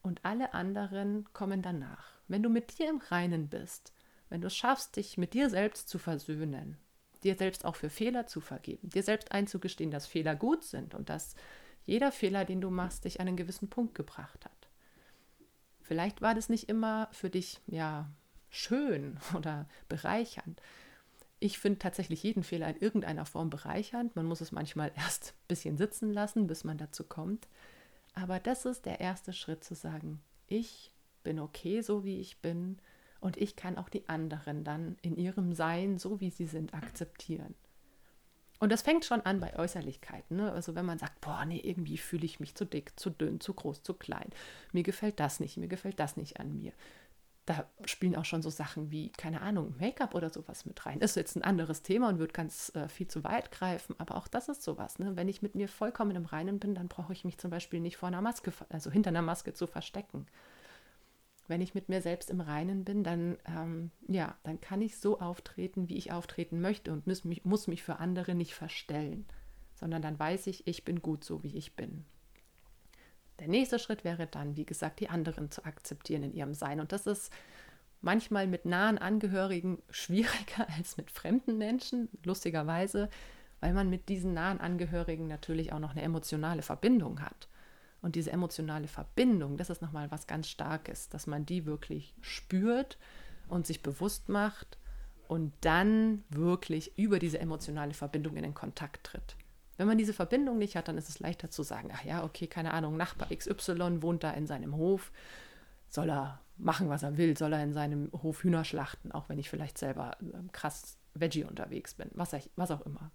Und 0.03 0.23
alle 0.23 0.53
anderen 0.53 1.27
kommen 1.33 1.61
danach. 1.61 2.05
Wenn 2.27 2.43
du 2.43 2.49
mit 2.49 2.77
dir 2.77 2.89
im 2.89 2.99
Reinen 2.99 3.47
bist, 3.49 3.93
wenn 4.29 4.41
du 4.41 4.47
es 4.47 4.55
schaffst, 4.55 4.95
dich 4.95 5.17
mit 5.17 5.33
dir 5.33 5.49
selbst 5.49 5.89
zu 5.89 5.99
versöhnen, 5.99 6.77
dir 7.23 7.35
selbst 7.35 7.65
auch 7.65 7.75
für 7.75 7.89
Fehler 7.89 8.27
zu 8.27 8.41
vergeben, 8.41 8.89
dir 8.89 9.03
selbst 9.03 9.31
einzugestehen, 9.31 9.91
dass 9.91 10.07
Fehler 10.07 10.35
gut 10.35 10.63
sind 10.63 10.93
und 10.93 11.09
dass 11.09 11.35
jeder 11.85 12.11
Fehler, 12.11 12.45
den 12.45 12.61
du 12.61 12.69
machst, 12.69 13.05
dich 13.05 13.19
an 13.19 13.27
einen 13.27 13.37
gewissen 13.37 13.69
Punkt 13.69 13.95
gebracht 13.95 14.45
hat. 14.45 14.69
Vielleicht 15.81 16.21
war 16.21 16.33
das 16.33 16.49
nicht 16.49 16.69
immer 16.69 17.09
für 17.11 17.29
dich 17.29 17.59
ja 17.67 18.09
schön 18.49 19.17
oder 19.35 19.67
bereichernd. 19.89 20.61
Ich 21.39 21.59
finde 21.59 21.79
tatsächlich 21.79 22.23
jeden 22.23 22.43
Fehler 22.43 22.69
in 22.69 22.77
irgendeiner 22.77 23.25
Form 23.25 23.49
bereichernd. 23.49 24.15
Man 24.15 24.25
muss 24.25 24.39
es 24.39 24.53
manchmal 24.53 24.91
erst 24.95 25.33
ein 25.33 25.47
bisschen 25.47 25.77
sitzen 25.77 26.11
lassen, 26.13 26.47
bis 26.47 26.63
man 26.63 26.77
dazu 26.77 27.03
kommt. 27.03 27.47
Aber 28.15 28.39
das 28.39 28.65
ist 28.65 28.85
der 28.85 29.01
erste 29.01 29.33
Schritt 29.33 29.63
zu 29.63 29.75
sagen, 29.75 30.21
ich 30.47 30.91
bin 31.23 31.39
okay, 31.39 31.81
so 31.81 32.03
wie 32.03 32.19
ich 32.21 32.37
bin. 32.41 32.77
Und 33.23 33.37
ich 33.37 33.55
kann 33.55 33.77
auch 33.77 33.87
die 33.87 34.09
anderen 34.09 34.65
dann 34.65 34.97
in 35.01 35.15
ihrem 35.15 35.53
Sein, 35.53 35.97
so 35.97 36.19
wie 36.19 36.29
sie 36.29 36.45
sind, 36.45 36.73
akzeptieren. 36.73 37.55
Und 38.59 38.69
das 38.69 38.81
fängt 38.81 39.05
schon 39.05 39.21
an 39.21 39.39
bei 39.39 39.57
Äußerlichkeiten. 39.57 40.35
Ne? 40.35 40.51
Also 40.51 40.75
wenn 40.75 40.85
man 40.85 40.99
sagt, 40.99 41.21
boah, 41.21 41.45
nee, 41.45 41.61
irgendwie 41.63 41.97
fühle 41.97 42.25
ich 42.25 42.41
mich 42.41 42.53
zu 42.55 42.65
dick, 42.65 42.91
zu 42.99 43.09
dünn, 43.09 43.39
zu 43.39 43.53
groß, 43.53 43.81
zu 43.81 43.93
klein. 43.93 44.29
Mir 44.73 44.83
gefällt 44.83 45.21
das 45.21 45.39
nicht, 45.39 45.55
mir 45.55 45.69
gefällt 45.69 46.01
das 46.01 46.17
nicht 46.17 46.41
an 46.41 46.53
mir. 46.57 46.73
Da 47.45 47.65
spielen 47.85 48.17
auch 48.17 48.25
schon 48.25 48.41
so 48.41 48.49
Sachen 48.49 48.91
wie, 48.91 49.09
keine 49.09 49.41
Ahnung, 49.41 49.73
Make-up 49.79 50.15
oder 50.15 50.29
sowas 50.29 50.65
mit 50.65 50.85
rein. 50.85 50.99
Ist 50.99 51.15
jetzt 51.15 51.37
ein 51.37 51.43
anderes 51.43 51.81
Thema 51.81 52.09
und 52.09 52.19
wird 52.19 52.33
ganz 52.33 52.73
äh, 52.75 52.89
viel 52.89 53.07
zu 53.07 53.23
weit 53.23 53.51
greifen, 53.51 53.95
aber 53.99 54.15
auch 54.15 54.27
das 54.27 54.49
ist 54.49 54.63
sowas. 54.63 54.99
Ne? 54.99 55.15
Wenn 55.15 55.29
ich 55.29 55.41
mit 55.41 55.55
mir 55.55 55.69
vollkommen 55.69 56.15
im 56.17 56.25
Reinen 56.25 56.59
bin, 56.59 56.75
dann 56.75 56.89
brauche 56.89 57.13
ich 57.13 57.23
mich 57.23 57.37
zum 57.37 57.51
Beispiel 57.51 57.79
nicht 57.79 57.95
vor 57.95 58.07
einer 58.07 58.21
Maske, 58.21 58.51
also 58.67 58.91
hinter 58.91 59.09
einer 59.09 59.21
Maske 59.21 59.53
zu 59.53 59.65
verstecken 59.65 60.25
wenn 61.47 61.61
ich 61.61 61.75
mit 61.75 61.89
mir 61.89 62.01
selbst 62.01 62.29
im 62.29 62.41
Reinen 62.41 62.85
bin, 62.85 63.03
dann, 63.03 63.37
ähm, 63.45 63.91
ja, 64.07 64.35
dann 64.43 64.61
kann 64.61 64.81
ich 64.81 64.97
so 64.97 65.19
auftreten, 65.19 65.89
wie 65.89 65.97
ich 65.97 66.11
auftreten 66.11 66.61
möchte 66.61 66.91
und 66.91 67.05
muss 67.05 67.25
mich, 67.25 67.43
muss 67.43 67.67
mich 67.67 67.83
für 67.83 67.99
andere 67.99 68.33
nicht 68.33 68.53
verstellen, 68.53 69.25
sondern 69.75 70.01
dann 70.01 70.17
weiß 70.17 70.47
ich, 70.47 70.67
ich 70.67 70.85
bin 70.85 71.01
gut 71.01 71.23
so, 71.23 71.43
wie 71.43 71.55
ich 71.57 71.75
bin. 71.75 72.05
Der 73.39 73.47
nächste 73.47 73.79
Schritt 73.79 74.03
wäre 74.03 74.27
dann, 74.27 74.55
wie 74.55 74.65
gesagt, 74.65 74.99
die 74.99 75.09
anderen 75.09 75.51
zu 75.51 75.65
akzeptieren 75.65 76.23
in 76.23 76.33
ihrem 76.33 76.53
Sein. 76.53 76.79
Und 76.79 76.91
das 76.91 77.07
ist 77.07 77.33
manchmal 78.01 78.47
mit 78.47 78.65
nahen 78.65 78.97
Angehörigen 78.97 79.81
schwieriger 79.89 80.69
als 80.77 80.97
mit 80.97 81.11
fremden 81.11 81.57
Menschen, 81.57 82.09
lustigerweise, 82.23 83.09
weil 83.59 83.73
man 83.73 83.89
mit 83.89 84.07
diesen 84.09 84.33
nahen 84.33 84.61
Angehörigen 84.61 85.27
natürlich 85.27 85.73
auch 85.73 85.79
noch 85.79 85.91
eine 85.91 86.03
emotionale 86.03 86.61
Verbindung 86.61 87.21
hat. 87.21 87.47
Und 88.03 88.15
diese 88.15 88.33
emotionale 88.33 88.89
Verbindung, 88.89 89.55
das 89.55 89.69
ist 89.69 89.81
nochmal 89.81 90.11
was 90.11 90.27
ganz 90.27 90.49
Starkes, 90.49 91.07
dass 91.07 91.25
man 91.25 91.45
die 91.45 91.65
wirklich 91.65 92.13
spürt 92.19 92.97
und 93.47 93.65
sich 93.65 93.81
bewusst 93.81 94.27
macht 94.27 94.77
und 95.29 95.53
dann 95.61 96.21
wirklich 96.29 96.97
über 96.97 97.17
diese 97.17 97.39
emotionale 97.39 97.93
Verbindung 97.93 98.35
in 98.35 98.43
den 98.43 98.53
Kontakt 98.53 99.05
tritt. 99.05 99.37
Wenn 99.77 99.87
man 99.87 99.97
diese 99.97 100.11
Verbindung 100.11 100.57
nicht 100.57 100.75
hat, 100.75 100.89
dann 100.89 100.97
ist 100.97 101.07
es 101.07 101.21
leichter 101.21 101.49
zu 101.49 101.63
sagen, 101.63 101.91
ach 101.93 102.03
ja, 102.03 102.25
okay, 102.25 102.45
keine 102.45 102.73
Ahnung, 102.73 102.97
Nachbar 102.97 103.29
XY 103.33 104.01
wohnt 104.01 104.25
da 104.25 104.31
in 104.31 104.47
seinem 104.47 104.75
Hof, 104.75 105.13
soll 105.87 106.09
er 106.09 106.41
machen, 106.57 106.89
was 106.89 107.03
er 107.03 107.15
will, 107.15 107.37
soll 107.37 107.53
er 107.53 107.63
in 107.63 107.71
seinem 107.71 108.11
Hof 108.11 108.43
Hühner 108.43 108.65
schlachten, 108.65 109.13
auch 109.13 109.29
wenn 109.29 109.39
ich 109.39 109.49
vielleicht 109.49 109.77
selber 109.77 110.17
ähm, 110.19 110.51
krass 110.51 110.97
Veggie 111.13 111.45
unterwegs 111.45 111.93
bin, 111.93 112.11
was, 112.15 112.35
was 112.57 112.71
auch 112.71 112.81
immer. 112.81 113.11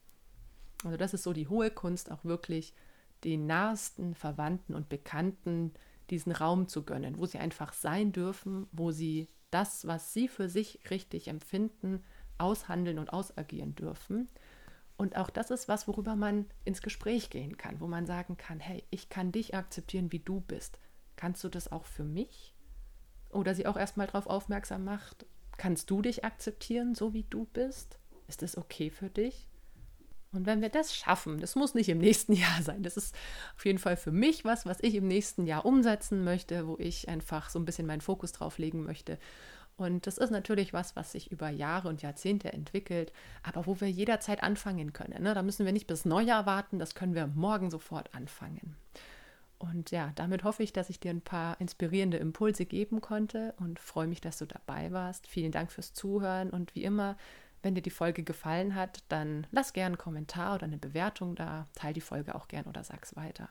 Also 0.83 0.97
das 0.97 1.13
ist 1.13 1.25
so 1.25 1.35
die 1.35 1.49
hohe 1.49 1.71
Kunst, 1.71 2.11
auch 2.11 2.25
wirklich 2.25 2.73
den 3.25 3.47
nahesten 3.47 4.15
Verwandten 4.15 4.75
und 4.75 4.89
Bekannten 4.89 5.73
diesen 6.11 6.33
Raum 6.33 6.69
zu 6.69 6.85
gönnen, 6.85 7.19
wo 7.19 7.27
sie 7.27 7.39
einfach 7.39 7.73
sein 7.73 8.13
dürfen, 8.13 8.67
wo 8.73 8.91
sie 8.91 9.29
das, 9.51 9.87
was 9.87 10.13
sie 10.13 10.29
für 10.29 10.49
sich 10.49 10.81
richtig 10.91 11.29
empfinden, 11.29 12.05
aushandeln 12.39 12.99
und 12.99 13.13
ausagieren 13.13 13.75
dürfen. 13.75 14.29
Und 14.97 15.17
auch 15.17 15.31
das 15.31 15.51
ist 15.51 15.69
was, 15.69 15.87
worüber 15.87 16.17
man 16.17 16.47
ins 16.65 16.83
Gespräch 16.83 17.31
gehen 17.31 17.57
kann, 17.57 17.81
wo 17.81 17.87
man 17.87 18.07
sagen 18.07 18.37
kann, 18.37 18.61
hey, 18.61 18.85
ich 18.91 19.09
kann 19.09 19.33
dich 19.33 19.55
akzeptieren, 19.55 20.13
wie 20.13 20.19
du 20.19 20.41
bist. 20.41 20.79
Kannst 21.17 21.43
du 21.45 21.49
das 21.49 21.71
auch 21.71 21.85
für 21.85 22.05
mich? 22.05 22.55
Oder 23.31 23.55
sie 23.55 23.67
auch 23.67 23.77
erstmal 23.77 24.07
darauf 24.07 24.27
aufmerksam 24.27 24.85
macht, 24.85 25.27
kannst 25.57 25.91
du 25.91 26.03
dich 26.03 26.25
akzeptieren, 26.25 26.95
so 26.95 27.13
wie 27.13 27.25
du 27.25 27.45
bist? 27.47 27.99
Ist 28.27 28.43
das 28.43 28.57
okay 28.57 28.91
für 28.91 29.11
dich? 29.11 29.48
Und 30.33 30.47
wenn 30.47 30.61
wir 30.61 30.69
das 30.69 30.95
schaffen, 30.95 31.41
das 31.41 31.57
muss 31.57 31.75
nicht 31.75 31.89
im 31.89 31.99
nächsten 31.99 32.33
Jahr 32.35 32.63
sein, 32.63 32.83
das 32.83 32.97
ist 32.97 33.15
auf 33.57 33.65
jeden 33.65 33.79
Fall 33.79 33.97
für 33.97 34.13
mich 34.13 34.45
was, 34.45 34.67
was 34.67 34.79
ich 34.83 34.95
im 34.95 35.09
nächsten 35.09 35.47
Jahr 35.47 35.65
umsetzen 35.65 36.25
möchte, 36.25 36.67
wo 36.67 36.77
ich 36.79 37.09
einfach 37.09 37.51
so 37.51 37.59
ein 37.59 37.65
bisschen 37.65 37.87
meinen 37.87 38.01
Fokus 38.01 38.33
drauf 38.33 38.59
legen 38.59 38.85
möchte. 38.85 39.19
Und 39.79 40.09
das 40.09 40.19
ist 40.19 40.31
natürlich 40.31 40.73
was, 40.73 40.97
was 40.97 41.13
sich 41.13 41.31
über 41.31 41.51
Jahre 41.51 41.89
und 41.89 42.03
Jahrzehnte 42.03 42.53
entwickelt, 42.53 43.13
aber 43.45 43.67
wo 43.67 43.81
wir 43.81 43.89
jederzeit 43.89 44.43
anfangen 44.43 44.93
können. 44.93 45.23
Ne? 45.23 45.35
Da 45.35 45.43
müssen 45.43 45.65
wir 45.65 45.73
nicht 45.73 45.87
bis 45.87 46.05
Neujahr 46.05 46.47
warten, 46.47 46.81
das 46.81 46.97
können 46.97 47.15
wir 47.15 47.29
morgen 47.29 47.71
sofort 47.71 48.13
anfangen. 48.13 48.75
Und 49.59 49.91
ja, 49.93 50.13
damit 50.17 50.45
hoffe 50.45 50.63
ich, 50.63 50.73
dass 50.73 50.91
ich 50.91 51.01
dir 51.01 51.11
ein 51.11 51.21
paar 51.21 51.61
inspirierende 51.61 52.17
Impulse 52.17 52.65
geben 52.65 53.01
konnte 53.01 53.55
und 53.59 53.79
freue 53.79 54.07
mich, 54.07 54.21
dass 54.21 54.39
du 54.39 54.47
dabei 54.47 54.93
warst. 54.93 55.27
Vielen 55.27 55.53
Dank 55.53 55.73
fürs 55.73 55.93
Zuhören 55.93 56.51
und 56.51 56.75
wie 56.75 56.85
immer, 56.85 57.17
wenn 57.63 57.75
dir 57.75 57.83
die 57.83 57.91
Folge 57.91 58.23
gefallen 58.23 58.75
hat, 58.75 59.03
dann 59.09 59.47
lass 59.51 59.73
gerne 59.73 59.95
einen 59.95 59.99
Kommentar 59.99 60.55
oder 60.55 60.65
eine 60.65 60.79
Bewertung 60.79 61.35
da, 61.35 61.67
teil 61.75 61.93
die 61.93 62.01
Folge 62.01 62.35
auch 62.35 62.49
gern 62.49 62.67
oder 62.67 62.85
sag's 62.85 63.17
weiter. 63.17 63.49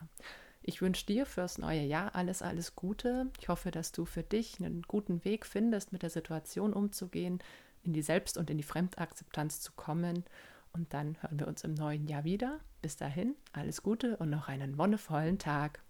Ich 0.62 0.82
wünsche 0.82 1.06
dir 1.06 1.24
fürs 1.24 1.58
neue 1.58 1.82
Jahr 1.82 2.14
alles, 2.14 2.42
alles 2.42 2.76
Gute. 2.76 3.30
Ich 3.40 3.48
hoffe, 3.48 3.70
dass 3.70 3.92
du 3.92 4.04
für 4.04 4.22
dich 4.22 4.58
einen 4.60 4.82
guten 4.82 5.24
Weg 5.24 5.46
findest, 5.46 5.92
mit 5.92 6.02
der 6.02 6.10
Situation 6.10 6.72
umzugehen, 6.72 7.38
in 7.82 7.92
die 7.92 8.02
Selbst- 8.02 8.36
und 8.36 8.50
in 8.50 8.58
die 8.58 8.62
Fremdakzeptanz 8.62 9.60
zu 9.60 9.72
kommen. 9.72 10.24
Und 10.72 10.92
dann 10.92 11.16
hören 11.22 11.40
wir 11.40 11.48
uns 11.48 11.64
im 11.64 11.74
neuen 11.74 12.06
Jahr 12.06 12.24
wieder. 12.24 12.60
Bis 12.82 12.96
dahin, 12.96 13.34
alles 13.52 13.82
Gute 13.82 14.18
und 14.18 14.30
noch 14.30 14.48
einen 14.48 14.76
wonnevollen 14.76 15.38
Tag. 15.38 15.80